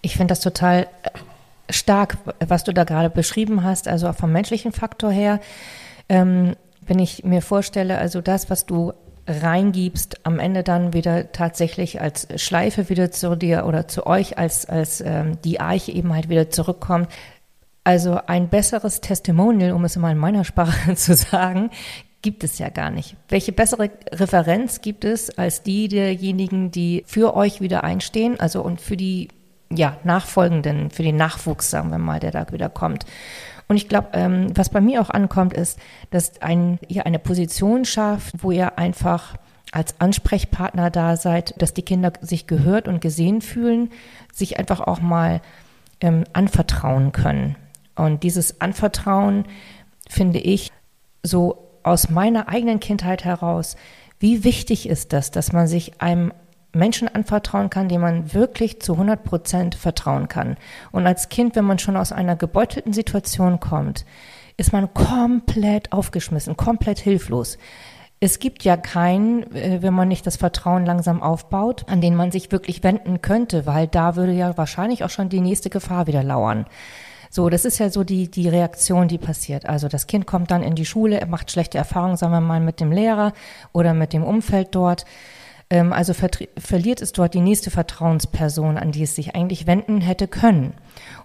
Ich 0.02 0.18
finde 0.18 0.34
das 0.34 0.42
total 0.42 0.88
stark, 1.70 2.18
was 2.46 2.64
du 2.64 2.74
da 2.74 2.84
gerade 2.84 3.10
beschrieben 3.10 3.64
hast, 3.64 3.88
also 3.88 4.10
auch 4.10 4.16
vom 4.16 4.32
menschlichen 4.32 4.74
Faktor 4.74 5.12
her. 5.12 5.40
Ähm, 6.10 6.56
wenn 6.82 7.00
ich 7.00 7.24
mir 7.24 7.42
vorstelle, 7.42 7.98
also 7.98 8.22
das, 8.22 8.50
was 8.50 8.66
du 8.66 8.94
reingibst, 9.28 10.26
am 10.26 10.40
Ende 10.40 10.64
dann 10.64 10.94
wieder 10.94 11.32
tatsächlich 11.32 12.02
als 12.02 12.28
Schleife 12.36 12.90
wieder 12.90 13.12
zu 13.12 13.36
dir 13.36 13.66
oder 13.66 13.88
zu 13.88 14.06
euch 14.06 14.38
als, 14.38 14.66
als 14.66 15.02
ähm, 15.02 15.38
die 15.44 15.60
Eiche 15.60 15.92
eben 15.92 16.14
halt 16.14 16.30
wieder 16.30 16.50
zurückkommt. 16.50 17.08
Also 17.84 18.20
ein 18.28 18.50
besseres 18.50 19.02
Testimonial, 19.02 19.74
um 19.74 19.86
es 19.86 19.98
mal 19.98 20.12
in 20.12 20.18
meiner 20.18 20.44
Sprache 20.44 20.96
zu 20.96 21.16
sagen, 21.16 21.70
gibt 22.22 22.44
es 22.44 22.58
ja 22.58 22.70
gar 22.70 22.90
nicht. 22.90 23.16
Welche 23.30 23.52
bessere 23.52 23.92
Referenz 24.12 24.82
gibt 24.82 25.06
es 25.06 25.38
als 25.38 25.64
die 25.64 25.88
derjenigen, 25.90 26.72
die 26.72 27.04
für 27.06 27.36
euch 27.36 27.62
wieder 27.62 27.84
einstehen, 27.84 28.40
also 28.40 28.62
und 28.62 28.82
für 28.82 28.98
die 28.98 29.28
ja, 29.72 29.98
Nachfolgenden, 30.04 30.90
für 30.92 31.04
den 31.04 31.16
Nachwuchs, 31.16 31.70
sagen 31.70 31.92
wir 31.92 31.98
mal, 31.98 32.20
der 32.20 32.32
da 32.32 32.52
wieder 32.52 32.70
kommt. 32.70 33.06
Und 33.74 33.78
ich 33.78 33.90
glaube, 33.90 34.10
ähm, 34.14 34.56
was 34.56 34.70
bei 34.70 34.82
mir 34.82 35.02
auch 35.02 35.10
ankommt, 35.10 35.52
ist, 35.52 35.80
dass 36.12 36.40
ein, 36.44 36.78
ihr 36.90 37.08
eine 37.08 37.18
Position 37.18 37.86
schafft, 37.86 38.36
wo 38.44 38.52
ihr 38.52 38.78
einfach 38.78 39.36
als 39.72 40.00
Ansprechpartner 40.00 40.92
da 40.92 41.18
seid, 41.18 41.60
dass 41.60 41.74
die 41.74 41.82
Kinder 41.82 42.14
sich 42.22 42.46
gehört 42.46 42.88
und 42.88 43.02
gesehen 43.02 43.42
fühlen, 43.42 43.90
sich 44.32 44.60
einfach 44.60 44.80
auch 44.80 45.02
mal 45.02 45.42
ähm, 46.02 46.24
anvertrauen 46.34 47.14
können. 47.14 47.56
Und 47.96 48.22
dieses 48.22 48.62
Anvertrauen 48.62 49.46
finde 50.08 50.38
ich 50.38 50.72
so 51.24 51.68
aus 51.82 52.12
meiner 52.12 52.50
eigenen 52.50 52.80
Kindheit 52.80 53.26
heraus, 53.26 53.76
wie 54.20 54.44
wichtig 54.44 54.88
ist 54.88 55.14
das, 55.14 55.32
dass 55.32 55.52
man 55.52 55.66
sich 55.66 56.00
einem 56.00 56.32
Menschen 56.74 57.08
anvertrauen 57.08 57.70
kann, 57.70 57.88
dem 57.88 58.02
man 58.02 58.34
wirklich 58.34 58.82
zu 58.82 58.94
100 58.94 59.24
Prozent 59.24 59.76
vertrauen 59.76 60.28
kann. 60.28 60.58
Und 60.92 61.06
als 61.06 61.30
Kind, 61.30 61.56
wenn 61.56 61.66
man 61.66 61.80
schon 61.80 61.98
aus 61.98 62.12
einer 62.12 62.36
gebeutelten 62.36 62.94
Situation 62.94 63.60
kommt, 63.60 64.06
ist 64.58 64.74
man 64.74 64.94
komplett 64.94 65.92
aufgeschmissen, 65.92 66.58
komplett 66.58 67.00
hilflos. 67.00 67.58
Es 68.20 68.40
gibt 68.40 68.64
ja 68.64 68.78
keinen, 68.78 69.54
äh, 69.56 69.82
wenn 69.82 69.94
man 69.94 70.08
nicht 70.08 70.26
das 70.26 70.38
Vertrauen 70.38 70.86
langsam 70.86 71.22
aufbaut, 71.22 71.86
an 71.90 72.02
den 72.02 72.16
man 72.16 72.32
sich 72.32 72.52
wirklich 72.52 72.84
wenden 72.84 73.22
könnte, 73.22 73.66
weil 73.66 73.88
da 73.88 74.16
würde 74.16 74.32
ja 74.32 74.58
wahrscheinlich 74.58 75.04
auch 75.04 75.10
schon 75.10 75.30
die 75.30 75.42
nächste 75.42 75.70
Gefahr 75.70 76.08
wieder 76.08 76.24
lauern. 76.24 76.66
So, 77.30 77.50
das 77.50 77.66
ist 77.66 77.80
ja 77.80 77.90
so 77.90 78.04
die, 78.04 78.30
die 78.30 78.48
Reaktion, 78.48 79.08
die 79.08 79.18
passiert. 79.18 79.66
Also 79.66 79.88
das 79.88 80.06
Kind 80.06 80.28
kommt 80.28 80.52
dann 80.52 80.62
in 80.62 80.76
die 80.76 80.86
Schule, 80.86 81.26
macht 81.28 81.52
schlechte 81.52 81.80
Erfahrungen, 81.80 82.16
sagen 82.16 82.32
wir 82.32 82.42
mal, 82.42 82.60
mit 82.60 82.80
dem 82.80 82.92
Lehrer 82.92 83.34
oder 83.72 83.96
mit 83.96 84.14
dem 84.14 84.24
Umfeld 84.24 84.70
dort. 84.72 85.04
Ähm, 85.74 85.92
also 85.92 86.14
verliert 86.14 87.02
es 87.02 87.14
dort 87.14 87.34
die 87.34 87.42
nächste 87.42 87.72
Vertrauensperson, 87.72 88.78
an 88.78 88.92
die 88.92 89.02
es 89.02 89.16
sich 89.16 89.36
eigentlich 89.36 89.66
wenden 89.66 90.02
hätte 90.02 90.28
können. 90.28 90.76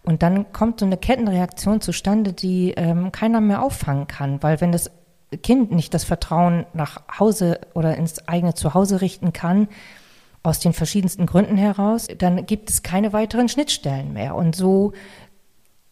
Und 0.02 0.22
dann 0.22 0.52
kommt 0.52 0.80
so 0.80 0.86
eine 0.86 0.96
Kettenreaktion 0.96 1.82
zustande, 1.82 2.32
die 2.32 2.72
ähm, 2.72 3.12
keiner 3.12 3.42
mehr 3.42 3.62
auffangen 3.62 4.06
kann, 4.06 4.42
weil 4.42 4.62
wenn 4.62 4.72
das 4.72 4.90
Kind 5.42 5.70
nicht 5.70 5.92
das 5.92 6.04
Vertrauen 6.04 6.64
nach 6.72 7.02
Hause 7.18 7.60
oder 7.74 7.96
ins 7.96 8.26
eigene 8.26 8.54
Zuhause 8.54 9.02
richten 9.02 9.34
kann, 9.34 9.68
aus 10.42 10.60
den 10.60 10.72
verschiedensten 10.72 11.26
Gründen 11.26 11.58
heraus, 11.58 12.06
dann 12.16 12.46
gibt 12.46 12.70
es 12.70 12.82
keine 12.82 13.12
weiteren 13.12 13.50
Schnittstellen 13.50 14.14
mehr. 14.14 14.34
Und 14.34 14.56
so 14.56 14.94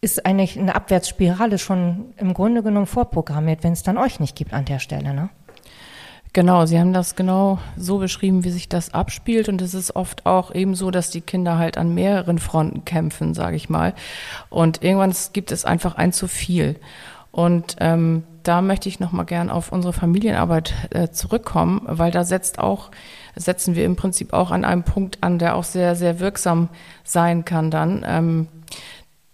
ist 0.01 0.25
eigentlich 0.25 0.57
eine 0.57 0.73
Abwärtsspirale 0.73 1.59
schon 1.59 2.15
im 2.17 2.33
Grunde 2.33 2.63
genommen 2.63 2.87
vorprogrammiert, 2.87 3.63
wenn 3.63 3.73
es 3.73 3.83
dann 3.83 3.99
euch 3.99 4.19
nicht 4.19 4.35
gibt 4.35 4.53
an 4.53 4.65
der 4.65 4.79
Stelle. 4.79 5.13
Ne? 5.13 5.29
Genau, 6.37 6.67
Sie 6.67 6.79
haben 6.79 6.93
das 6.93 7.15
genau 7.15 7.57
so 7.77 7.97
beschrieben, 7.97 8.43
wie 8.43 8.51
sich 8.51 8.69
das 8.69 8.93
abspielt. 8.93 9.49
Und 9.49 9.59
es 9.59 9.73
ist 9.73 9.95
oft 9.95 10.27
auch 10.27 10.53
eben 10.53 10.75
so, 10.75 10.91
dass 10.91 11.09
die 11.09 11.21
Kinder 11.21 11.57
halt 11.57 11.79
an 11.79 11.95
mehreren 11.95 12.37
Fronten 12.37 12.85
kämpfen, 12.85 13.33
sage 13.33 13.55
ich 13.55 13.69
mal. 13.69 13.95
Und 14.51 14.83
irgendwann 14.83 15.15
gibt 15.33 15.51
es 15.51 15.65
einfach 15.65 15.95
ein 15.95 16.13
zu 16.13 16.27
viel. 16.27 16.75
Und 17.31 17.77
ähm, 17.79 18.21
da 18.43 18.61
möchte 18.61 18.87
ich 18.87 18.99
nochmal 18.99 19.25
gern 19.25 19.49
auf 19.49 19.71
unsere 19.71 19.93
Familienarbeit 19.93 20.75
äh, 20.91 21.09
zurückkommen, 21.09 21.81
weil 21.87 22.11
da 22.11 22.23
setzt 22.23 22.59
auch, 22.59 22.91
setzen 23.35 23.73
wir 23.73 23.85
im 23.85 23.95
Prinzip 23.95 24.31
auch 24.31 24.51
an 24.51 24.63
einem 24.63 24.83
Punkt 24.83 25.23
an, 25.23 25.39
der 25.39 25.55
auch 25.55 25.63
sehr, 25.63 25.95
sehr 25.95 26.19
wirksam 26.19 26.69
sein 27.03 27.45
kann 27.45 27.71
dann. 27.71 28.05
Ähm, 28.07 28.47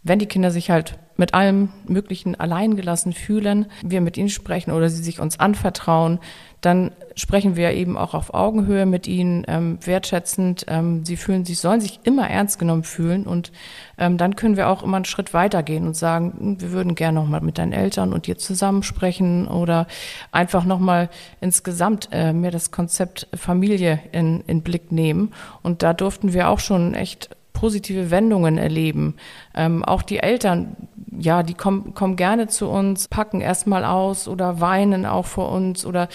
wenn 0.03 0.19
die 0.19 0.27
Kinder 0.27 0.51
sich 0.51 0.71
halt 0.71 0.97
mit 1.15 1.33
allem 1.33 1.69
Möglichen 1.87 2.39
alleingelassen 2.39 3.13
fühlen, 3.13 3.67
wir 3.83 4.01
mit 4.01 4.17
ihnen 4.17 4.29
sprechen 4.29 4.71
oder 4.71 4.89
sie 4.89 5.03
sich 5.03 5.19
uns 5.19 5.39
anvertrauen, 5.39 6.19
dann 6.61 6.91
sprechen 7.15 7.57
wir 7.57 7.71
eben 7.71 7.97
auch 7.97 8.13
auf 8.13 8.33
Augenhöhe 8.33 8.85
mit 8.85 9.05
ihnen, 9.05 9.43
ähm, 9.47 9.77
wertschätzend. 9.83 10.65
Ähm, 10.69 11.03
sie 11.03 11.17
fühlen 11.17 11.43
sich, 11.43 11.59
sollen 11.59 11.81
sich 11.81 11.99
immer 12.03 12.29
ernst 12.29 12.57
genommen 12.57 12.83
fühlen 12.83 13.25
und 13.25 13.51
ähm, 13.97 14.17
dann 14.17 14.37
können 14.37 14.55
wir 14.55 14.69
auch 14.69 14.81
immer 14.81 14.95
einen 14.95 15.05
Schritt 15.05 15.33
weitergehen 15.33 15.85
und 15.85 15.95
sagen, 15.95 16.33
hm, 16.37 16.61
wir 16.61 16.71
würden 16.71 16.95
gerne 16.95 17.19
nochmal 17.19 17.41
mit 17.41 17.57
deinen 17.57 17.73
Eltern 17.73 18.13
und 18.13 18.27
dir 18.27 18.37
zusammensprechen 18.37 19.47
oder 19.47 19.87
einfach 20.31 20.63
nochmal 20.63 21.09
insgesamt 21.41 22.07
äh, 22.11 22.31
mehr 22.31 22.51
das 22.51 22.71
Konzept 22.71 23.27
Familie 23.35 23.99
in, 24.13 24.41
in 24.47 24.61
Blick 24.61 24.91
nehmen. 24.91 25.33
Und 25.61 25.83
da 25.83 25.93
durften 25.93 26.33
wir 26.33 26.47
auch 26.47 26.59
schon 26.59 26.93
echt 26.93 27.29
positive 27.63 28.11
Wendungen 28.11 28.57
erleben. 28.57 29.15
Ähm, 29.55 29.85
auch 29.85 30.01
die 30.01 30.19
Eltern, 30.19 30.75
ja, 31.17 31.43
die 31.43 31.53
kommen, 31.53 31.93
kommen 31.93 32.17
gerne 32.17 32.47
zu 32.47 32.67
uns, 32.67 33.07
packen 33.07 33.39
erstmal 33.39 33.85
aus 33.85 34.27
oder 34.27 34.59
weinen 34.59 35.05
auch 35.05 35.25
vor 35.25 35.49
uns 35.49 35.85
oder 35.85 36.09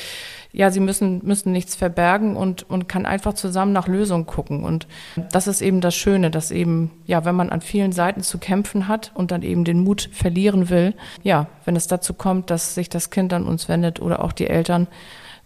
ja, 0.53 0.71
sie 0.71 0.81
müssen, 0.81 1.23
müssen 1.25 1.51
nichts 1.53 1.75
verbergen 1.75 2.37
und, 2.37 2.69
und 2.69 2.87
kann 2.87 3.07
einfach 3.07 3.33
zusammen 3.33 3.73
nach 3.73 3.89
Lösungen 3.89 4.27
gucken. 4.27 4.63
Und 4.63 4.89
das 5.33 5.47
ist 5.47 5.63
eben 5.63 5.81
das 5.81 5.95
Schöne, 5.95 6.31
dass 6.31 6.51
eben, 6.51 6.91
ja, 7.07 7.25
wenn 7.25 7.35
man 7.35 7.49
an 7.49 7.63
vielen 7.63 7.93
Seiten 7.93 8.21
zu 8.21 8.37
kämpfen 8.37 8.87
hat 8.87 9.13
und 9.15 9.31
dann 9.31 9.41
eben 9.41 9.65
den 9.65 9.81
Mut 9.81 10.11
verlieren 10.13 10.69
will, 10.69 10.93
ja, 11.23 11.47
wenn 11.65 11.77
es 11.77 11.87
dazu 11.87 12.13
kommt, 12.13 12.51
dass 12.51 12.75
sich 12.75 12.91
das 12.91 13.09
Kind 13.09 13.33
an 13.33 13.47
uns 13.47 13.71
wendet 13.71 14.03
oder 14.03 14.23
auch 14.23 14.33
die 14.33 14.49
Eltern, 14.49 14.87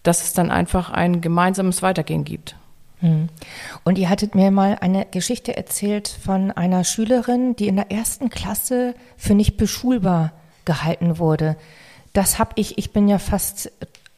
dass 0.02 0.24
es 0.24 0.32
dann 0.32 0.50
einfach 0.50 0.90
ein 0.90 1.20
gemeinsames 1.20 1.80
Weitergehen 1.80 2.24
gibt. 2.24 2.56
Hm. 3.02 3.28
Und 3.84 3.98
ihr 3.98 4.08
hattet 4.08 4.34
mir 4.34 4.50
mal 4.50 4.78
eine 4.80 5.06
Geschichte 5.06 5.56
erzählt 5.56 6.08
von 6.08 6.52
einer 6.52 6.84
Schülerin, 6.84 7.56
die 7.56 7.68
in 7.68 7.76
der 7.76 7.90
ersten 7.90 8.30
Klasse 8.30 8.94
für 9.16 9.34
nicht 9.34 9.56
beschulbar 9.56 10.32
gehalten 10.64 11.18
wurde. 11.18 11.56
Das 12.12 12.38
habe 12.38 12.52
ich, 12.54 12.78
ich 12.78 12.92
bin 12.92 13.08
ja 13.08 13.18
fast 13.18 13.72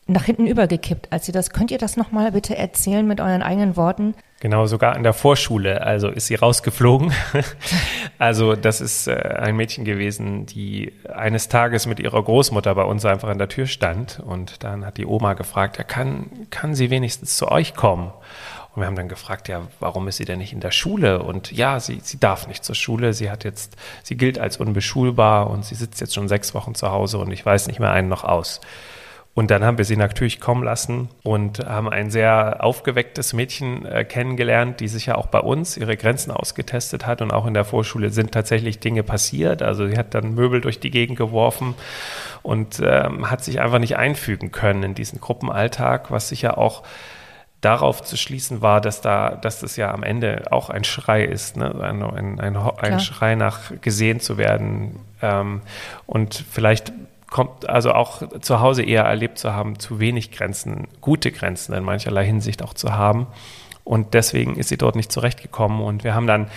nach 0.07 0.25
hinten 0.25 0.47
übergekippt, 0.47 1.13
als 1.13 1.25
sie 1.27 1.33
das. 1.33 1.51
Könnt 1.51 1.71
ihr 1.71 1.79
das 1.79 1.97
nochmal 1.97 2.33
bitte 2.33 2.57
erzählen 2.57 3.07
mit 3.07 3.21
euren 3.21 3.43
eigenen 3.43 3.77
Worten? 3.77 4.15
Genau, 4.41 4.67
sogar 4.67 4.95
in 4.97 5.03
der 5.03 5.15
Vorschule. 5.15 5.81
Also 5.81 6.11
ist 6.11 6.27
sie 6.27 6.35
rausgeflogen. 6.35 7.15
also 8.19 8.55
das 8.55 8.83
ist 8.83 9.07
äh, 9.07 9.15
ein 9.15 9.57
Mädchen 9.57 9.87
gewesen, 9.87 10.45
die 10.45 10.93
eines 11.11 11.49
Tages 11.49 11.87
mit 11.87 12.01
ihrer 12.01 12.23
Großmutter 12.23 12.75
bei 12.75 12.83
uns 12.83 13.07
einfach 13.07 13.31
an 13.31 13.39
der 13.39 13.49
Tür 13.49 13.67
stand. 13.67 14.21
Und 14.21 14.63
dann 14.63 14.85
hat 14.85 14.99
die 14.99 15.07
Oma 15.07 15.33
gefragt, 15.33 15.79
ja, 15.79 15.85
kann, 15.85 16.27
kann 16.51 16.75
sie 16.75 16.91
wenigstens 16.91 17.39
zu 17.39 17.51
euch 17.51 17.75
kommen? 17.75 18.13
Und 18.75 18.83
wir 18.83 18.87
haben 18.87 18.97
dann 18.97 19.09
gefragt, 19.09 19.47
ja, 19.49 19.63
warum 19.79 20.09
ist 20.09 20.17
sie 20.17 20.25
denn 20.25 20.39
nicht 20.39 20.53
in 20.53 20.61
der 20.61 20.73
Schule? 20.73 21.23
Und 21.23 21.53
ja, 21.53 21.79
sie, 21.79 22.01
sie 22.03 22.19
darf 22.19 22.49
nicht 22.49 22.65
zur 22.65 22.75
Schule. 22.75 23.13
Sie 23.13 23.31
hat 23.31 23.45
jetzt, 23.45 23.77
sie 24.03 24.17
gilt 24.17 24.39
als 24.39 24.57
unbeschulbar 24.57 25.49
und 25.49 25.65
sie 25.65 25.77
sitzt 25.77 26.01
jetzt 26.01 26.15
schon 26.15 26.27
sechs 26.27 26.55
Wochen 26.55 26.75
zu 26.75 26.91
Hause 26.91 27.19
und 27.19 27.31
ich 27.31 27.47
weiß 27.47 27.69
nicht 27.69 27.79
mehr 27.79 27.93
einen 27.93 28.09
noch 28.09 28.25
aus. 28.25 28.61
Und 29.35 29.51
dann 29.51 29.65
haben 29.65 29.79
wir 29.79 29.85
sie 29.85 29.97
natürlich 29.97 30.41
kommen 30.41 30.63
lassen 30.63 31.09
und 31.25 31.59
haben 31.59 31.89
ein 31.89 32.09
sehr 32.09 32.63
aufgewecktes 32.63 33.33
Mädchen 33.33 33.85
äh, 33.85 34.05
kennengelernt, 34.05 34.79
die 34.79 34.87
sich 34.87 35.07
ja 35.07 35.17
auch 35.17 35.27
bei 35.27 35.41
uns 35.41 35.77
ihre 35.77 35.97
Grenzen 35.97 36.31
ausgetestet 36.31 37.05
hat. 37.05 37.21
Und 37.21 37.33
auch 37.33 37.45
in 37.47 37.55
der 37.55 37.65
Vorschule 37.65 38.11
sind 38.11 38.31
tatsächlich 38.31 38.79
Dinge 38.79 39.03
passiert. 39.03 39.61
Also 39.61 39.89
sie 39.89 39.99
hat 39.99 40.15
dann 40.15 40.35
Möbel 40.35 40.61
durch 40.61 40.79
die 40.79 40.91
Gegend 40.91 41.19
geworfen 41.19 41.75
und 42.43 42.81
ähm, 42.85 43.29
hat 43.29 43.43
sich 43.43 43.61
einfach 43.61 43.81
nicht 43.81 43.97
einfügen 43.97 44.53
können 44.53 44.85
in 44.85 44.95
diesen 44.95 45.21
Gruppenalltag, 45.21 46.13
was 46.13 46.29
sicher 46.29 46.57
auch 46.57 46.85
darauf 47.65 48.03
zu 48.03 48.17
schließen 48.17 48.63
war, 48.63 48.81
dass 48.81 49.01
da, 49.01 49.31
dass 49.31 49.61
das 49.61 49.77
ja 49.77 49.93
am 49.93 50.03
Ende 50.03 50.45
auch 50.51 50.71
ein 50.71 50.85
Schrei 50.85 51.25
ist, 51.25 51.57
ne? 51.57 51.75
ein, 51.83 52.03
ein, 52.03 52.41
ein, 52.41 52.57
ein 52.57 53.01
Schrei 53.01 53.35
nach 53.35 53.73
gesehen 53.81 54.21
zu 54.21 54.37
werden. 54.37 55.01
Ähm, 55.23 55.63
und 56.07 56.45
vielleicht 56.51 56.93
kommt 57.31 57.69
also 57.69 57.93
auch 57.93 58.23
zu 58.41 58.61
Hause 58.61 58.83
eher 58.83 59.05
erlebt 59.05 59.39
zu 59.39 59.53
haben, 59.55 59.79
zu 59.79 59.99
wenig 59.99 60.31
Grenzen, 60.31 60.87
gute 61.01 61.33
Grenzen 61.33 61.75
in 61.75 61.83
mancherlei 61.83 62.25
Hinsicht 62.25 62.63
auch 62.63 62.75
zu 62.75 62.93
haben. 62.93 63.27
Und 63.85 64.15
deswegen 64.15 64.57
ist 64.57 64.71
sie 64.71 64.79
dort 64.79 64.97
nicht 64.97 65.13
zurechtgekommen. 65.13 65.83
Und 65.83 66.05
wir 66.05 66.15
haben 66.15 66.27
dann 66.27 66.49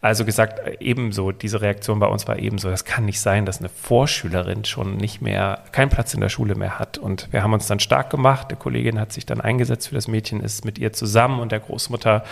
also 0.00 0.24
gesagt, 0.24 0.80
ebenso, 0.80 1.30
diese 1.30 1.60
Reaktion 1.60 2.00
bei 2.00 2.08
uns 2.08 2.26
war 2.26 2.36
ebenso. 2.36 2.68
Das 2.70 2.84
kann 2.84 3.04
nicht 3.04 3.20
sein, 3.20 3.46
dass 3.46 3.60
eine 3.60 3.68
Vorschülerin 3.68 4.64
schon 4.64 4.96
nicht 4.96 5.22
mehr, 5.22 5.62
keinen 5.70 5.90
Platz 5.90 6.12
in 6.12 6.20
der 6.20 6.28
Schule 6.28 6.56
mehr 6.56 6.80
hat. 6.80 6.98
Und 6.98 7.28
wir 7.30 7.44
haben 7.44 7.52
uns 7.52 7.68
dann 7.68 7.78
stark 7.78 8.10
gemacht. 8.10 8.50
Der 8.50 8.58
Kollegin 8.58 8.98
hat 8.98 9.12
sich 9.12 9.26
dann 9.26 9.40
eingesetzt 9.40 9.90
für 9.90 9.94
das 9.94 10.08
Mädchen, 10.08 10.40
ist 10.40 10.64
mit 10.64 10.76
ihr 10.76 10.92
zusammen 10.92 11.38
und 11.38 11.52
der 11.52 11.60
Großmutter 11.60 12.24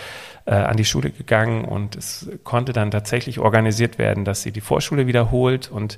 äh, 0.43 0.51
an 0.53 0.75
die 0.75 0.83
Schule 0.83 1.11
gegangen. 1.11 1.63
Und 1.63 1.95
es 1.95 2.27
konnte 2.43 2.73
dann 2.73 2.91
tatsächlich 2.91 3.39
organisiert 3.39 3.97
werden, 3.97 4.25
dass 4.25 4.43
sie 4.43 4.51
die 4.51 4.59
Vorschule 4.59 5.07
wiederholt 5.07 5.71
und 5.71 5.97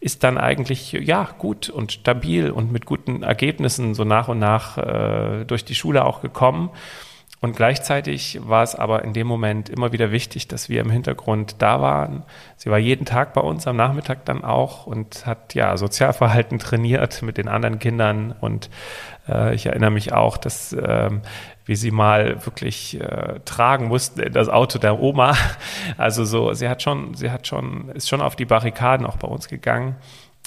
ist 0.00 0.24
dann 0.24 0.38
eigentlich, 0.38 0.90
ja, 0.90 1.28
gut 1.38 1.70
und 1.70 1.92
stabil 1.92 2.50
und 2.50 2.72
mit 2.72 2.84
guten 2.84 3.22
Ergebnissen 3.22 3.94
so 3.94 4.02
nach 4.02 4.26
und 4.26 4.40
nach 4.40 4.76
äh, 4.76 5.44
durch 5.44 5.64
die 5.64 5.76
Schule 5.76 6.04
auch 6.04 6.20
gekommen. 6.20 6.70
Und 7.42 7.56
gleichzeitig 7.56 8.38
war 8.44 8.62
es 8.62 8.76
aber 8.76 9.04
in 9.04 9.14
dem 9.14 9.26
Moment 9.26 9.68
immer 9.68 9.90
wieder 9.90 10.12
wichtig, 10.12 10.46
dass 10.46 10.68
wir 10.68 10.80
im 10.80 10.90
Hintergrund 10.90 11.56
da 11.58 11.80
waren. 11.80 12.22
Sie 12.56 12.70
war 12.70 12.78
jeden 12.78 13.04
Tag 13.04 13.34
bei 13.34 13.40
uns, 13.40 13.66
am 13.66 13.74
Nachmittag 13.74 14.24
dann 14.24 14.44
auch 14.44 14.86
und 14.86 15.26
hat 15.26 15.52
ja 15.54 15.76
Sozialverhalten 15.76 16.60
trainiert 16.60 17.20
mit 17.22 17.38
den 17.38 17.48
anderen 17.48 17.80
Kindern. 17.80 18.32
Und 18.40 18.70
äh, 19.28 19.56
ich 19.56 19.66
erinnere 19.66 19.90
mich 19.90 20.12
auch, 20.12 20.36
dass 20.36 20.72
äh, 20.72 21.10
wir 21.64 21.76
sie 21.76 21.90
mal 21.90 22.46
wirklich 22.46 23.00
äh, 23.00 23.40
tragen 23.44 23.88
mussten 23.88 24.20
in 24.20 24.32
das 24.32 24.48
Auto 24.48 24.78
der 24.78 25.00
Oma. 25.00 25.36
Also 25.98 26.24
so, 26.24 26.52
sie 26.52 26.68
hat 26.68 26.80
schon, 26.80 27.14
sie 27.14 27.32
hat 27.32 27.48
schon, 27.48 27.88
ist 27.88 28.08
schon 28.08 28.20
auf 28.20 28.36
die 28.36 28.44
Barrikaden 28.44 29.04
auch 29.04 29.16
bei 29.16 29.26
uns 29.26 29.48
gegangen 29.48 29.96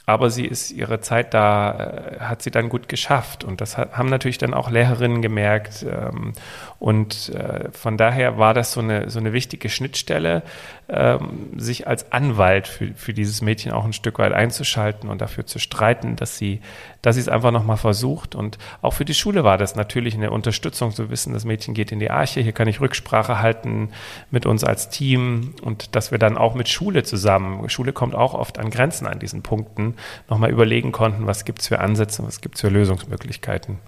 aber 0.06 0.30
sie 0.30 0.46
ist 0.46 0.72
ihre 0.72 1.00
Zeit 1.02 1.34
da, 1.34 1.72
äh, 1.72 2.20
hat 2.20 2.42
sie 2.42 2.52
dann 2.52 2.70
gut 2.70 2.88
geschafft. 2.88 3.44
Und 3.44 3.62
das 3.62 3.78
haben 3.78 4.10
natürlich 4.10 4.38
dann 4.38 4.54
auch 4.54 4.70
Lehrerinnen 4.70 5.22
gemerkt. 5.22 5.84
Ähm, 5.84 6.34
und 6.80 7.30
äh, 7.30 7.72
von 7.72 7.98
daher 7.98 8.38
war 8.38 8.54
das 8.54 8.74
so 8.74 8.82
eine, 8.82 9.10
so 9.10 9.20
eine 9.20 9.34
wichtige 9.34 9.70
Schnittstelle, 9.70 10.44
ähm, 10.88 11.50
sich 11.58 11.88
als 11.88 12.12
Anwalt 12.12 12.68
für, 12.68 12.94
für 12.94 13.14
dieses 13.14 13.42
Mädchen 13.42 13.72
auch 13.72 13.86
ein 13.86 13.94
Stück 13.94 14.20
weit 14.20 14.34
einzuschalten 14.34 15.10
und 15.10 15.22
dafür 15.22 15.48
zu 15.48 15.58
streiten, 15.58 16.16
dass 16.16 16.38
sie, 16.38 16.62
dass 17.02 17.16
sie 17.16 17.22
es 17.22 17.30
einfach 17.30 17.52
nochmal 17.52 17.78
versucht. 17.78 18.36
Und 18.36 18.60
auch 18.84 18.92
für 18.92 19.06
die 19.06 19.16
Schule 19.16 19.44
war 19.44 19.58
das 19.58 19.76
natürlich 19.76 20.14
eine 20.14 20.30
Unterstützung 20.30 20.92
zu 20.92 21.10
wissen, 21.10 21.34
das 21.34 21.46
Mädchen 21.46 21.74
geht 21.74 21.92
in 21.92 22.00
die 22.00 22.12
Arche, 22.12 22.42
hier 22.42 22.52
kann 22.52 22.68
ich 22.68 22.82
Rücksprache 22.82 23.40
halten 23.40 23.90
mit 24.30 24.46
uns 24.46 24.64
als 24.64 24.90
Team 24.90 25.56
und 25.64 25.96
dass 25.96 26.12
wir 26.12 26.20
dann 26.20 26.38
auch 26.38 26.54
mit 26.54 26.70
Schule 26.70 27.02
zusammen, 27.02 27.68
Schule 27.70 27.94
kommt 27.94 28.14
auch 28.14 28.36
oft 28.36 28.60
an 28.60 28.70
Grenzen 28.70 29.08
an 29.08 29.18
diesen 29.18 29.42
Punkten, 29.42 29.95
nochmal 30.30 30.52
überlegen 30.52 30.92
konnten, 30.92 31.28
was 31.28 31.46
gibt 31.46 31.62
es 31.62 31.68
für 31.68 31.80
Ansätze, 31.80 32.24
was 32.24 32.42
gibt 32.42 32.56
es 32.56 32.62
für 32.62 32.70
Lösungsmöglichkeiten. 32.70 33.80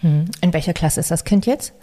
Hm. 0.00 0.30
In 0.40 0.52
welcher 0.52 0.72
Klasse 0.72 1.00
ist 1.00 1.10
das 1.10 1.24
Kind 1.24 1.46
jetzt? 1.46 1.74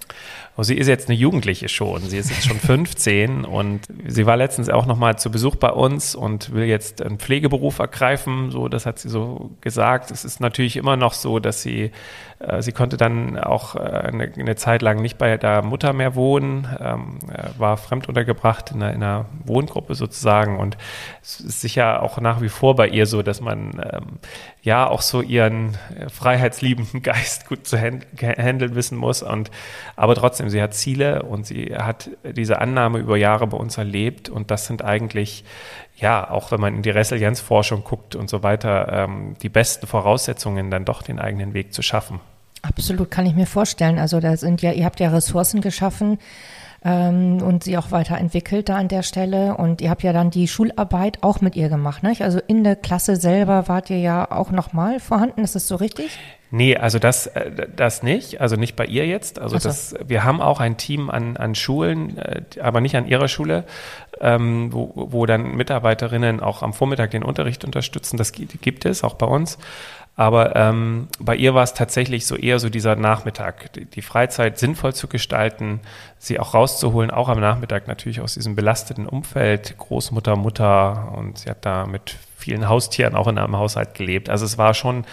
Oh, 0.58 0.64
sie 0.64 0.76
ist 0.76 0.88
jetzt 0.88 1.08
eine 1.08 1.16
Jugendliche 1.16 1.70
schon. 1.70 2.02
Sie 2.02 2.18
ist 2.18 2.32
jetzt 2.32 2.48
schon 2.48 2.60
15 2.60 3.46
und 3.46 3.82
sie 4.08 4.26
war 4.26 4.38
letztens 4.38 4.70
auch 4.70 4.88
noch 4.88 4.98
mal 4.98 5.18
zu 5.20 5.30
Besuch 5.30 5.56
bei 5.56 5.70
uns 5.70 6.16
und 6.16 6.52
will 6.52 6.66
jetzt 6.66 7.02
einen 7.02 7.20
Pflegeberuf 7.20 7.78
ergreifen. 7.78 8.50
So, 8.50 8.68
das 8.68 8.88
hat 8.88 8.98
sie 8.98 9.10
so 9.10 9.52
gesagt. 9.62 10.10
Es 10.10 10.26
ist 10.26 10.40
natürlich 10.40 10.76
immer 10.76 10.98
noch 10.98 11.14
so, 11.14 11.38
dass 11.38 11.62
sie 11.62 11.92
äh, 12.40 12.62
sie 12.62 12.72
konnte 12.72 12.98
dann 12.98 13.38
auch 13.40 13.76
äh, 13.76 13.80
eine, 13.80 14.32
eine, 14.38 14.56
Zeit 14.56 14.82
lang 14.82 15.02
nicht 15.02 15.18
bei 15.18 15.38
der 15.38 15.64
Mutter 15.64 15.92
mehr 15.94 16.14
wohnen, 16.14 16.68
ähm, 16.80 17.20
war 17.58 17.78
fremd 17.78 18.08
untergebracht 18.08 18.72
in 18.72 18.84
einer, 18.84 18.94
in 18.94 19.04
einer, 19.04 19.26
Wohngruppe 19.46 19.96
sozusagen. 19.96 20.60
Und 20.60 20.78
es 21.24 21.40
ist 21.40 21.62
sicher 21.62 22.04
auch 22.04 22.20
nach 22.20 22.42
wie 22.42 22.50
vor 22.50 22.76
bei 22.76 22.88
ihr 22.88 23.06
so, 23.08 23.24
dass 23.24 23.42
man 23.42 23.82
ähm, 23.92 24.20
ja 24.62 24.88
auch 24.88 25.02
so 25.02 25.22
ihren 25.22 25.78
äh, 25.98 26.10
freiheitsliebenden 26.10 27.02
Geist 27.02 27.48
gut 27.48 27.66
zu 27.66 27.78
handeln 27.80 28.76
wissen 28.76 28.98
muss. 28.98 29.24
Und 29.24 29.50
aber 29.96 30.14
trotzdem, 30.14 30.47
sie 30.50 30.62
hat 30.62 30.74
Ziele 30.74 31.24
und 31.24 31.46
sie 31.46 31.76
hat 31.76 32.10
diese 32.24 32.60
Annahme 32.60 33.00
über 33.00 33.18
Jahre 33.18 33.48
bei 33.48 33.58
uns 33.58 33.78
erlebt. 33.78 34.30
Und 34.30 34.52
das 34.52 34.66
sind 34.66 34.84
eigentlich 34.84 35.44
ja, 36.00 36.30
auch 36.30 36.52
wenn 36.52 36.62
man 36.62 36.76
in 36.76 36.82
die 36.84 36.90
Resilienzforschung 36.90 37.84
guckt 37.84 38.16
und 38.16 38.30
so 38.30 38.44
weiter, 38.44 38.92
ähm, 38.92 39.36
die 39.42 39.50
besten 39.50 39.88
Voraussetzungen, 39.88 40.70
dann 40.70 40.86
doch 40.86 41.02
den 41.02 41.20
eigenen 41.20 41.54
Weg 41.54 41.74
zu 41.74 41.82
schaffen. 41.82 42.20
Absolut, 42.62 43.12
kann 43.12 43.26
ich 43.26 43.36
mir 43.36 43.48
vorstellen. 43.48 43.98
Also 43.98 44.20
da 44.20 44.38
sind 44.38 44.62
ja, 44.62 44.72
ihr 44.72 44.86
habt 44.86 45.00
ja 45.00 45.10
Ressourcen 45.10 45.62
geschaffen 45.62 46.20
ähm, 46.84 47.42
und 47.42 47.64
sie 47.64 47.78
auch 47.78 47.92
weiterentwickelt 47.92 48.70
da 48.70 48.78
an 48.78 48.88
der 48.88 49.04
Stelle. 49.04 49.58
Und 49.58 49.82
ihr 49.82 49.90
habt 49.90 50.04
ja 50.04 50.14
dann 50.14 50.30
die 50.30 50.48
Schularbeit 50.48 51.24
auch 51.24 51.42
mit 51.42 51.56
ihr 51.56 51.70
gemacht. 51.70 52.04
Ne? 52.04 52.14
Also 52.20 52.40
in 52.48 52.64
der 52.64 52.76
Klasse 52.76 53.16
selber 53.16 53.68
wart 53.68 53.90
ihr 53.90 54.00
ja 54.00 54.30
auch 54.30 54.52
nochmal 54.52 55.00
vorhanden, 55.00 55.44
ist 55.44 55.56
das 55.56 55.68
so 55.68 55.76
richtig? 55.76 56.18
Nee, 56.50 56.78
also 56.78 56.98
das, 56.98 57.28
äh, 57.28 57.68
das 57.76 58.04
nicht, 58.04 58.40
also 58.40 58.56
nicht 58.56 58.76
bei 58.76 58.86
ihr 58.86 59.06
jetzt. 59.06 59.40
Also 59.40 59.58
so. 59.58 59.68
das, 59.68 59.96
wir 60.06 60.24
haben 60.24 60.42
auch 60.42 60.60
ein 60.60 60.78
Team 60.78 61.10
an, 61.10 61.36
an 61.36 61.56
Schulen, 61.56 62.18
äh, 62.18 62.42
aber 62.62 62.80
nicht 62.80 62.96
an 62.96 63.08
ihrer 63.08 63.28
Schule, 63.28 63.66
ähm, 64.22 64.72
wo, 64.72 64.92
wo 64.96 65.26
dann 65.26 65.56
Mitarbeiterinnen 65.56 66.40
auch 66.40 66.64
am 66.64 66.74
Vormittag 66.74 67.12
den 67.12 67.24
Unterricht 67.24 67.66
unterstützen. 67.66 68.18
Das 68.18 68.32
gibt 68.32 68.86
es 68.86 69.04
auch 69.04 69.16
bei 69.16 69.26
uns. 69.26 69.58
Aber 70.16 70.56
ähm, 70.56 71.10
bei 71.20 71.36
ihr 71.36 71.54
war 71.54 71.62
es 71.62 71.76
tatsächlich 71.76 72.26
so 72.26 72.36
eher 72.36 72.58
so 72.58 72.70
dieser 72.70 72.96
Nachmittag, 72.96 73.72
die, 73.74 73.86
die, 73.86 74.02
Freizeit 74.02 74.58
sinnvoll 74.58 74.96
zu 74.96 75.08
gestalten, 75.08 75.80
sie 76.18 76.40
auch 76.40 76.56
rauszuholen, 76.56 77.12
auch 77.12 77.30
am 77.30 77.40
Nachmittag 77.40 77.88
natürlich 77.88 78.20
aus 78.20 78.34
diesem 78.34 78.56
belasteten 78.56 79.06
Umfeld, 79.06 79.78
Großmutter, 79.78 80.36
Mutter 80.36 81.14
und 81.16 81.38
sie 81.38 81.52
hat 81.52 81.64
da 81.64 81.86
mit 81.86 82.16
vielen 82.36 82.68
Haustieren 82.68 83.14
auch 83.14 83.28
in 83.28 83.38
einem 83.38 83.58
Haushalt 83.58 83.94
gelebt. 83.94 84.28
Also 84.28 84.46
es 84.46 84.58
war 84.58 84.74
schon 84.74 85.06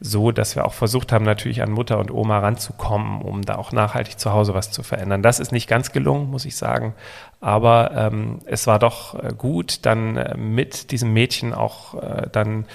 so, 0.00 0.30
dass 0.30 0.54
wir 0.54 0.64
auch 0.64 0.74
versucht 0.74 1.12
haben, 1.12 1.24
natürlich 1.24 1.62
an 1.62 1.70
Mutter 1.70 1.98
und 1.98 2.12
Oma 2.12 2.38
ranzukommen, 2.38 3.20
um 3.20 3.42
da 3.42 3.56
auch 3.56 3.72
nachhaltig 3.72 4.18
zu 4.18 4.32
Hause 4.32 4.54
was 4.54 4.70
zu 4.70 4.82
verändern. 4.82 5.22
Das 5.22 5.40
ist 5.40 5.50
nicht 5.50 5.68
ganz 5.68 5.92
gelungen, 5.92 6.30
muss 6.30 6.44
ich 6.44 6.56
sagen. 6.56 6.94
Aber 7.40 7.92
ähm, 7.94 8.38
es 8.46 8.66
war 8.66 8.78
doch 8.78 9.14
äh, 9.22 9.32
gut, 9.36 9.86
dann 9.86 10.16
äh, 10.16 10.36
mit 10.36 10.90
diesem 10.90 11.12
Mädchen 11.12 11.52
auch 11.52 11.94
äh, 11.94 12.28
dann 12.30 12.66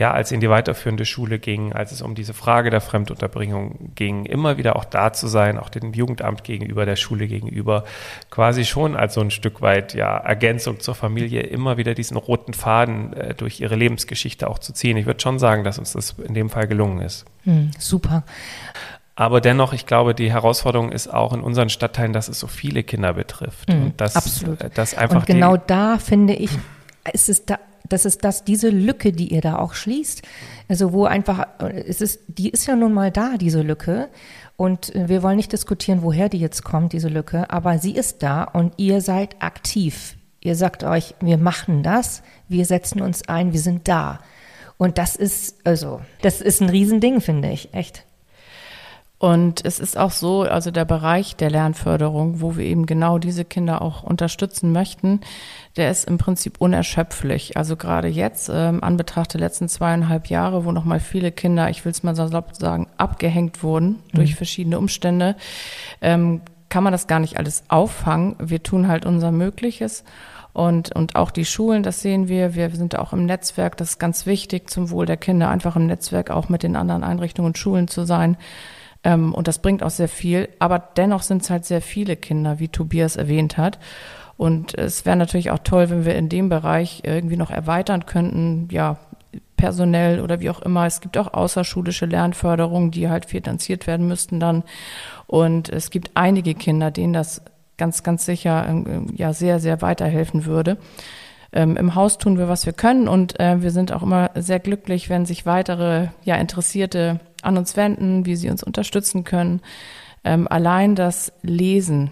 ja, 0.00 0.12
als 0.12 0.32
in 0.32 0.40
die 0.40 0.48
weiterführende 0.48 1.04
Schule 1.04 1.38
ging, 1.38 1.74
als 1.74 1.92
es 1.92 2.00
um 2.00 2.14
diese 2.14 2.32
Frage 2.32 2.70
der 2.70 2.80
Fremdunterbringung 2.80 3.92
ging, 3.94 4.24
immer 4.24 4.56
wieder 4.56 4.76
auch 4.76 4.86
da 4.86 5.12
zu 5.12 5.28
sein, 5.28 5.58
auch 5.58 5.68
dem 5.68 5.92
Jugendamt 5.92 6.42
gegenüber, 6.42 6.86
der 6.86 6.96
Schule 6.96 7.28
gegenüber, 7.28 7.84
quasi 8.30 8.64
schon 8.64 8.96
als 8.96 9.12
so 9.12 9.20
ein 9.20 9.30
Stück 9.30 9.60
weit 9.60 9.92
ja 9.92 10.16
Ergänzung 10.16 10.80
zur 10.80 10.94
Familie, 10.94 11.42
immer 11.42 11.76
wieder 11.76 11.92
diesen 11.92 12.16
roten 12.16 12.54
Faden 12.54 13.12
äh, 13.12 13.34
durch 13.34 13.60
ihre 13.60 13.76
Lebensgeschichte 13.76 14.48
auch 14.48 14.58
zu 14.58 14.72
ziehen. 14.72 14.96
Ich 14.96 15.04
würde 15.04 15.20
schon 15.20 15.38
sagen, 15.38 15.64
dass 15.64 15.78
uns 15.78 15.92
das 15.92 16.12
in 16.26 16.32
dem 16.32 16.48
Fall 16.48 16.66
gelungen 16.66 17.02
ist. 17.02 17.26
Hm, 17.44 17.70
super. 17.78 18.22
Aber 19.16 19.42
dennoch, 19.42 19.74
ich 19.74 19.84
glaube, 19.84 20.14
die 20.14 20.32
Herausforderung 20.32 20.92
ist 20.92 21.12
auch 21.12 21.34
in 21.34 21.42
unseren 21.42 21.68
Stadtteilen, 21.68 22.14
dass 22.14 22.28
es 22.28 22.40
so 22.40 22.46
viele 22.46 22.84
Kinder 22.84 23.12
betrifft. 23.12 23.68
Mhm, 23.68 23.82
und 23.82 24.00
das, 24.00 24.16
absolut. 24.16 24.62
Äh, 24.62 24.70
das 24.72 24.94
einfach 24.94 25.16
und 25.16 25.26
genau 25.26 25.58
da 25.58 25.98
finde 25.98 26.32
ich, 26.32 26.52
ist 27.12 27.28
es 27.28 27.44
da 27.44 27.58
das 27.90 28.04
ist 28.04 28.24
das, 28.24 28.44
diese 28.44 28.70
Lücke, 28.70 29.12
die 29.12 29.34
ihr 29.34 29.40
da 29.40 29.58
auch 29.58 29.74
schließt. 29.74 30.22
Also 30.68 30.92
wo 30.92 31.04
einfach, 31.04 31.46
es 31.58 32.00
ist, 32.00 32.20
die 32.28 32.48
ist 32.48 32.66
ja 32.66 32.76
nun 32.76 32.94
mal 32.94 33.10
da, 33.10 33.36
diese 33.36 33.60
Lücke. 33.62 34.08
Und 34.56 34.92
wir 34.94 35.22
wollen 35.22 35.36
nicht 35.36 35.52
diskutieren, 35.52 36.02
woher 36.02 36.28
die 36.28 36.38
jetzt 36.38 36.64
kommt, 36.64 36.92
diese 36.92 37.08
Lücke, 37.08 37.50
aber 37.50 37.78
sie 37.78 37.92
ist 37.94 38.22
da 38.22 38.44
und 38.44 38.74
ihr 38.76 39.00
seid 39.00 39.42
aktiv. 39.42 40.16
Ihr 40.42 40.54
sagt 40.54 40.84
euch, 40.84 41.14
wir 41.20 41.38
machen 41.38 41.82
das, 41.82 42.22
wir 42.48 42.64
setzen 42.64 43.00
uns 43.00 43.28
ein, 43.28 43.52
wir 43.52 43.60
sind 43.60 43.88
da. 43.88 44.20
Und 44.76 44.96
das 44.96 45.16
ist, 45.16 45.66
also, 45.66 46.00
das 46.22 46.40
ist 46.40 46.62
ein 46.62 46.70
Riesending, 46.70 47.20
finde 47.20 47.50
ich, 47.50 47.74
echt. 47.74 48.04
Und 49.20 49.62
es 49.66 49.80
ist 49.80 49.98
auch 49.98 50.12
so, 50.12 50.44
also 50.44 50.70
der 50.70 50.86
Bereich 50.86 51.36
der 51.36 51.50
Lernförderung, 51.50 52.40
wo 52.40 52.56
wir 52.56 52.64
eben 52.64 52.86
genau 52.86 53.18
diese 53.18 53.44
Kinder 53.44 53.82
auch 53.82 54.02
unterstützen 54.02 54.72
möchten, 54.72 55.20
der 55.76 55.90
ist 55.90 56.08
im 56.08 56.16
Prinzip 56.16 56.58
unerschöpflich. 56.58 57.54
Also 57.54 57.76
gerade 57.76 58.08
jetzt, 58.08 58.50
ähm, 58.50 58.82
an 58.82 58.96
Betracht 58.96 59.34
der 59.34 59.40
letzten 59.40 59.68
zweieinhalb 59.68 60.28
Jahre, 60.28 60.64
wo 60.64 60.72
nochmal 60.72 61.00
viele 61.00 61.32
Kinder, 61.32 61.68
ich 61.68 61.84
will 61.84 61.92
es 61.92 62.02
mal 62.02 62.16
salopp 62.16 62.56
sagen, 62.56 62.88
abgehängt 62.96 63.62
wurden 63.62 63.88
mhm. 63.90 64.16
durch 64.16 64.36
verschiedene 64.36 64.78
Umstände, 64.78 65.36
ähm, 66.00 66.40
kann 66.70 66.82
man 66.82 66.92
das 66.92 67.06
gar 67.06 67.20
nicht 67.20 67.36
alles 67.36 67.64
auffangen. 67.68 68.36
Wir 68.38 68.62
tun 68.62 68.88
halt 68.88 69.04
unser 69.04 69.32
Mögliches. 69.32 70.02
Und, 70.54 70.96
und 70.96 71.14
auch 71.14 71.30
die 71.30 71.44
Schulen, 71.44 71.82
das 71.82 72.00
sehen 72.00 72.28
wir. 72.28 72.54
Wir 72.54 72.70
sind 72.70 72.98
auch 72.98 73.12
im 73.12 73.26
Netzwerk. 73.26 73.76
Das 73.76 73.90
ist 73.90 73.98
ganz 73.98 74.24
wichtig 74.24 74.70
zum 74.70 74.88
Wohl 74.88 75.04
der 75.04 75.18
Kinder, 75.18 75.50
einfach 75.50 75.76
im 75.76 75.86
Netzwerk 75.86 76.30
auch 76.30 76.48
mit 76.48 76.62
den 76.62 76.74
anderen 76.74 77.04
Einrichtungen 77.04 77.48
und 77.48 77.58
Schulen 77.58 77.86
zu 77.86 78.06
sein. 78.06 78.38
Ähm, 79.04 79.34
und 79.34 79.48
das 79.48 79.60
bringt 79.60 79.82
auch 79.82 79.90
sehr 79.90 80.08
viel. 80.08 80.48
Aber 80.58 80.78
dennoch 80.78 81.22
sind 81.22 81.42
es 81.42 81.50
halt 81.50 81.64
sehr 81.64 81.82
viele 81.82 82.16
Kinder, 82.16 82.58
wie 82.58 82.68
Tobias 82.68 83.16
erwähnt 83.16 83.56
hat. 83.56 83.78
Und 84.36 84.76
es 84.78 85.04
wäre 85.04 85.16
natürlich 85.16 85.50
auch 85.50 85.58
toll, 85.58 85.90
wenn 85.90 86.04
wir 86.04 86.14
in 86.14 86.28
dem 86.28 86.48
Bereich 86.48 87.02
irgendwie 87.04 87.36
noch 87.36 87.50
erweitern 87.50 88.06
könnten, 88.06 88.68
ja, 88.70 88.96
personell 89.56 90.20
oder 90.20 90.40
wie 90.40 90.50
auch 90.50 90.62
immer. 90.62 90.86
Es 90.86 91.00
gibt 91.00 91.18
auch 91.18 91.34
außerschulische 91.34 92.06
Lernförderung, 92.06 92.90
die 92.90 93.08
halt 93.08 93.26
finanziert 93.26 93.86
werden 93.86 94.08
müssten 94.08 94.40
dann. 94.40 94.64
Und 95.26 95.68
es 95.68 95.90
gibt 95.90 96.12
einige 96.14 96.54
Kinder, 96.54 96.90
denen 96.90 97.12
das 97.12 97.42
ganz, 97.76 98.02
ganz 98.02 98.24
sicher 98.24 98.66
ähm, 98.68 99.06
ja 99.14 99.32
sehr, 99.32 99.60
sehr 99.60 99.82
weiterhelfen 99.82 100.46
würde. 100.46 100.78
Ähm, 101.52 101.76
Im 101.76 101.94
Haus 101.94 102.18
tun 102.18 102.38
wir, 102.38 102.48
was 102.48 102.64
wir 102.64 102.72
können 102.72 103.08
und 103.08 103.38
äh, 103.40 103.60
wir 103.60 103.72
sind 103.72 103.92
auch 103.92 104.02
immer 104.02 104.30
sehr 104.36 104.60
glücklich, 104.60 105.10
wenn 105.10 105.26
sich 105.26 105.46
weitere 105.46 106.08
ja, 106.24 106.36
Interessierte 106.36 107.20
an 107.42 107.56
uns 107.56 107.76
wenden, 107.76 108.26
wie 108.26 108.36
sie 108.36 108.50
uns 108.50 108.62
unterstützen 108.62 109.24
können. 109.24 109.60
Ähm, 110.24 110.46
allein 110.48 110.94
das 110.94 111.32
Lesen, 111.42 112.10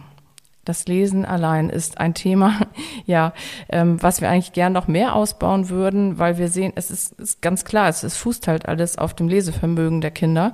das 0.64 0.86
Lesen 0.86 1.24
allein 1.24 1.70
ist 1.70 1.98
ein 1.98 2.14
Thema, 2.14 2.60
ja, 3.06 3.32
ähm, 3.68 4.02
was 4.02 4.20
wir 4.20 4.28
eigentlich 4.28 4.52
gern 4.52 4.72
noch 4.72 4.86
mehr 4.86 5.14
ausbauen 5.14 5.70
würden, 5.70 6.18
weil 6.18 6.38
wir 6.38 6.48
sehen, 6.48 6.72
es 6.74 6.90
ist, 6.90 7.18
ist 7.18 7.40
ganz 7.40 7.64
klar, 7.64 7.88
es, 7.88 8.02
es, 8.02 8.16
fußt 8.16 8.48
halt 8.48 8.66
alles 8.66 8.98
auf 8.98 9.14
dem 9.14 9.28
Lesevermögen 9.28 10.00
der 10.00 10.10
Kinder. 10.10 10.52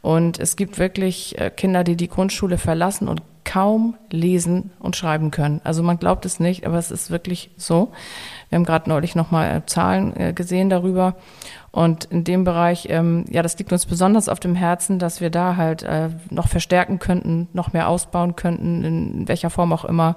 Und 0.00 0.38
es 0.38 0.54
gibt 0.54 0.78
wirklich 0.78 1.38
äh, 1.40 1.50
Kinder, 1.50 1.82
die 1.82 1.96
die 1.96 2.08
Grundschule 2.08 2.56
verlassen 2.56 3.08
und 3.08 3.22
kaum 3.44 3.96
lesen 4.10 4.70
und 4.78 4.94
schreiben 4.94 5.30
können. 5.30 5.60
Also 5.64 5.82
man 5.82 5.98
glaubt 5.98 6.26
es 6.26 6.38
nicht, 6.38 6.66
aber 6.66 6.78
es 6.78 6.90
ist 6.90 7.10
wirklich 7.10 7.50
so. 7.56 7.92
Wir 8.48 8.56
haben 8.56 8.64
gerade 8.64 8.88
neulich 8.88 9.14
nochmal 9.14 9.56
äh, 9.56 9.66
Zahlen 9.66 10.16
äh, 10.16 10.32
gesehen 10.32 10.70
darüber. 10.70 11.16
Und 11.70 12.04
in 12.06 12.24
dem 12.24 12.44
Bereich, 12.44 12.88
ähm, 12.90 13.24
ja, 13.28 13.42
das 13.42 13.58
liegt 13.58 13.72
uns 13.72 13.86
besonders 13.86 14.28
auf 14.28 14.40
dem 14.40 14.54
Herzen, 14.54 14.98
dass 14.98 15.20
wir 15.20 15.30
da 15.30 15.56
halt 15.56 15.82
äh, 15.82 16.08
noch 16.30 16.48
verstärken 16.48 16.98
könnten, 16.98 17.48
noch 17.52 17.72
mehr 17.72 17.88
ausbauen 17.88 18.36
könnten, 18.36 18.84
in 18.84 19.28
welcher 19.28 19.50
Form 19.50 19.72
auch 19.72 19.84
immer, 19.84 20.16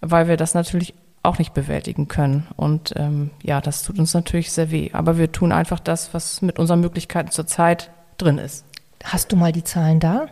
weil 0.00 0.28
wir 0.28 0.36
das 0.36 0.54
natürlich 0.54 0.94
auch 1.22 1.38
nicht 1.38 1.54
bewältigen 1.54 2.06
können. 2.06 2.46
Und 2.56 2.92
ähm, 2.96 3.30
ja, 3.42 3.60
das 3.60 3.82
tut 3.82 3.98
uns 3.98 4.12
natürlich 4.12 4.52
sehr 4.52 4.70
weh. 4.70 4.90
Aber 4.92 5.16
wir 5.16 5.32
tun 5.32 5.52
einfach 5.52 5.80
das, 5.80 6.12
was 6.12 6.42
mit 6.42 6.58
unseren 6.58 6.80
Möglichkeiten 6.80 7.30
zurzeit 7.30 7.90
drin 8.18 8.38
ist. 8.38 8.66
Hast 9.02 9.32
du 9.32 9.36
mal 9.36 9.52
die 9.52 9.64
Zahlen 9.64 10.00
da? 10.00 10.26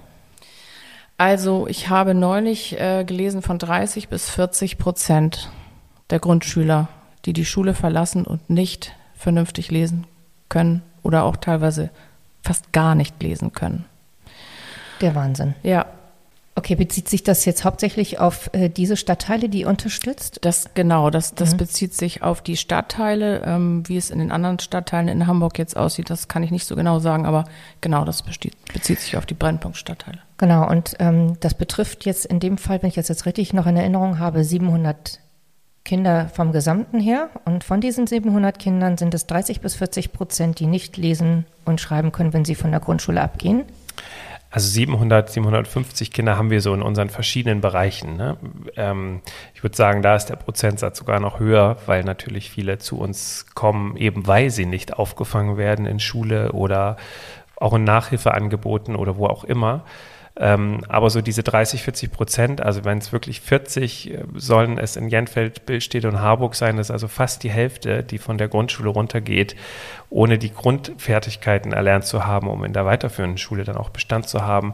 Also 1.18 1.66
ich 1.66 1.88
habe 1.88 2.14
neulich 2.14 2.78
äh, 2.80 3.04
gelesen 3.04 3.42
von 3.42 3.58
30 3.58 4.08
bis 4.08 4.28
40 4.28 4.78
Prozent 4.78 5.50
der 6.10 6.18
Grundschüler, 6.18 6.88
die 7.24 7.32
die 7.32 7.44
Schule 7.44 7.74
verlassen 7.74 8.24
und 8.24 8.50
nicht 8.50 8.94
vernünftig 9.14 9.70
lesen 9.70 10.06
können 10.48 10.82
oder 11.02 11.24
auch 11.24 11.36
teilweise 11.36 11.90
fast 12.42 12.72
gar 12.72 12.94
nicht 12.94 13.22
lesen 13.22 13.52
können. 13.52 13.84
Der 15.00 15.14
Wahnsinn. 15.14 15.54
Ja. 15.62 15.86
Okay, 16.54 16.74
bezieht 16.74 17.08
sich 17.08 17.22
das 17.22 17.46
jetzt 17.46 17.64
hauptsächlich 17.64 18.18
auf 18.18 18.50
äh, 18.52 18.68
diese 18.68 18.98
Stadtteile, 18.98 19.48
die 19.48 19.60
ihr 19.60 19.68
unterstützt? 19.68 20.38
Das 20.42 20.74
genau, 20.74 21.08
das, 21.08 21.34
das 21.34 21.54
mhm. 21.54 21.56
bezieht 21.56 21.94
sich 21.94 22.22
auf 22.22 22.42
die 22.42 22.58
Stadtteile. 22.58 23.42
Ähm, 23.46 23.88
wie 23.88 23.96
es 23.96 24.10
in 24.10 24.18
den 24.18 24.30
anderen 24.30 24.58
Stadtteilen 24.58 25.08
in 25.08 25.26
Hamburg 25.26 25.58
jetzt 25.58 25.78
aussieht, 25.78 26.10
das 26.10 26.28
kann 26.28 26.42
ich 26.42 26.50
nicht 26.50 26.66
so 26.66 26.76
genau 26.76 26.98
sagen, 26.98 27.24
aber 27.24 27.46
genau, 27.80 28.04
das 28.04 28.22
bezieht, 28.22 28.54
bezieht 28.70 29.00
sich 29.00 29.16
auf 29.16 29.24
die 29.24 29.32
Brennpunktstadtteile. 29.32 30.18
Genau, 30.36 30.68
und 30.68 30.94
ähm, 30.98 31.38
das 31.40 31.54
betrifft 31.54 32.04
jetzt 32.04 32.26
in 32.26 32.38
dem 32.38 32.58
Fall, 32.58 32.82
wenn 32.82 32.88
ich 32.88 32.96
das 32.96 33.08
jetzt 33.08 33.24
richtig 33.24 33.54
noch 33.54 33.66
in 33.66 33.78
Erinnerung 33.78 34.18
habe, 34.18 34.44
700 34.44 35.20
Kinder 35.84 36.28
vom 36.32 36.52
Gesamten 36.52 37.00
her. 37.00 37.30
Und 37.44 37.64
von 37.64 37.80
diesen 37.80 38.06
700 38.06 38.58
Kindern 38.58 38.96
sind 38.96 39.14
es 39.14 39.26
30 39.26 39.60
bis 39.60 39.74
40 39.74 40.12
Prozent, 40.12 40.60
die 40.60 40.66
nicht 40.66 40.96
lesen 40.96 41.44
und 41.64 41.80
schreiben 41.80 42.12
können, 42.12 42.32
wenn 42.32 42.44
sie 42.44 42.54
von 42.54 42.70
der 42.70 42.80
Grundschule 42.80 43.20
abgehen. 43.20 43.64
Also 44.50 44.68
700, 44.68 45.30
750 45.30 46.12
Kinder 46.12 46.36
haben 46.36 46.50
wir 46.50 46.60
so 46.60 46.74
in 46.74 46.82
unseren 46.82 47.08
verschiedenen 47.08 47.62
Bereichen. 47.62 48.18
Ne? 48.18 48.36
Ähm, 48.76 49.22
ich 49.54 49.62
würde 49.62 49.74
sagen, 49.74 50.02
da 50.02 50.14
ist 50.14 50.26
der 50.26 50.36
Prozentsatz 50.36 50.98
sogar 50.98 51.20
noch 51.20 51.40
höher, 51.40 51.78
weil 51.86 52.04
natürlich 52.04 52.50
viele 52.50 52.78
zu 52.78 52.98
uns 52.98 53.46
kommen, 53.54 53.96
eben 53.96 54.26
weil 54.26 54.50
sie 54.50 54.66
nicht 54.66 54.92
aufgefangen 54.92 55.56
werden 55.56 55.86
in 55.86 56.00
Schule 56.00 56.52
oder 56.52 56.98
auch 57.56 57.72
in 57.72 57.84
Nachhilfeangeboten 57.84 58.94
oder 58.94 59.16
wo 59.16 59.26
auch 59.26 59.44
immer. 59.44 59.84
Ähm, 60.34 60.80
aber 60.88 61.10
so 61.10 61.20
diese 61.20 61.42
30, 61.42 61.82
40 61.82 62.10
Prozent, 62.10 62.60
also 62.62 62.84
wenn 62.84 62.96
es 62.96 63.12
wirklich 63.12 63.42
40 63.42 64.10
äh, 64.10 64.24
sollen 64.34 64.78
es 64.78 64.96
in 64.96 65.08
Jenfeld, 65.08 65.66
Billstedt 65.66 66.06
und 66.06 66.20
Harburg 66.20 66.54
sein, 66.54 66.78
das 66.78 66.86
ist 66.86 66.90
also 66.90 67.06
fast 67.06 67.42
die 67.42 67.50
Hälfte, 67.50 68.02
die 68.02 68.16
von 68.16 68.38
der 68.38 68.48
Grundschule 68.48 68.88
runtergeht, 68.88 69.56
ohne 70.08 70.38
die 70.38 70.52
Grundfertigkeiten 70.52 71.72
erlernt 71.72 72.06
zu 72.06 72.24
haben, 72.24 72.48
um 72.48 72.64
in 72.64 72.72
der 72.72 72.86
weiterführenden 72.86 73.36
Schule 73.36 73.64
dann 73.64 73.76
auch 73.76 73.90
Bestand 73.90 74.26
zu 74.26 74.42
haben. 74.42 74.72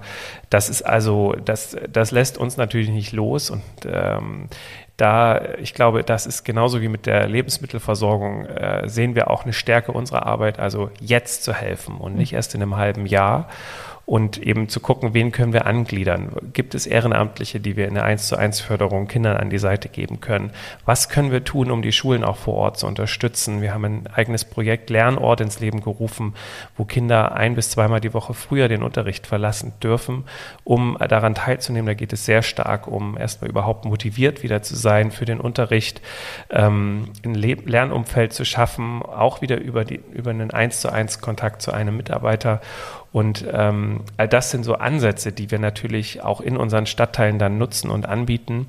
Das 0.48 0.68
ist 0.68 0.82
also, 0.82 1.34
das, 1.44 1.76
das 1.92 2.12
lässt 2.12 2.38
uns 2.38 2.56
natürlich 2.56 2.90
nicht 2.90 3.12
los 3.12 3.50
und 3.50 3.62
ähm, 3.84 4.48
da, 4.96 5.40
ich 5.60 5.74
glaube, 5.74 6.02
das 6.02 6.26
ist 6.26 6.44
genauso 6.44 6.80
wie 6.80 6.88
mit 6.88 7.06
der 7.06 7.28
Lebensmittelversorgung, 7.28 8.46
äh, 8.46 8.88
sehen 8.88 9.14
wir 9.14 9.30
auch 9.30 9.44
eine 9.44 9.52
Stärke 9.52 9.92
unserer 9.92 10.26
Arbeit, 10.26 10.58
also 10.58 10.90
jetzt 11.00 11.44
zu 11.44 11.54
helfen 11.54 11.96
und 11.98 12.16
nicht 12.16 12.32
erst 12.32 12.54
in 12.54 12.62
einem 12.62 12.76
halben 12.76 13.06
Jahr 13.06 13.48
und 14.08 14.38
eben 14.38 14.70
zu 14.70 14.80
gucken, 14.80 15.12
wen 15.12 15.32
können 15.32 15.52
wir 15.52 15.66
angliedern. 15.66 16.32
Gibt 16.54 16.74
es 16.74 16.86
Ehrenamtliche, 16.86 17.60
die 17.60 17.76
wir 17.76 17.86
in 17.86 17.92
der 17.92 18.04
1 18.04 18.26
zu 18.26 18.36
1 18.38 18.58
Förderung 18.58 19.06
Kindern 19.06 19.36
an 19.36 19.50
die 19.50 19.58
Seite 19.58 19.90
geben 19.90 20.22
können? 20.22 20.50
Was 20.86 21.10
können 21.10 21.30
wir 21.30 21.44
tun, 21.44 21.70
um 21.70 21.82
die 21.82 21.92
Schulen 21.92 22.24
auch 22.24 22.38
vor 22.38 22.54
Ort 22.54 22.78
zu 22.78 22.86
unterstützen? 22.86 23.60
Wir 23.60 23.74
haben 23.74 23.84
ein 23.84 24.06
eigenes 24.06 24.46
Projekt 24.46 24.88
Lernort 24.88 25.42
ins 25.42 25.60
Leben 25.60 25.82
gerufen, 25.82 26.32
wo 26.74 26.86
Kinder 26.86 27.32
ein 27.34 27.54
bis 27.54 27.68
zweimal 27.68 28.00
die 28.00 28.14
Woche 28.14 28.32
früher 28.32 28.68
den 28.68 28.82
Unterricht 28.82 29.26
verlassen 29.26 29.74
dürfen, 29.82 30.24
um 30.64 30.96
daran 31.06 31.34
teilzunehmen. 31.34 31.88
Da 31.88 31.92
geht 31.92 32.14
es 32.14 32.24
sehr 32.24 32.40
stark 32.40 32.88
um 32.88 33.18
erstmal 33.18 33.50
überhaupt 33.50 33.84
motiviert 33.84 34.42
wieder 34.42 34.62
zu 34.62 34.74
sein 34.74 35.10
für 35.10 35.26
den 35.26 35.38
Unterricht, 35.38 36.00
ähm, 36.48 37.10
ein 37.26 37.34
Lernumfeld 37.34 38.32
zu 38.32 38.46
schaffen, 38.46 39.02
auch 39.02 39.42
wieder 39.42 39.60
über, 39.60 39.84
die, 39.84 40.00
über 40.14 40.30
einen 40.30 40.50
1 40.50 40.80
zu 40.80 40.90
1 40.90 41.20
Kontakt 41.20 41.60
zu 41.60 41.72
einem 41.72 41.98
Mitarbeiter 41.98 42.62
und 43.12 43.44
ähm, 43.50 44.02
all 44.16 44.28
das 44.28 44.50
sind 44.50 44.64
so 44.64 44.74
Ansätze, 44.74 45.32
die 45.32 45.50
wir 45.50 45.58
natürlich 45.58 46.22
auch 46.22 46.40
in 46.40 46.56
unseren 46.56 46.86
Stadtteilen 46.86 47.38
dann 47.38 47.58
nutzen 47.58 47.90
und 47.90 48.06
anbieten. 48.06 48.66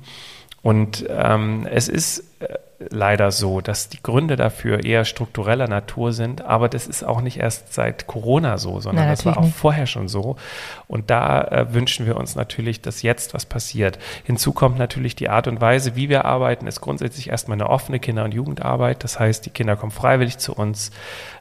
Und 0.62 1.04
ähm, 1.08 1.66
es 1.70 1.88
ist 1.88 2.24
äh, 2.40 2.58
leider 2.88 3.30
so, 3.30 3.60
dass 3.60 3.90
die 3.90 4.02
Gründe 4.02 4.36
dafür 4.36 4.84
eher 4.84 5.04
struktureller 5.04 5.68
Natur 5.68 6.12
sind, 6.12 6.42
aber 6.42 6.68
das 6.70 6.86
ist 6.86 7.04
auch 7.04 7.20
nicht 7.20 7.38
erst 7.38 7.74
seit 7.74 8.06
Corona 8.06 8.56
so, 8.56 8.80
sondern 8.80 9.04
Nein, 9.04 9.12
das 9.12 9.26
war 9.26 9.36
auch 9.36 9.42
nicht. 9.42 9.54
vorher 9.56 9.86
schon 9.86 10.08
so. 10.08 10.36
Und 10.86 11.10
da 11.10 11.42
äh, 11.42 11.74
wünschen 11.74 12.06
wir 12.06 12.16
uns 12.16 12.36
natürlich, 12.36 12.80
dass 12.80 13.02
jetzt 13.02 13.34
was 13.34 13.44
passiert. 13.44 13.98
Hinzu 14.24 14.52
kommt 14.52 14.78
natürlich 14.78 15.14
die 15.14 15.28
Art 15.28 15.46
und 15.46 15.60
Weise, 15.60 15.94
wie 15.94 16.08
wir 16.08 16.24
arbeiten, 16.24 16.66
ist 16.66 16.80
grundsätzlich 16.80 17.28
erstmal 17.28 17.56
eine 17.56 17.68
offene 17.68 18.00
Kinder- 18.00 18.24
und 18.24 18.32
Jugendarbeit. 18.32 19.04
Das 19.04 19.20
heißt, 19.20 19.44
die 19.44 19.50
Kinder 19.50 19.76
kommen 19.76 19.92
freiwillig 19.92 20.38
zu 20.38 20.54
uns. 20.54 20.90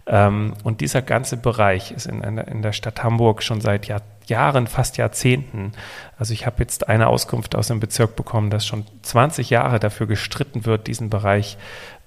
Ähm, 0.08 0.54
und 0.64 0.82
dieser 0.82 1.02
ganze 1.02 1.38
Bereich 1.38 1.92
ist 1.92 2.06
in, 2.06 2.22
in 2.22 2.62
der 2.62 2.74
Stadt 2.74 3.02
Hamburg 3.02 3.44
schon 3.44 3.62
seit 3.62 3.88
Jahr, 3.88 4.02
Jahren, 4.30 4.68
fast 4.68 4.98
Jahrzehnten. 4.98 5.74
Also 6.18 6.34
ich 6.34 6.46
habe 6.46 6.58
jetzt 6.60 6.88
eine 6.88 7.08
Auskunft 7.08 7.56
aus 7.56 7.68
dem 7.68 7.80
Bezirk 7.80 8.16
bekommen, 8.16 8.50
dass 8.50 8.66
schon 8.66 8.86
20 9.02 9.50
Jahre 9.50 9.80
dafür 9.80 10.08
gestritten 10.08 10.66
wird, 10.66 10.88
diesen 10.88 11.10
Bereich 11.10 11.58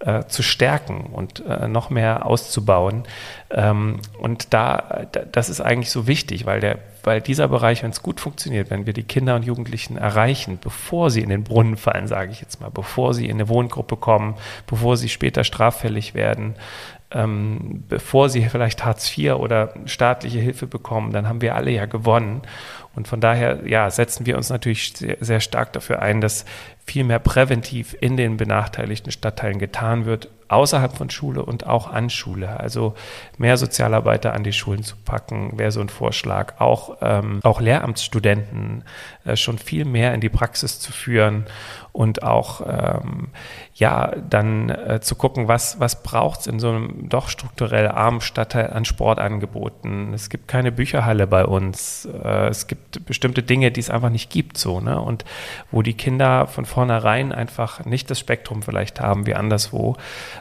äh, 0.01 0.25
zu 0.27 0.43
stärken 0.43 1.07
und 1.13 1.45
äh, 1.47 1.69
noch 1.69 1.91
mehr 1.91 2.27
auszubauen. 2.27 3.05
Ähm, 3.51 4.01
und 4.19 4.55
da, 4.55 5.07
das 5.31 5.49
ist 5.49 5.61
eigentlich 5.61 5.91
so 5.91 6.07
wichtig, 6.07 6.47
weil 6.47 6.61
der 6.61 6.79
weil 7.05 7.21
dieser 7.21 7.49
Bereich, 7.49 7.83
wenn 7.83 7.91
es 7.91 8.03
gut 8.03 8.21
funktioniert, 8.21 8.71
wenn 8.71 8.87
wir 8.87 8.93
die 8.93 9.03
Kinder 9.03 9.35
und 9.35 9.45
Jugendlichen 9.45 9.97
erreichen, 9.97 10.59
bevor 10.63 11.11
sie 11.11 11.21
in 11.21 11.31
den 11.31 11.45
Brunnen 11.45 11.77
fallen, 11.77 12.07
sage 12.07 12.31
ich 12.31 12.41
jetzt 12.41 12.61
mal, 12.61 12.71
bevor 12.71 13.13
sie 13.15 13.27
in 13.27 13.33
eine 13.33 13.49
Wohngruppe 13.49 13.97
kommen, 13.97 14.37
bevor 14.67 14.97
sie 14.97 15.09
später 15.09 15.43
straffällig 15.45 16.15
werden, 16.15 16.55
ähm, 17.15 17.85
bevor 17.89 18.29
sie 18.29 18.43
vielleicht 18.49 18.85
Hartz 18.85 19.17
IV 19.17 19.35
oder 19.35 19.75
staatliche 19.87 20.39
Hilfe 20.39 20.67
bekommen, 20.67 21.13
dann 21.13 21.29
haben 21.29 21.41
wir 21.41 21.55
alle 21.55 21.71
ja 21.71 21.87
gewonnen. 21.87 22.43
Und 22.95 23.09
von 23.09 23.21
daher, 23.21 23.67
ja, 23.67 23.91
setzen 23.91 24.27
wir 24.27 24.37
uns 24.37 24.51
natürlich 24.51 24.93
sehr, 24.97 25.17
sehr 25.21 25.41
stark 25.41 25.73
dafür 25.73 26.03
ein, 26.03 26.21
dass 26.21 26.45
viel 26.85 27.05
mehr 27.05 27.21
präventiv 27.21 27.97
in 28.01 28.17
den 28.17 28.37
benachteiligten 28.37 29.13
Stadtteilen 29.13 29.59
getan 29.59 30.05
wird, 30.05 30.29
außerhalb 30.49 30.97
von 30.97 31.09
Schule 31.09 31.45
und 31.45 31.67
auch 31.67 31.91
an 31.91 32.11
Schule. 32.11 32.61
Also 32.61 32.95
mehr 33.39 33.57
Sozialarbeiter 33.57 34.35
an 34.35 34.45
die 34.45 34.53
Schulen 34.53 34.83
zu 34.83 34.97
packen, 34.97 35.59
wäre 35.59 35.71
so 35.71 35.81
ein 35.81 35.89
Vorschlag. 35.89 36.61
Auch, 36.61 36.99
ähm, 37.01 37.41
auch 37.43 37.61
Lehramtsstudenten 37.61 38.85
äh, 39.25 39.37
schon 39.37 39.59
viel 39.59 39.85
mehr 39.85 40.13
in 40.13 40.21
die 40.21 40.29
Praxis 40.29 40.79
zu 40.81 40.93
führen 40.93 41.47
und 41.93 42.23
auch 42.23 42.61
ähm, 42.67 43.29
ja 43.75 44.13
dann 44.29 44.69
äh, 44.69 45.01
zu 45.01 45.15
gucken, 45.15 45.49
was, 45.49 45.81
was 45.81 46.03
braucht 46.03 46.41
es 46.41 46.47
in 46.47 46.59
so 46.59 46.69
einem 46.69 47.09
doch 47.09 47.29
strukturell 47.29 47.89
armen 47.89 48.21
Stadtteil 48.21 48.71
an 48.71 48.85
Sportangeboten. 48.85 50.13
Es 50.13 50.29
gibt 50.29 50.49
keine 50.49 50.73
Bücherhalle 50.73 51.27
bei 51.27 51.47
uns. 51.47 52.07
Äh, 52.07 52.49
es 52.49 52.67
gibt 52.67 52.82
bestimmte 53.01 53.43
Dinge, 53.43 53.71
die 53.71 53.81
es 53.81 53.91
einfach 53.91 54.11
nicht 54.11 54.31
gibt 54.31 54.59
so, 54.59 54.81
ne? 54.81 55.01
Und 55.01 55.25
wo 55.71 55.83
die 55.83 55.95
Kinder 55.95 56.47
von 56.47 56.65
vornherein 56.65 57.33
einfach 57.33 57.85
nicht 57.85 58.11
das 58.11 58.19
Spektrum 58.19 58.63
vielleicht 58.63 59.01
haben 59.01 59.27
wie 59.27 59.35
anderswo. 59.35 59.97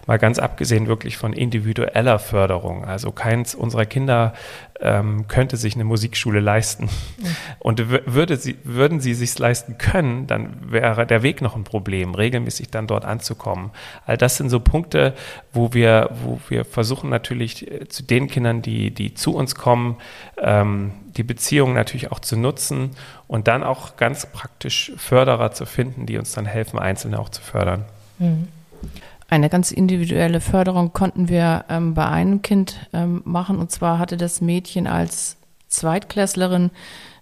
Mal 0.07 0.19
ganz 0.19 0.39
abgesehen 0.39 0.87
wirklich 0.87 1.17
von 1.17 1.33
individueller 1.33 2.19
Förderung. 2.19 2.85
Also 2.85 3.11
keins 3.11 3.55
unserer 3.55 3.85
Kinder 3.85 4.33
ähm, 4.81 5.27
könnte 5.27 5.57
sich 5.57 5.75
eine 5.75 5.83
Musikschule 5.83 6.39
leisten. 6.39 6.85
Mhm. 6.85 7.35
Und 7.59 7.89
würde 7.89 8.37
sie, 8.37 8.57
würden 8.63 8.99
sie 8.99 9.13
sich 9.13 9.37
leisten 9.37 9.77
können, 9.77 10.27
dann 10.27 10.71
wäre 10.71 11.05
der 11.05 11.23
Weg 11.23 11.41
noch 11.41 11.55
ein 11.55 11.63
Problem, 11.63 12.15
regelmäßig 12.15 12.69
dann 12.69 12.87
dort 12.87 13.05
anzukommen. 13.05 13.71
All 14.05 14.17
das 14.17 14.37
sind 14.37 14.49
so 14.49 14.59
Punkte, 14.59 15.13
wo 15.53 15.73
wir, 15.73 16.09
wo 16.23 16.39
wir 16.49 16.65
versuchen 16.65 17.09
natürlich 17.09 17.69
äh, 17.69 17.87
zu 17.87 18.03
den 18.03 18.27
Kindern, 18.27 18.61
die, 18.61 18.91
die 18.91 19.13
zu 19.13 19.35
uns 19.35 19.55
kommen, 19.55 19.97
ähm, 20.37 20.91
die 21.17 21.23
Beziehung 21.23 21.73
natürlich 21.73 22.11
auch 22.11 22.19
zu 22.19 22.37
nutzen 22.37 22.91
und 23.27 23.47
dann 23.47 23.63
auch 23.63 23.97
ganz 23.97 24.25
praktisch 24.25 24.91
Förderer 24.97 25.51
zu 25.51 25.65
finden, 25.65 26.05
die 26.05 26.17
uns 26.17 26.31
dann 26.31 26.45
helfen, 26.45 26.79
Einzelne 26.79 27.19
auch 27.19 27.29
zu 27.29 27.41
fördern. 27.41 27.85
Mhm. 28.17 28.47
Eine 29.31 29.47
ganz 29.47 29.71
individuelle 29.71 30.41
Förderung 30.41 30.91
konnten 30.91 31.29
wir 31.29 31.63
ähm, 31.69 31.93
bei 31.93 32.05
einem 32.05 32.41
Kind 32.41 32.89
ähm, 32.91 33.21
machen. 33.23 33.59
Und 33.59 33.71
zwar 33.71 33.97
hatte 33.97 34.17
das 34.17 34.41
Mädchen 34.41 34.87
als 34.87 35.37
Zweitklässlerin 35.69 36.69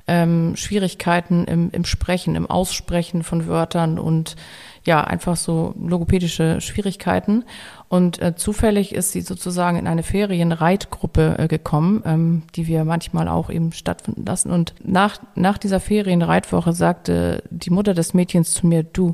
ähm, 0.07 0.55
Schwierigkeiten 0.55 1.45
im, 1.45 1.69
im 1.71 1.85
Sprechen, 1.85 2.33
im 2.33 2.49
Aussprechen 2.49 3.21
von 3.21 3.45
Wörtern 3.45 3.99
und 3.99 4.37
ja, 4.85 5.03
einfach 5.03 5.37
so 5.37 5.75
logopädische 5.79 6.61
Schwierigkeiten. 6.61 7.45
Und 7.89 8.19
äh, 8.19 8.35
zufällig 8.35 8.95
ist 8.95 9.11
sie 9.11 9.21
sozusagen 9.21 9.77
in 9.77 9.85
eine 9.85 10.01
Ferienreitgruppe 10.01 11.35
äh, 11.37 11.47
gekommen, 11.47 12.01
ähm, 12.05 12.41
die 12.55 12.65
wir 12.65 12.85
manchmal 12.85 13.27
auch 13.27 13.51
eben 13.51 13.71
stattfinden 13.71 14.25
lassen. 14.25 14.49
Und 14.49 14.73
nach, 14.83 15.19
nach 15.35 15.59
dieser 15.59 15.79
Ferienreitwoche 15.79 16.73
sagte 16.73 17.43
die 17.51 17.69
Mutter 17.69 17.93
des 17.93 18.15
Mädchens 18.15 18.53
zu 18.53 18.65
mir, 18.65 18.81
du, 18.81 19.13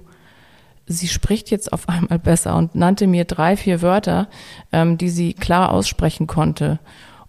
sie 0.88 1.08
spricht 1.08 1.52
jetzt 1.52 1.74
auf 1.74 1.90
einmal 1.90 2.20
besser 2.20 2.56
und 2.56 2.76
nannte 2.76 3.08
mir 3.08 3.26
drei, 3.26 3.58
vier 3.58 3.82
Wörter, 3.82 4.28
ähm, 4.72 4.98
die 4.98 5.10
sie 5.10 5.34
klar 5.34 5.72
aussprechen 5.72 6.28
konnte. 6.28 6.80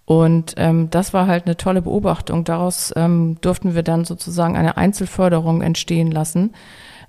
Und 0.05 0.55
ähm, 0.57 0.89
das 0.91 1.13
war 1.13 1.27
halt 1.27 1.47
eine 1.47 1.57
tolle 1.57 1.83
Beobachtung. 1.83 2.45
Daraus 2.45 2.93
ähm, 2.97 3.39
durften 3.41 3.75
wir 3.75 3.83
dann 3.83 4.05
sozusagen 4.05 4.57
eine 4.57 4.77
Einzelförderung 4.77 5.63
entstehen 5.63 6.13
lassen. 6.13 6.53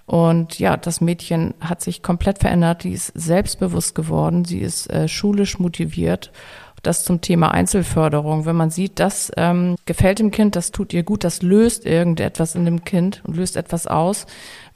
Und 0.07 0.57
ja, 0.57 0.77
das 0.77 0.99
Mädchen 0.99 1.53
hat 1.59 1.81
sich 1.81 2.01
komplett 2.01 2.39
verändert. 2.39 2.83
Die 2.83 2.93
ist 2.93 3.11
selbstbewusst 3.13 3.93
geworden. 3.93 4.45
Sie 4.45 4.59
ist 4.59 4.89
äh, 4.89 5.07
schulisch 5.07 5.59
motiviert. 5.59 6.31
Das 6.81 7.03
zum 7.03 7.21
Thema 7.21 7.51
Einzelförderung. 7.51 8.45
Wenn 8.45 8.55
man 8.55 8.71
sieht, 8.71 8.99
das 8.99 9.31
ähm, 9.35 9.75
gefällt 9.85 10.19
dem 10.19 10.31
Kind, 10.31 10.55
das 10.55 10.71
tut 10.71 10.93
ihr 10.93 11.03
gut, 11.03 11.23
das 11.23 11.41
löst 11.41 11.85
irgendetwas 11.85 12.55
in 12.55 12.65
dem 12.65 12.83
Kind 12.83 13.21
und 13.25 13.35
löst 13.35 13.57
etwas 13.57 13.87
aus, 13.87 14.25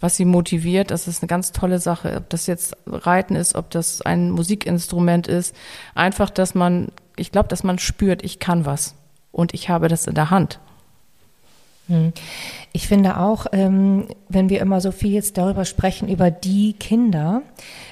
was 0.02 0.18
sie 0.18 0.26
motiviert. 0.26 0.92
Das 0.92 1.08
ist 1.08 1.22
eine 1.22 1.28
ganz 1.28 1.54
tolle 1.54 1.80
Sache. 1.80 2.18
Ob 2.18 2.30
das 2.30 2.48
jetzt 2.48 2.76
Reiten 2.86 3.36
ist, 3.36 3.56
ob 3.56 3.70
das 3.70 4.02
ein 4.02 4.32
Musikinstrument 4.32 5.28
ist. 5.28 5.56
Einfach, 5.96 6.30
dass 6.30 6.54
man, 6.56 6.90
ich 7.16 7.32
glaube, 7.32 7.48
dass 7.48 7.64
man 7.64 7.80
spürt, 7.80 8.24
ich 8.24 8.40
kann 8.40 8.66
was 8.66 8.96
und 9.32 9.54
ich 9.54 9.70
habe 9.70 9.88
das 9.88 10.08
in 10.08 10.16
der 10.16 10.30
Hand. 10.30 10.60
Hm. 11.88 12.14
Ich 12.74 12.88
finde 12.88 13.18
auch, 13.18 13.48
ähm, 13.52 14.08
wenn 14.30 14.50
wir 14.50 14.62
immer 14.62 14.80
so 14.80 14.92
viel 14.92 15.12
jetzt 15.12 15.38
darüber 15.38 15.66
sprechen, 15.66 16.08
über 16.08 16.32
die 16.32 16.74
Kinder 16.74 17.42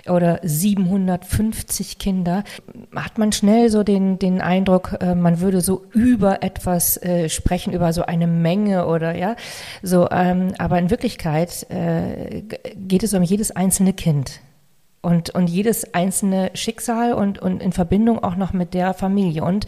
oder 0.08 0.40
750 0.44 1.98
Kinder, 1.98 2.44
hat 2.96 3.18
man 3.18 3.32
schnell 3.32 3.70
so 3.70 3.84
den, 3.84 4.20
den 4.20 4.42
Eindruck, 4.42 4.98
äh, 5.02 5.16
man 5.16 5.42
würde 5.42 5.62
so 5.62 5.86
über 5.92 6.44
etwas 6.44 6.98
äh, 6.98 7.30
sprechen, 7.30 7.74
über 7.74 7.92
so 7.92 8.04
eine 8.04 8.28
Menge 8.28 8.88
oder 8.88 9.16
ja, 9.16 9.36
so, 9.82 10.08
ähm, 10.10 10.54
aber 10.58 10.80
in 10.80 10.90
Wirklichkeit 10.90 11.70
äh, 11.70 12.44
geht 12.76 13.04
es 13.04 13.14
um 13.14 13.24
jedes 13.24 13.52
einzelne 13.52 13.94
Kind. 13.94 14.40
Und, 15.02 15.30
und 15.30 15.50
jedes 15.50 15.94
einzelne 15.94 16.52
Schicksal 16.56 17.14
und, 17.14 17.40
und 17.40 17.64
in 17.64 17.72
Verbindung 17.72 18.22
auch 18.22 18.36
noch 18.36 18.52
mit 18.52 18.74
der 18.74 18.94
Familie 18.94 19.46
und 19.46 19.66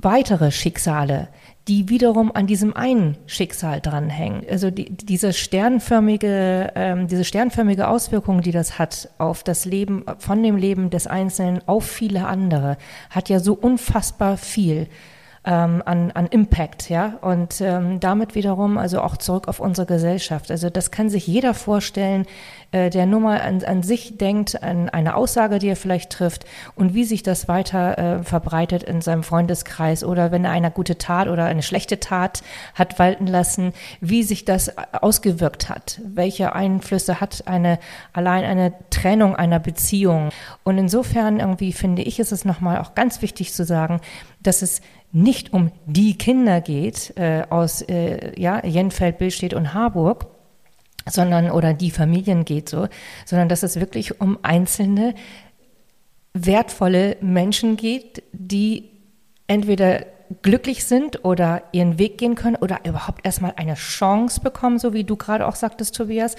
weitere 0.00 0.50
Schicksale 0.50 1.28
die 1.68 1.88
wiederum 1.88 2.32
an 2.34 2.46
diesem 2.46 2.74
einen 2.74 3.16
Schicksal 3.26 3.80
dranhängen. 3.80 4.44
Also 4.50 4.70
die, 4.70 4.90
diese 4.90 5.32
sternförmige, 5.32 6.72
ähm, 6.74 7.06
diese 7.06 7.24
sternförmige 7.24 7.86
Auswirkung, 7.86 8.40
die 8.40 8.50
das 8.50 8.78
hat 8.78 9.08
auf 9.18 9.44
das 9.44 9.64
Leben, 9.64 10.04
von 10.18 10.42
dem 10.42 10.56
Leben 10.56 10.90
des 10.90 11.06
Einzelnen 11.06 11.60
auf 11.66 11.84
viele 11.84 12.26
andere, 12.26 12.78
hat 13.10 13.28
ja 13.28 13.38
so 13.38 13.54
unfassbar 13.54 14.36
viel 14.36 14.88
ähm, 15.44 15.82
an, 15.84 16.12
an 16.12 16.26
Impact, 16.26 16.88
ja, 16.88 17.18
und 17.20 17.60
ähm, 17.60 17.98
damit 17.98 18.36
wiederum 18.36 18.78
also 18.78 19.00
auch 19.00 19.16
zurück 19.16 19.48
auf 19.48 19.58
unsere 19.58 19.86
Gesellschaft. 19.86 20.50
Also 20.50 20.70
das 20.70 20.92
kann 20.92 21.08
sich 21.08 21.26
jeder 21.26 21.52
vorstellen, 21.52 22.26
äh, 22.70 22.90
der 22.90 23.06
nur 23.06 23.18
mal 23.18 23.40
an, 23.40 23.64
an 23.64 23.82
sich 23.82 24.18
denkt, 24.18 24.62
an 24.62 24.88
eine 24.88 25.16
Aussage, 25.16 25.58
die 25.58 25.68
er 25.68 25.76
vielleicht 25.76 26.10
trifft 26.10 26.44
und 26.76 26.94
wie 26.94 27.02
sich 27.02 27.24
das 27.24 27.48
weiter 27.48 27.98
äh, 27.98 28.22
verbreitet 28.22 28.84
in 28.84 29.00
seinem 29.00 29.24
Freundeskreis 29.24 30.04
oder 30.04 30.30
wenn 30.30 30.44
er 30.44 30.52
eine 30.52 30.70
gute 30.70 30.96
Tat 30.96 31.26
oder 31.26 31.46
eine 31.46 31.62
schlechte 31.62 31.98
Tat 31.98 32.42
hat 32.74 33.00
walten 33.00 33.26
lassen, 33.26 33.72
wie 34.00 34.22
sich 34.22 34.44
das 34.44 34.72
ausgewirkt 34.92 35.68
hat, 35.68 36.00
welche 36.04 36.54
Einflüsse 36.54 37.20
hat 37.20 37.48
eine 37.48 37.80
allein 38.12 38.44
eine 38.44 38.74
Trennung 38.90 39.34
einer 39.34 39.58
Beziehung. 39.58 40.30
Und 40.62 40.78
insofern 40.78 41.40
irgendwie 41.40 41.72
finde 41.72 42.02
ich, 42.02 42.20
ist 42.20 42.30
es 42.30 42.44
nochmal 42.44 42.78
auch 42.78 42.94
ganz 42.94 43.22
wichtig 43.22 43.52
zu 43.52 43.64
sagen, 43.64 44.00
dass 44.40 44.62
es 44.62 44.80
nicht 45.12 45.52
um 45.52 45.70
die 45.86 46.16
Kinder 46.16 46.60
geht 46.60 47.12
äh, 47.16 47.44
aus 47.50 47.82
äh, 47.82 48.38
ja, 48.40 48.64
Jenfeld, 48.64 49.18
Billstedt 49.18 49.54
und 49.54 49.74
Harburg, 49.74 50.26
sondern 51.08 51.50
oder 51.50 51.74
die 51.74 51.90
Familien 51.90 52.44
geht 52.44 52.68
so, 52.68 52.88
sondern 53.26 53.48
dass 53.48 53.62
es 53.62 53.78
wirklich 53.78 54.20
um 54.20 54.38
einzelne 54.42 55.14
wertvolle 56.32 57.16
Menschen 57.20 57.76
geht, 57.76 58.22
die 58.32 58.90
entweder 59.46 60.06
glücklich 60.40 60.86
sind 60.86 61.24
oder 61.26 61.62
ihren 61.72 61.98
Weg 61.98 62.16
gehen 62.16 62.34
können 62.34 62.56
oder 62.56 62.80
überhaupt 62.86 63.26
erstmal 63.26 63.52
eine 63.56 63.74
Chance 63.74 64.40
bekommen, 64.40 64.78
so 64.78 64.94
wie 64.94 65.04
du 65.04 65.16
gerade 65.16 65.46
auch 65.46 65.56
sagtest, 65.56 65.94
Tobias. 65.94 66.36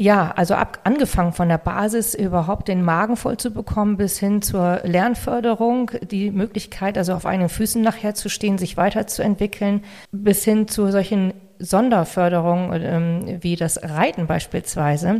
Ja, 0.00 0.32
also 0.36 0.54
ab, 0.54 0.78
angefangen 0.84 1.32
von 1.32 1.48
der 1.48 1.58
Basis 1.58 2.14
überhaupt 2.14 2.68
den 2.68 2.84
Magen 2.84 3.16
voll 3.16 3.36
zu 3.36 3.50
bekommen, 3.50 3.96
bis 3.96 4.16
hin 4.16 4.42
zur 4.42 4.78
Lernförderung, 4.84 5.90
die 6.08 6.30
Möglichkeit, 6.30 6.96
also 6.96 7.14
auf 7.14 7.26
eigenen 7.26 7.48
Füßen 7.48 7.82
nachher 7.82 8.14
zu 8.14 8.28
stehen, 8.28 8.58
sich 8.58 8.76
weiterzuentwickeln, 8.76 9.82
bis 10.12 10.44
hin 10.44 10.68
zu 10.68 10.92
solchen 10.92 11.34
Sonderförderungen 11.58 12.80
ähm, 12.80 13.38
wie 13.42 13.56
das 13.56 13.82
Reiten 13.82 14.28
beispielsweise. 14.28 15.18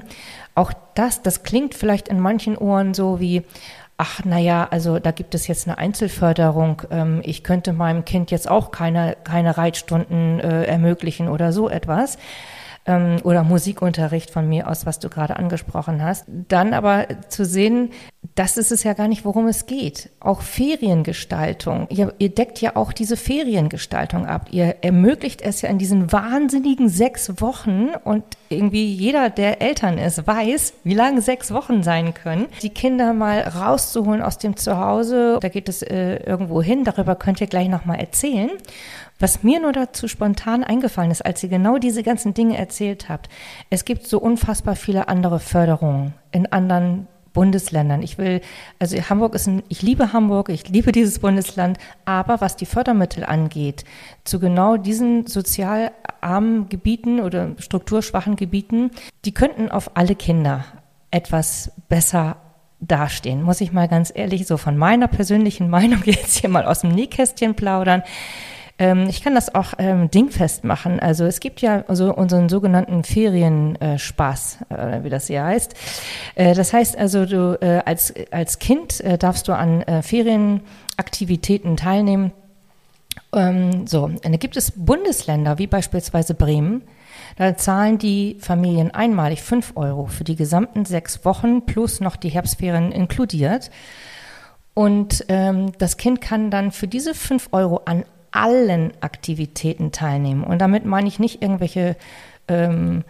Auch 0.54 0.72
das, 0.94 1.22
das 1.22 1.42
klingt 1.42 1.74
vielleicht 1.74 2.06
in 2.06 2.20
manchen 2.20 2.56
Ohren 2.56 2.94
so 2.94 3.18
wie, 3.18 3.42
ach 3.96 4.24
naja, 4.24 4.68
also 4.70 5.00
da 5.00 5.10
gibt 5.10 5.34
es 5.34 5.48
jetzt 5.48 5.66
eine 5.66 5.78
Einzelförderung, 5.78 6.82
ähm, 6.92 7.20
ich 7.24 7.42
könnte 7.42 7.72
meinem 7.72 8.04
Kind 8.04 8.30
jetzt 8.30 8.48
auch 8.48 8.70
keine, 8.70 9.16
keine 9.24 9.58
Reitstunden 9.58 10.38
äh, 10.38 10.66
ermöglichen 10.66 11.28
oder 11.28 11.52
so 11.52 11.68
etwas 11.68 12.16
ähm, 12.88 13.18
oder 13.22 13.44
Musikunterricht 13.44 14.30
von 14.30 14.48
mir 14.48 14.68
aus, 14.68 14.86
was 14.86 14.98
du 14.98 15.08
gerade 15.08 15.36
angesprochen 15.36 16.02
hast. 16.02 16.24
Dann 16.26 16.72
aber 16.74 17.06
zu 17.28 17.44
sehen, 17.44 17.90
das 18.34 18.56
ist 18.56 18.72
es 18.72 18.82
ja 18.82 18.94
gar 18.94 19.08
nicht, 19.08 19.24
worum 19.24 19.46
es 19.46 19.66
geht. 19.66 20.10
Auch 20.20 20.40
Feriengestaltung. 20.42 21.86
Ihr, 21.90 22.14
ihr 22.18 22.30
deckt 22.30 22.60
ja 22.60 22.76
auch 22.76 22.92
diese 22.92 23.16
Feriengestaltung 23.16 24.26
ab. 24.26 24.48
Ihr 24.50 24.76
ermöglicht 24.82 25.42
es 25.42 25.62
ja 25.62 25.68
in 25.68 25.78
diesen 25.78 26.10
wahnsinnigen 26.12 26.88
sechs 26.88 27.40
Wochen 27.40 27.90
und 28.04 28.24
irgendwie 28.48 28.86
jeder, 28.86 29.28
der 29.28 29.60
Eltern 29.60 29.98
ist, 29.98 30.26
weiß, 30.26 30.74
wie 30.84 30.94
lange 30.94 31.20
sechs 31.20 31.52
Wochen 31.52 31.82
sein 31.82 32.14
können, 32.14 32.46
die 32.62 32.70
Kinder 32.70 33.12
mal 33.12 33.40
rauszuholen 33.40 34.22
aus 34.22 34.38
dem 34.38 34.56
Zuhause. 34.56 35.38
Da 35.40 35.48
geht 35.48 35.68
es 35.68 35.82
äh, 35.82 36.16
irgendwo 36.24 36.62
hin. 36.62 36.84
Darüber 36.84 37.14
könnt 37.16 37.40
ihr 37.40 37.46
gleich 37.46 37.68
nochmal 37.68 38.00
erzählen. 38.00 38.50
Was 39.18 39.42
mir 39.42 39.60
nur 39.60 39.72
dazu 39.72 40.06
spontan 40.06 40.62
eingefallen 40.62 41.10
ist, 41.10 41.24
als 41.24 41.42
ihr 41.42 41.48
genau 41.48 41.78
diese 41.78 42.02
ganzen 42.02 42.34
Dinge 42.34 42.56
erzählt 42.56 43.08
habt, 43.08 43.28
es 43.68 43.84
gibt 43.84 44.06
so 44.06 44.18
unfassbar 44.20 44.76
viele 44.76 45.08
andere 45.08 45.40
Förderungen 45.40 46.14
in 46.30 46.50
anderen 46.52 47.08
Bundesländern. 47.32 48.02
Ich 48.02 48.18
will, 48.18 48.40
also 48.78 48.96
Hamburg 48.96 49.34
ist 49.34 49.46
ein, 49.46 49.62
ich 49.68 49.82
liebe 49.82 50.12
Hamburg, 50.12 50.48
ich 50.48 50.68
liebe 50.68 50.92
dieses 50.92 51.18
Bundesland, 51.18 51.78
aber 52.04 52.40
was 52.40 52.56
die 52.56 52.66
Fördermittel 52.66 53.24
angeht, 53.24 53.84
zu 54.24 54.40
genau 54.40 54.76
diesen 54.76 55.26
sozial 55.26 55.92
armen 56.20 56.68
Gebieten 56.68 57.20
oder 57.20 57.54
strukturschwachen 57.58 58.36
Gebieten, 58.36 58.90
die 59.24 59.34
könnten 59.34 59.68
auf 59.70 59.96
alle 59.96 60.14
Kinder 60.14 60.64
etwas 61.10 61.72
besser 61.88 62.36
dastehen. 62.80 63.42
Muss 63.42 63.60
ich 63.60 63.72
mal 63.72 63.88
ganz 63.88 64.12
ehrlich 64.14 64.46
so 64.46 64.56
von 64.56 64.76
meiner 64.76 65.08
persönlichen 65.08 65.68
Meinung 65.70 66.02
jetzt 66.04 66.38
hier 66.38 66.50
mal 66.50 66.64
aus 66.64 66.80
dem 66.80 66.90
Nähkästchen 66.90 67.54
plaudern. 67.54 68.02
Ähm, 68.78 69.08
ich 69.08 69.22
kann 69.22 69.34
das 69.34 69.54
auch 69.54 69.74
ähm, 69.78 70.10
dingfest 70.10 70.64
machen. 70.64 71.00
Also 71.00 71.24
es 71.24 71.40
gibt 71.40 71.60
ja 71.60 71.84
so 71.88 72.14
unseren 72.14 72.48
sogenannten 72.48 73.04
Ferienspaß, 73.04 74.58
äh, 74.70 75.02
wie 75.02 75.10
das 75.10 75.26
hier 75.26 75.44
heißt. 75.44 75.74
Äh, 76.34 76.54
das 76.54 76.72
heißt 76.72 76.96
also, 76.96 77.26
du 77.26 77.58
äh, 77.60 77.82
als, 77.84 78.14
als 78.30 78.58
Kind 78.58 79.00
äh, 79.00 79.18
darfst 79.18 79.48
du 79.48 79.52
an 79.52 79.82
äh, 79.82 80.02
Ferienaktivitäten 80.02 81.76
teilnehmen. 81.76 82.32
Ähm, 83.34 83.86
so, 83.86 84.08
da 84.08 84.30
gibt 84.30 84.56
es 84.56 84.72
Bundesländer 84.72 85.58
wie 85.58 85.66
beispielsweise 85.66 86.34
Bremen, 86.34 86.82
da 87.36 87.56
zahlen 87.56 87.98
die 87.98 88.36
Familien 88.40 88.90
einmalig 88.90 89.42
5 89.42 89.72
Euro 89.76 90.06
für 90.06 90.24
die 90.24 90.36
gesamten 90.36 90.84
sechs 90.84 91.24
Wochen 91.24 91.66
plus 91.66 92.00
noch 92.00 92.16
die 92.16 92.30
Herbstferien 92.30 92.92
inkludiert. 92.92 93.70
Und 94.74 95.24
ähm, 95.28 95.72
das 95.78 95.96
Kind 95.96 96.20
kann 96.20 96.50
dann 96.50 96.72
für 96.72 96.88
diese 96.88 97.14
5 97.14 97.48
Euro 97.52 97.82
an 97.84 98.04
allen 98.38 98.92
Aktivitäten 99.00 99.90
teilnehmen. 99.90 100.44
Und 100.44 100.60
damit 100.60 100.84
meine 100.84 101.08
ich 101.08 101.18
nicht 101.18 101.42
irgendwelche 101.42 101.96
ähm, 102.46 103.04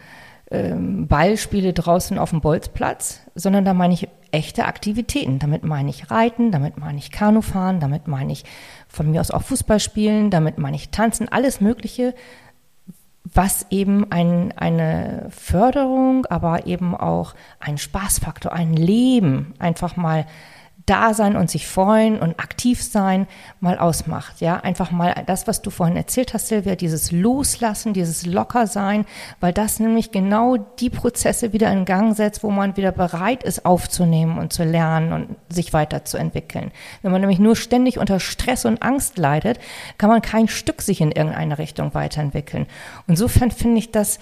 ähm, 0.51 1.07
Ballspiele 1.07 1.75
draußen 1.75 2.19
auf 2.19 2.31
dem 2.31 2.41
Bolzplatz, 2.41 3.21
sondern 3.35 3.67
da 3.67 3.75
meine 3.75 3.93
ich 3.93 4.09
echte 4.31 4.65
Aktivitäten. 4.65 5.39
Damit 5.39 5.65
meine 5.65 5.91
ich 5.91 6.11
Reiten, 6.11 6.51
damit 6.51 6.79
meine 6.79 6.99
ich 6.99 7.11
Kanufahren, 7.11 7.81
damit 7.81 8.09
meine 8.09 8.33
ich 8.33 8.45
von 8.89 9.11
mir 9.11 9.21
aus 9.21 9.31
auch 9.31 9.43
Fußball 9.43 9.81
spielen, 9.81 10.31
damit 10.31 10.57
meine 10.57 10.77
ich 10.77 10.89
Tanzen, 10.89 11.29
alles 11.29 11.61
Mögliche, 11.61 12.15
was 13.25 13.67
eben 13.69 14.11
ein, 14.11 14.55
eine 14.57 15.27
Förderung, 15.29 16.25
aber 16.27 16.67
eben 16.67 16.97
auch 16.97 17.35
ein 17.61 17.77
Spaßfaktor, 17.77 18.51
ein 18.51 18.73
Leben 18.73 19.53
einfach 19.59 19.97
mal 19.97 20.25
da 20.89 21.15
sein 21.15 21.37
und 21.37 21.51
sich 21.51 21.67
freuen 21.67 22.19
und 22.19 22.41
aktiv 22.41 22.83
sein 22.83 23.27
mal 23.61 23.79
ausmacht. 23.79 24.41
Ja, 24.41 24.57
einfach 24.57 24.91
mal 24.91 25.15
das, 25.27 25.47
was 25.47 25.63
du 25.63 25.71
vorhin 25.71 25.97
erzählt 25.97 26.35
hast, 26.35 26.49
Silvia, 26.49 26.77
dieses 26.77 27.13
Loslassen, 27.13 27.93
dieses 27.93 28.25
Lockersein, 28.25 29.05
weil 29.41 29.53
das 29.53 29.81
nämlich 29.81 30.11
genau 30.11 30.57
die 30.57 30.91
Prozesse 30.91 31.53
wieder 31.53 31.71
in 31.71 31.85
Gang 31.85 32.17
setzt, 32.17 32.43
wo 32.43 32.51
man 32.51 32.77
wieder 32.77 32.93
bereit 32.93 33.43
ist, 33.43 33.67
aufzunehmen 33.67 34.39
und 34.39 34.53
zu 34.53 34.65
lernen 34.65 35.13
und 35.13 35.37
sich 35.49 35.73
weiterzuentwickeln. 35.73 36.73
Wenn 37.03 37.13
man 37.13 37.21
nämlich 37.21 37.39
nur 37.39 37.57
ständig 37.57 37.99
unter 37.99 38.21
Stress 38.21 38.65
und 38.65 38.83
Angst 38.83 39.19
leidet, 39.19 39.59
kann 39.99 40.11
man 40.11 40.23
kein 40.23 40.49
Stück 40.49 40.83
sich 40.83 41.01
in 41.01 41.13
irgendeine 41.13 41.59
Richtung 41.59 41.95
weiterentwickeln. 41.95 42.67
Insofern 43.07 43.51
finde 43.51 43.79
ich 43.79 43.91
das 43.91 44.19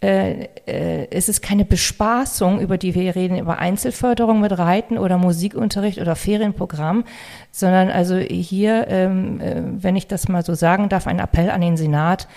äh, 0.00 0.44
äh, 0.66 1.08
es 1.10 1.28
ist 1.28 1.42
keine 1.42 1.64
Bespaßung, 1.64 2.60
über 2.60 2.78
die 2.78 2.94
wir 2.94 3.16
reden, 3.16 3.36
über 3.38 3.58
Einzelförderung 3.58 4.40
mit 4.40 4.56
Reiten 4.56 4.96
oder 4.96 5.18
Musikunterricht 5.18 5.98
oder 5.98 6.14
Ferienprogramm, 6.14 7.04
sondern 7.50 7.90
also 7.90 8.16
hier, 8.16 8.86
ähm, 8.88 9.40
äh, 9.40 9.62
wenn 9.82 9.96
ich 9.96 10.06
das 10.06 10.28
mal 10.28 10.44
so 10.44 10.54
sagen 10.54 10.88
darf, 10.88 11.08
ein 11.08 11.18
Appell 11.18 11.50
an 11.50 11.60
den 11.60 11.76
Senat, 11.76 12.28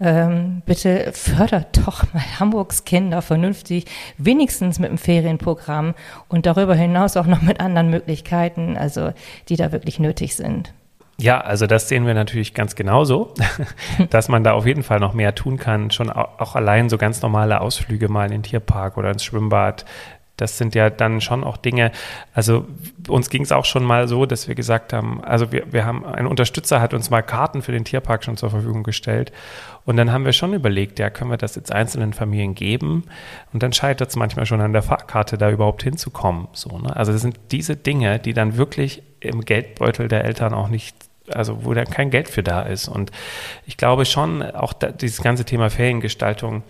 ähm, 0.00 0.62
bitte 0.64 1.10
fördert 1.12 1.84
doch 1.84 2.12
mal 2.14 2.22
Hamburgs 2.38 2.84
Kinder 2.84 3.20
vernünftig, 3.20 3.86
wenigstens 4.16 4.78
mit 4.78 4.90
dem 4.90 4.98
Ferienprogramm 4.98 5.94
und 6.28 6.46
darüber 6.46 6.76
hinaus 6.76 7.16
auch 7.16 7.26
noch 7.26 7.42
mit 7.42 7.58
anderen 7.58 7.90
Möglichkeiten, 7.90 8.76
also 8.76 9.12
die 9.48 9.56
da 9.56 9.72
wirklich 9.72 9.98
nötig 9.98 10.36
sind. 10.36 10.72
Ja, 11.20 11.40
also 11.40 11.66
das 11.66 11.88
sehen 11.88 12.06
wir 12.06 12.14
natürlich 12.14 12.54
ganz 12.54 12.76
genauso, 12.76 13.34
dass 14.10 14.28
man 14.28 14.44
da 14.44 14.52
auf 14.52 14.66
jeden 14.66 14.84
Fall 14.84 15.00
noch 15.00 15.14
mehr 15.14 15.34
tun 15.34 15.58
kann. 15.58 15.90
Schon 15.90 16.10
auch 16.10 16.54
allein 16.54 16.88
so 16.88 16.96
ganz 16.96 17.22
normale 17.22 17.60
Ausflüge 17.60 18.08
mal 18.08 18.26
in 18.26 18.30
den 18.30 18.42
Tierpark 18.44 18.96
oder 18.96 19.10
ins 19.10 19.24
Schwimmbad. 19.24 19.84
Das 20.36 20.56
sind 20.56 20.76
ja 20.76 20.88
dann 20.88 21.20
schon 21.20 21.42
auch 21.42 21.56
Dinge, 21.56 21.90
also 22.32 22.64
uns 23.08 23.28
ging 23.28 23.42
es 23.42 23.50
auch 23.50 23.64
schon 23.64 23.82
mal 23.82 24.06
so, 24.06 24.24
dass 24.24 24.46
wir 24.46 24.54
gesagt 24.54 24.92
haben, 24.92 25.20
also 25.24 25.50
wir, 25.50 25.72
wir 25.72 25.84
haben, 25.84 26.06
ein 26.06 26.28
Unterstützer 26.28 26.80
hat 26.80 26.94
uns 26.94 27.10
mal 27.10 27.22
Karten 27.22 27.60
für 27.60 27.72
den 27.72 27.84
Tierpark 27.84 28.22
schon 28.22 28.36
zur 28.36 28.50
Verfügung 28.50 28.84
gestellt. 28.84 29.32
Und 29.84 29.96
dann 29.96 30.12
haben 30.12 30.24
wir 30.24 30.32
schon 30.32 30.54
überlegt, 30.54 31.00
ja, 31.00 31.10
können 31.10 31.30
wir 31.32 31.38
das 31.38 31.56
jetzt 31.56 31.72
einzelnen 31.72 32.12
Familien 32.12 32.54
geben? 32.54 33.04
Und 33.52 33.64
dann 33.64 33.72
scheitert 33.72 34.10
es 34.10 34.16
manchmal 34.16 34.46
schon 34.46 34.60
an 34.60 34.72
der 34.72 34.82
Fahrkarte, 34.82 35.36
da 35.36 35.50
überhaupt 35.50 35.82
hinzukommen. 35.82 36.46
So, 36.52 36.78
ne? 36.78 36.94
Also 36.94 37.10
das 37.10 37.22
sind 37.22 37.40
diese 37.50 37.74
Dinge, 37.74 38.20
die 38.20 38.34
dann 38.34 38.56
wirklich 38.56 39.02
im 39.18 39.40
Geldbeutel 39.40 40.06
der 40.06 40.24
Eltern 40.24 40.54
auch 40.54 40.68
nicht 40.68 41.07
also 41.34 41.64
wo 41.64 41.74
da 41.74 41.84
kein 41.84 42.10
Geld 42.10 42.28
für 42.28 42.42
da 42.42 42.62
ist. 42.62 42.88
Und 42.88 43.10
ich 43.66 43.76
glaube 43.76 44.04
schon, 44.04 44.42
auch 44.42 44.72
da, 44.72 44.88
dieses 44.88 45.22
ganze 45.22 45.44
Thema 45.44 45.70
Feriengestaltung 45.70 46.62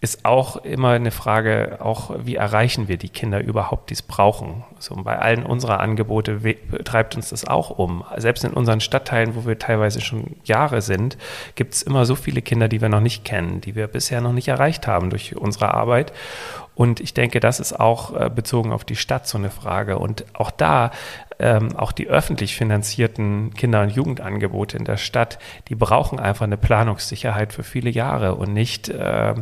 ist 0.00 0.24
auch 0.24 0.56
immer 0.58 0.90
eine 0.90 1.10
Frage, 1.10 1.78
auch 1.80 2.12
wie 2.20 2.36
erreichen 2.36 2.86
wir 2.86 2.98
die 2.98 3.08
Kinder 3.08 3.42
überhaupt, 3.42 3.90
die 3.90 3.94
es 3.94 4.02
brauchen. 4.02 4.62
Also 4.76 4.94
bei 5.02 5.18
allen 5.18 5.44
unserer 5.44 5.80
Angebote 5.80 6.40
treibt 6.84 7.16
uns 7.16 7.30
das 7.30 7.44
auch 7.44 7.70
um. 7.70 8.04
Selbst 8.16 8.44
in 8.44 8.52
unseren 8.52 8.80
Stadtteilen, 8.80 9.34
wo 9.34 9.44
wir 9.44 9.58
teilweise 9.58 10.00
schon 10.00 10.36
Jahre 10.44 10.82
sind, 10.82 11.18
gibt 11.56 11.74
es 11.74 11.82
immer 11.82 12.06
so 12.06 12.14
viele 12.14 12.42
Kinder, 12.42 12.68
die 12.68 12.80
wir 12.80 12.88
noch 12.88 13.00
nicht 13.00 13.24
kennen, 13.24 13.60
die 13.60 13.74
wir 13.74 13.88
bisher 13.88 14.20
noch 14.20 14.32
nicht 14.32 14.46
erreicht 14.46 14.86
haben 14.86 15.10
durch 15.10 15.34
unsere 15.36 15.74
Arbeit. 15.74 16.12
Und 16.76 17.00
ich 17.00 17.12
denke, 17.12 17.40
das 17.40 17.58
ist 17.58 17.78
auch 17.78 18.14
äh, 18.14 18.30
bezogen 18.30 18.70
auf 18.70 18.84
die 18.84 18.94
Stadt 18.94 19.26
so 19.26 19.36
eine 19.36 19.50
Frage. 19.50 19.98
Und 19.98 20.26
auch 20.34 20.52
da 20.52 20.92
ähm, 21.38 21.76
auch 21.76 21.92
die 21.92 22.08
öffentlich 22.08 22.56
finanzierten 22.56 23.54
Kinder- 23.54 23.82
und 23.82 23.90
Jugendangebote 23.90 24.76
in 24.76 24.84
der 24.84 24.96
Stadt, 24.96 25.38
die 25.68 25.74
brauchen 25.74 26.18
einfach 26.18 26.44
eine 26.44 26.56
Planungssicherheit 26.56 27.52
für 27.52 27.62
viele 27.62 27.90
Jahre 27.90 28.34
und 28.34 28.52
nicht 28.52 28.88
äh, 28.88 29.34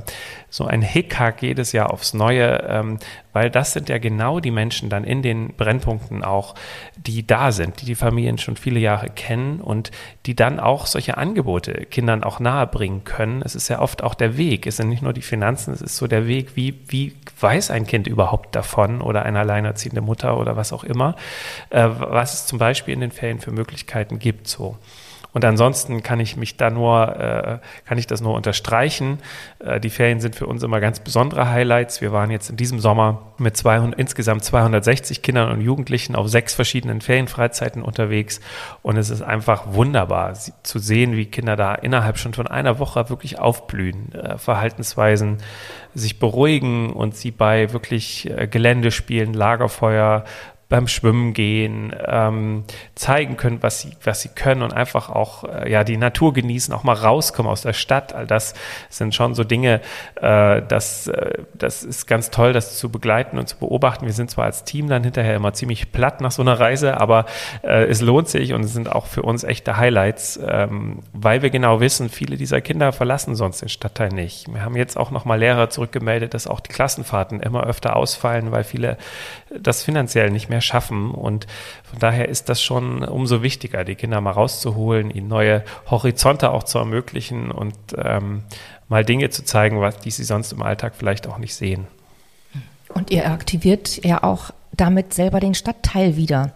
so 0.51 0.65
ein 0.67 0.83
Hickhack 0.83 1.43
jedes 1.43 1.73
Jahr 1.73 1.93
aufs 1.93 2.15
Neue, 2.15 2.65
ähm, 2.69 2.99
weil 3.33 3.51
das 3.51 3.73
sind 3.73 3.89
ja 3.91 3.99
genau 3.99 4.41
die 4.41 4.51
Menschen 4.51 4.89
dann 4.89 5.05
in 5.05 5.21
den 5.21 5.55
Brennpunkten 5.55 6.25
auch, 6.25 6.55
die 6.97 7.27
da 7.27 7.53
sind, 7.53 7.81
die 7.83 7.85
die 7.85 7.95
Familien 7.95 8.39
schon 8.39 8.57
viele 8.57 8.81
Jahre 8.81 9.11
kennen 9.11 9.61
und 9.61 9.91
die 10.25 10.35
dann 10.35 10.59
auch 10.59 10.87
solche 10.87 11.19
Angebote 11.19 11.87
Kindern 11.91 12.25
auch 12.25 12.41
nahebringen 12.41 13.05
können. 13.05 13.43
Es 13.45 13.55
ist 13.55 13.69
ja 13.69 13.81
oft 13.81 14.03
auch 14.03 14.15
der 14.15 14.39
Weg, 14.39 14.67
es 14.67 14.79
sind 14.79 14.89
nicht 14.89 15.03
nur 15.03 15.13
die 15.13 15.23
Finanzen, 15.23 15.75
es 15.75 15.83
ist 15.83 15.97
so 15.97 16.07
der 16.07 16.27
Weg, 16.27 16.57
wie, 16.57 16.79
wie 16.89 17.15
weiß 17.39 17.71
ein 17.71 17.87
Kind 17.87 18.07
überhaupt 18.07 18.57
davon 18.57 19.03
oder 19.03 19.25
eine 19.25 19.41
alleinerziehende 19.41 20.01
Mutter 20.01 20.39
oder 20.39 20.57
was 20.57 20.73
auch 20.73 20.85
immer, 20.85 21.17
äh, 21.71 21.86
was 22.01 22.35
es 22.35 22.47
zum 22.47 22.59
Beispiel 22.59 22.95
in 22.95 23.01
den 23.01 23.11
Ferien 23.11 23.41
für 23.41 23.53
Möglichkeiten 23.53 24.19
gibt. 24.19 24.49
So. 24.49 24.77
Und 25.37 25.45
ansonsten 25.45 26.03
kann 26.03 26.19
ich 26.19 26.39
mich 26.39 26.57
da 26.57 26.71
nur, 26.71 27.15
äh, 27.15 27.59
kann 27.85 27.99
ich 27.99 28.07
das 28.07 28.23
nur 28.23 28.33
unterstreichen. 28.33 29.19
Äh, 29.59 29.81
die 29.81 29.91
Ferien 29.91 30.19
sind 30.19 30.35
für 30.35 30.47
uns 30.47 30.63
immer 30.63 30.81
ganz 30.81 31.01
besondere 31.01 31.51
Highlights. 31.51 32.01
Wir 32.01 32.11
waren 32.11 32.31
jetzt 32.31 32.49
in 32.49 32.57
diesem 32.57 32.81
Sommer 32.81 33.35
mit 33.37 33.55
200, 33.55 34.01
insgesamt 34.01 34.45
260 34.45 35.21
Kindern 35.21 35.53
und 35.53 35.61
Jugendlichen 35.61 36.17
auf 36.17 36.29
sechs 36.29 36.55
verschiedenen 36.55 37.03
Ferienfreizeiten 37.03 37.83
unterwegs. 37.83 38.41
Und 38.81 38.97
es 38.97 39.11
ist 39.11 39.21
einfach 39.21 39.75
wunderbar 39.75 40.33
zu 40.63 40.79
sehen, 40.79 41.17
wie 41.17 41.27
Kinder 41.27 41.55
da 41.55 41.75
innerhalb 41.75 42.17
schon 42.17 42.33
von 42.33 42.47
einer 42.47 42.79
Woche 42.79 43.11
wirklich 43.11 43.39
aufblühen, 43.39 44.15
äh, 44.15 44.39
Verhaltensweisen 44.39 45.37
sich 45.95 46.19
beruhigen 46.19 46.95
und 46.95 47.15
sie 47.15 47.31
bei 47.31 47.75
wirklich 47.75 48.31
äh, 48.31 48.47
Geländespielen, 48.47 49.35
Lagerfeuer, 49.35 50.25
beim 50.69 50.89
Schwimmen 50.89 51.33
gehen, 51.33 51.95
ähm, 52.07 52.65
zeigen 52.97 53.37
können, 53.37 53.63
was 53.63 53.83
sie, 53.83 53.93
was 54.03 54.23
sie 54.23 54.31
können 54.31 54.63
und 54.63 54.73
einfach 54.73 55.11
auch 55.11 55.45
äh, 55.45 55.71
ja 55.71 55.85
die 55.85 55.97
Natur 55.97 56.33
genießen, 56.33 56.75
auch 56.75 56.83
mal 56.83 56.95
rauskommen 56.95 57.51
aus 57.51 57.63
der 57.63 57.73
Stadt. 57.73 58.13
All 58.13 58.27
das 58.27 58.55
sind 58.91 59.15
schon 59.15 59.37
so 59.37 59.45
Dinge, 59.45 59.81
äh, 60.17 60.63
das, 60.63 61.07
äh, 61.07 61.45
das 61.55 61.85
ist 61.85 62.07
ganz 62.07 62.31
toll, 62.31 62.53
das 62.53 62.79
zu 62.79 62.91
begleiten 62.91 63.39
und 63.39 63.49
zu 63.49 63.59
beobachten. 63.59 64.07
Wir 64.07 64.13
sind 64.13 64.29
zwar 64.29 64.47
als 64.47 64.65
Team 64.65 64.89
dann 64.89 65.05
hinterher 65.05 65.37
immer 65.37 65.53
ziemlich 65.53 65.93
platt 65.93 66.21
nach 66.21 66.33
so 66.33 66.43
einer 66.43 66.59
Reise, 66.59 67.01
aber 67.01 67.27
äh, 67.63 67.85
es 67.85 68.01
lohnt 68.01 68.29
sich 68.29 68.53
und 68.53 68.65
es 68.65 68.73
sind 68.73 68.91
auch 68.91 69.07
für 69.07 69.23
uns 69.23 69.45
echte 69.45 69.77
Highlights, 69.77 70.41
ähm, 70.45 70.99
weil 71.13 71.43
wir 71.43 71.51
genau 71.51 71.79
wissen, 71.79 72.09
viele 72.09 72.37
dieser 72.37 72.61
Kinder 72.61 72.91
verlassen 72.91 73.37
sonst 73.37 73.63
den 73.63 73.69
Stadtteil 73.69 74.09
nicht. 74.09 74.53
Wir 74.53 74.65
haben 74.65 74.75
jetzt 74.75 74.97
auch 74.97 75.13
nochmal 75.13 75.39
Lehrer 75.39 75.71
zurückgemeldet, 75.71 76.35
dass 76.35 76.49
auch 76.49 76.59
die 76.59 76.73
Klassenfahrten 76.73 77.39
immer 77.39 77.63
öfter 77.63 77.95
ausfallen, 77.95 78.51
weil 78.51 78.65
viele 78.65 78.97
das 79.51 79.83
finanziell 79.83 80.31
nicht 80.31 80.49
mehr 80.49 80.61
schaffen. 80.61 81.11
Und 81.11 81.47
von 81.85 81.99
daher 81.99 82.29
ist 82.29 82.49
das 82.49 82.63
schon 82.63 83.05
umso 83.05 83.43
wichtiger, 83.43 83.85
die 83.85 83.95
Kinder 83.95 84.21
mal 84.21 84.33
rauszuholen, 84.33 85.11
ihnen 85.11 85.29
neue 85.29 85.65
Horizonte 85.91 86.51
auch 86.51 86.65
zu 86.65 86.79
ermöglichen 86.79 87.51
und 87.51 87.77
ähm, 87.97 88.43
mal 88.89 89.05
Dinge 89.05 89.31
zu 89.31 89.45
zeigen, 89.45 89.81
was, 89.81 89.99
die 89.99 90.11
sie 90.11 90.25
sonst 90.25 90.53
im 90.53 90.63
Alltag 90.63 90.95
vielleicht 90.97 91.27
auch 91.27 91.39
nicht 91.39 91.55
sehen. 91.55 91.87
Und 92.95 93.11
ihr 93.11 93.31
aktiviert 93.31 94.05
ja 94.05 94.23
auch 94.23 94.51
damit 94.73 95.15
selber 95.15 95.41
den 95.41 95.55
Stadtteil 95.55 96.17
wieder. 96.17 96.53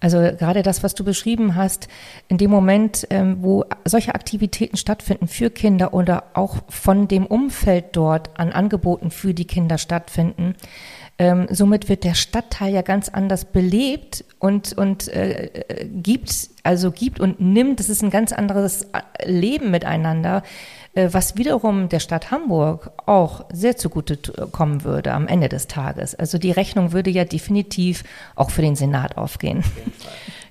Also 0.00 0.18
gerade 0.18 0.62
das, 0.62 0.82
was 0.82 0.94
du 0.94 1.04
beschrieben 1.04 1.56
hast, 1.56 1.88
in 2.28 2.38
dem 2.38 2.50
Moment, 2.50 3.06
ähm, 3.10 3.38
wo 3.40 3.66
solche 3.84 4.14
Aktivitäten 4.14 4.78
stattfinden 4.78 5.28
für 5.28 5.50
Kinder 5.50 5.92
oder 5.92 6.24
auch 6.32 6.56
von 6.68 7.06
dem 7.06 7.26
Umfeld 7.26 7.84
dort 7.92 8.30
an 8.38 8.50
Angeboten 8.50 9.10
für 9.10 9.34
die 9.34 9.44
Kinder 9.44 9.76
stattfinden, 9.76 10.54
Ähm, 11.20 11.48
somit 11.50 11.90
wird 11.90 12.04
der 12.04 12.14
Stadtteil 12.14 12.72
ja 12.72 12.80
ganz 12.80 13.10
anders 13.10 13.44
belebt 13.44 14.24
und, 14.38 14.72
und 14.72 15.08
äh, 15.08 15.50
gibt, 15.92 16.48
also 16.62 16.90
gibt 16.90 17.20
und 17.20 17.38
nimmt. 17.40 17.78
Das 17.78 17.90
ist 17.90 18.02
ein 18.02 18.08
ganz 18.08 18.32
anderes 18.32 18.84
äh, 18.84 19.30
Leben 19.30 19.70
miteinander, 19.70 20.42
äh, 20.94 21.10
was 21.12 21.36
wiederum 21.36 21.90
der 21.90 22.00
Stadt 22.00 22.30
Hamburg 22.30 22.92
auch 23.04 23.44
sehr 23.52 23.76
zugute 23.76 24.16
kommen 24.50 24.82
würde 24.82 25.12
am 25.12 25.28
Ende 25.28 25.50
des 25.50 25.66
Tages. 25.66 26.14
Also 26.14 26.38
die 26.38 26.52
Rechnung 26.52 26.92
würde 26.92 27.10
ja 27.10 27.26
definitiv 27.26 28.02
auch 28.34 28.50
für 28.50 28.62
den 28.62 28.74
Senat 28.74 29.18
aufgehen. 29.18 29.62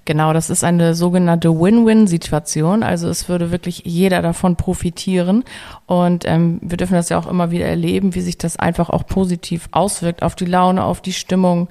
Genau, 0.06 0.34
das 0.34 0.50
ist 0.50 0.64
eine 0.64 0.96
sogenannte 0.96 1.60
Win-Win-Situation. 1.60 2.82
Also 2.84 3.10
es 3.10 3.30
würde 3.30 3.52
wirklich 3.52 3.84
jeder 3.86 4.22
davon 4.22 4.56
profitieren. 4.56 5.44
Und 5.86 6.26
ähm, 6.26 6.60
wir 6.62 6.78
dürfen 6.78 6.96
das 6.96 7.10
ja 7.10 7.20
auch 7.20 7.28
immer 7.28 7.52
wieder 7.52 7.66
erleben, 7.66 8.16
wie 8.16 8.22
sich 8.22 8.38
das 8.38 8.58
einfach 8.58 8.90
auch 8.90 9.06
positiv 9.06 9.70
auswirkt 9.72 10.24
auf 10.24 10.36
die 10.36 10.46
Laune, 10.46 10.84
auf 10.84 11.02
die 11.02 11.14
Stimmung, 11.14 11.70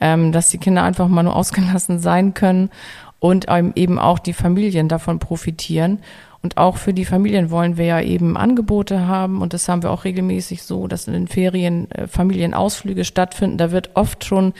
ähm, 0.00 0.30
dass 0.30 0.50
die 0.50 0.58
Kinder 0.58 0.84
einfach 0.84 1.08
mal 1.08 1.24
nur 1.24 1.34
ausgelassen 1.34 1.98
sein 1.98 2.34
können 2.34 2.70
und 3.18 3.48
eben 3.74 3.98
auch 3.98 4.18
die 4.18 4.32
Familien 4.32 4.88
davon 4.88 5.18
profitieren. 5.18 5.98
Und 6.42 6.56
auch 6.56 6.78
für 6.78 6.94
die 6.94 7.04
Familien 7.04 7.50
wollen 7.50 7.76
wir 7.76 7.84
ja 7.84 8.00
eben 8.00 8.36
Angebote 8.38 9.06
haben. 9.06 9.42
Und 9.42 9.52
das 9.52 9.68
haben 9.68 9.82
wir 9.82 9.90
auch 9.90 10.04
regelmäßig 10.04 10.62
so, 10.62 10.86
dass 10.86 11.06
in 11.06 11.12
den 11.12 11.28
Ferien 11.28 11.90
äh, 11.90 12.06
Familienausflüge 12.06 13.04
stattfinden. 13.04 13.58
Da 13.58 13.72
wird 13.72 13.90
oft 13.94 14.24
schon 14.24 14.54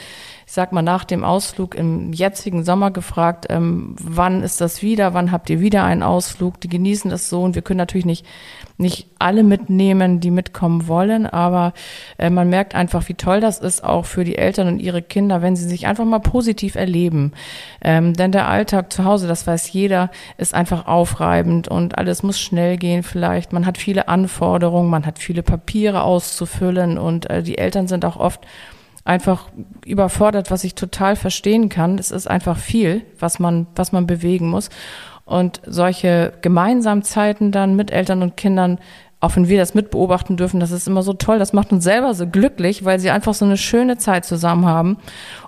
ich 0.51 0.55
sag 0.55 0.73
mal, 0.73 0.81
nach 0.81 1.05
dem 1.05 1.23
Ausflug 1.23 1.75
im 1.75 2.11
jetzigen 2.11 2.65
Sommer 2.65 2.91
gefragt, 2.91 3.45
ähm, 3.47 3.95
wann 3.97 4.43
ist 4.43 4.59
das 4.59 4.81
wieder, 4.81 5.13
wann 5.13 5.31
habt 5.31 5.49
ihr 5.49 5.61
wieder 5.61 5.85
einen 5.85 6.03
Ausflug? 6.03 6.59
Die 6.59 6.67
genießen 6.67 7.09
das 7.09 7.29
so 7.29 7.41
und 7.41 7.55
wir 7.55 7.61
können 7.61 7.77
natürlich 7.77 8.05
nicht, 8.05 8.25
nicht 8.77 9.07
alle 9.17 9.43
mitnehmen, 9.43 10.19
die 10.19 10.29
mitkommen 10.29 10.89
wollen, 10.89 11.25
aber 11.25 11.71
äh, 12.17 12.29
man 12.29 12.49
merkt 12.49 12.75
einfach, 12.75 13.07
wie 13.07 13.13
toll 13.13 13.39
das 13.39 13.59
ist, 13.59 13.81
auch 13.81 14.03
für 14.03 14.25
die 14.25 14.37
Eltern 14.37 14.67
und 14.67 14.81
ihre 14.81 15.01
Kinder, 15.01 15.41
wenn 15.41 15.55
sie 15.55 15.69
sich 15.69 15.87
einfach 15.87 16.03
mal 16.03 16.19
positiv 16.19 16.75
erleben. 16.75 17.31
Ähm, 17.81 18.13
denn 18.13 18.33
der 18.33 18.49
Alltag 18.49 18.91
zu 18.91 19.05
Hause, 19.05 19.29
das 19.29 19.47
weiß 19.47 19.71
jeder, 19.71 20.11
ist 20.37 20.53
einfach 20.53 20.85
aufreibend 20.85 21.69
und 21.69 21.97
alles 21.97 22.23
muss 22.23 22.41
schnell 22.41 22.75
gehen 22.75 23.03
vielleicht. 23.03 23.53
Man 23.53 23.65
hat 23.65 23.77
viele 23.77 24.09
Anforderungen, 24.09 24.89
man 24.89 25.05
hat 25.05 25.17
viele 25.17 25.43
Papiere 25.43 26.03
auszufüllen 26.03 26.97
und 26.97 27.29
äh, 27.29 27.41
die 27.41 27.57
Eltern 27.57 27.87
sind 27.87 28.03
auch 28.03 28.17
oft 28.17 28.45
einfach 29.03 29.49
überfordert, 29.85 30.51
was 30.51 30.63
ich 30.63 30.75
total 30.75 31.15
verstehen 31.15 31.69
kann. 31.69 31.97
Es 31.97 32.11
ist 32.11 32.27
einfach 32.27 32.57
viel, 32.57 33.01
was 33.19 33.39
man, 33.39 33.67
was 33.75 33.91
man 33.91 34.07
bewegen 34.07 34.49
muss. 34.49 34.69
Und 35.25 35.61
solche 35.65 36.33
gemeinsamen 36.41 37.03
Zeiten 37.03 37.51
dann 37.51 37.75
mit 37.75 37.91
Eltern 37.91 38.21
und 38.21 38.37
Kindern, 38.37 38.79
auch 39.19 39.35
wenn 39.35 39.47
wir 39.47 39.59
das 39.59 39.73
mitbeobachten 39.73 40.35
dürfen, 40.35 40.59
das 40.59 40.71
ist 40.71 40.87
immer 40.87 41.03
so 41.03 41.13
toll. 41.13 41.39
Das 41.39 41.53
macht 41.53 41.71
uns 41.71 41.83
selber 41.83 42.13
so 42.13 42.27
glücklich, 42.27 42.85
weil 42.85 42.99
sie 42.99 43.11
einfach 43.11 43.33
so 43.33 43.45
eine 43.45 43.57
schöne 43.57 43.97
Zeit 43.97 44.25
zusammen 44.25 44.65
haben 44.65 44.97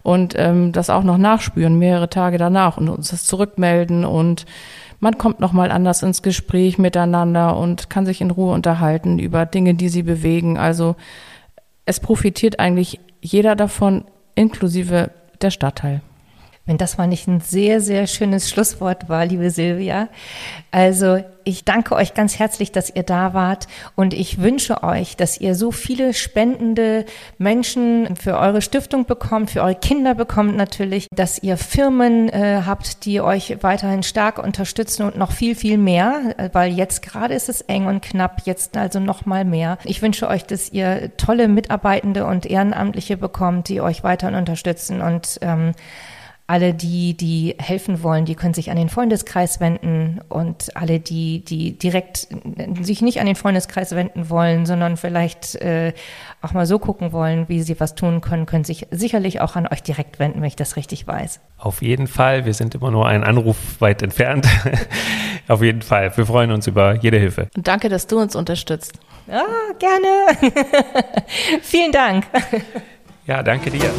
und 0.03 0.35
ähm, 0.37 0.71
das 0.71 0.89
auch 0.89 1.03
noch 1.03 1.17
nachspüren, 1.17 1.77
mehrere 1.77 2.09
Tage 2.09 2.37
danach 2.37 2.77
und 2.77 2.89
uns 2.89 3.09
das 3.09 3.25
zurückmelden 3.25 4.05
und 4.05 4.45
man 4.99 5.17
kommt 5.17 5.41
nochmal 5.41 5.69
anders 5.69 6.01
ins 6.01 6.21
Gespräch 6.21 6.77
miteinander 6.77 7.57
und 7.57 7.89
kann 7.89 8.05
sich 8.05 8.21
in 8.21 8.31
Ruhe 8.31 8.53
unterhalten 8.53 9.19
über 9.19 9.45
Dinge, 9.45 9.73
die 9.73 9.89
sie 9.89 10.03
bewegen. 10.03 10.57
Also 10.57 10.95
es 11.85 11.99
profitiert 11.99 12.57
eigentlich 12.61 13.01
jeder 13.23 13.55
davon, 13.55 14.05
inklusive 14.35 15.11
der 15.41 15.49
Stadtteil. 15.49 16.01
Wenn 16.65 16.77
das 16.77 16.97
mal 16.97 17.07
nicht 17.07 17.27
ein 17.27 17.41
sehr, 17.41 17.81
sehr 17.81 18.07
schönes 18.07 18.49
Schlusswort 18.49 19.09
war, 19.09 19.25
liebe 19.25 19.49
Silvia. 19.49 20.07
Also 20.71 21.19
ich 21.43 21.65
danke 21.65 21.93
euch 21.93 22.13
ganz 22.13 22.39
herzlich, 22.39 22.71
dass 22.71 22.89
ihr 22.89 23.03
da 23.03 23.33
wart 23.33 23.67
und 23.95 24.13
ich 24.13 24.41
wünsche 24.41 24.81
euch, 24.81 25.17
dass 25.17 25.37
ihr 25.41 25.55
so 25.55 25.73
viele 25.73 26.13
spendende 26.13 27.05
Menschen 27.37 28.15
für 28.15 28.37
eure 28.37 28.61
Stiftung 28.61 29.05
bekommt, 29.05 29.51
für 29.51 29.61
eure 29.61 29.75
Kinder 29.75 30.15
bekommt 30.15 30.55
natürlich, 30.55 31.07
dass 31.13 31.43
ihr 31.43 31.57
Firmen 31.57 32.29
äh, 32.29 32.61
habt, 32.65 33.03
die 33.03 33.19
euch 33.19 33.57
weiterhin 33.61 34.03
stark 34.03 34.39
unterstützen 34.41 35.03
und 35.03 35.17
noch 35.17 35.33
viel, 35.33 35.55
viel 35.55 35.77
mehr, 35.77 36.49
weil 36.53 36.71
jetzt 36.71 37.01
gerade 37.01 37.33
ist 37.33 37.49
es 37.49 37.59
eng 37.59 37.87
und 37.87 38.01
knapp, 38.01 38.43
jetzt 38.45 38.77
also 38.77 39.01
noch 39.01 39.25
mal 39.25 39.43
mehr. 39.43 39.77
Ich 39.83 40.01
wünsche 40.01 40.29
euch, 40.29 40.45
dass 40.45 40.71
ihr 40.71 41.11
tolle 41.17 41.49
Mitarbeitende 41.49 42.25
und 42.25 42.45
Ehrenamtliche 42.45 43.17
bekommt, 43.17 43.67
die 43.67 43.81
euch 43.81 44.01
weiterhin 44.05 44.35
unterstützen 44.35 45.01
und 45.01 45.39
ähm, 45.41 45.73
alle 46.45 46.73
die, 46.73 47.15
die 47.15 47.55
helfen 47.57 48.03
wollen, 48.03 48.25
die 48.25 48.35
können 48.35 48.53
sich 48.53 48.69
an 48.69 48.75
den 48.75 48.89
Freundeskreis 48.89 49.61
wenden 49.61 50.19
und 50.27 50.75
alle 50.75 50.99
die, 50.99 51.43
die 51.43 51.77
direkt 51.77 52.27
sich 52.81 53.01
nicht 53.01 53.21
an 53.21 53.25
den 53.25 53.35
Freundeskreis 53.35 53.95
wenden 53.95 54.29
wollen, 54.29 54.65
sondern 54.65 54.97
vielleicht 54.97 55.55
äh, 55.55 55.93
auch 56.41 56.51
mal 56.51 56.65
so 56.65 56.79
gucken 56.79 57.13
wollen, 57.13 57.47
wie 57.47 57.63
sie 57.63 57.79
was 57.79 57.95
tun 57.95 58.19
können, 58.19 58.45
können 58.45 58.65
sich 58.65 58.87
sicherlich 58.91 59.39
auch 59.39 59.55
an 59.55 59.67
euch 59.67 59.83
direkt 59.83 60.19
wenden, 60.19 60.41
wenn 60.41 60.47
ich 60.47 60.57
das 60.57 60.75
richtig 60.75 61.07
weiß. 61.07 61.39
Auf 61.57 61.81
jeden 61.81 62.07
Fall. 62.07 62.43
Wir 62.43 62.53
sind 62.53 62.75
immer 62.75 62.91
nur 62.91 63.07
einen 63.07 63.23
Anruf 63.23 63.55
weit 63.79 64.01
entfernt. 64.01 64.45
Auf 65.47 65.61
jeden 65.61 65.81
Fall. 65.81 66.15
Wir 66.15 66.25
freuen 66.25 66.51
uns 66.51 66.67
über 66.67 66.95
jede 66.95 67.17
Hilfe. 67.17 67.47
Und 67.55 67.67
danke, 67.67 67.87
dass 67.87 68.07
du 68.07 68.19
uns 68.19 68.35
unterstützt. 68.35 68.99
Ja, 69.27 69.45
gerne. 69.79 70.53
Vielen 71.61 71.93
Dank. 71.93 72.25
Ja, 73.25 73.41
danke 73.41 73.71
dir. 73.71 73.89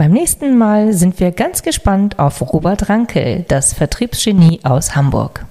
Beim 0.00 0.12
nächsten 0.12 0.56
Mal 0.56 0.94
sind 0.94 1.20
wir 1.20 1.30
ganz 1.30 1.62
gespannt 1.62 2.18
auf 2.18 2.40
Robert 2.54 2.88
Rankel, 2.88 3.44
das 3.48 3.74
Vertriebsgenie 3.74 4.60
aus 4.62 4.96
Hamburg. 4.96 5.44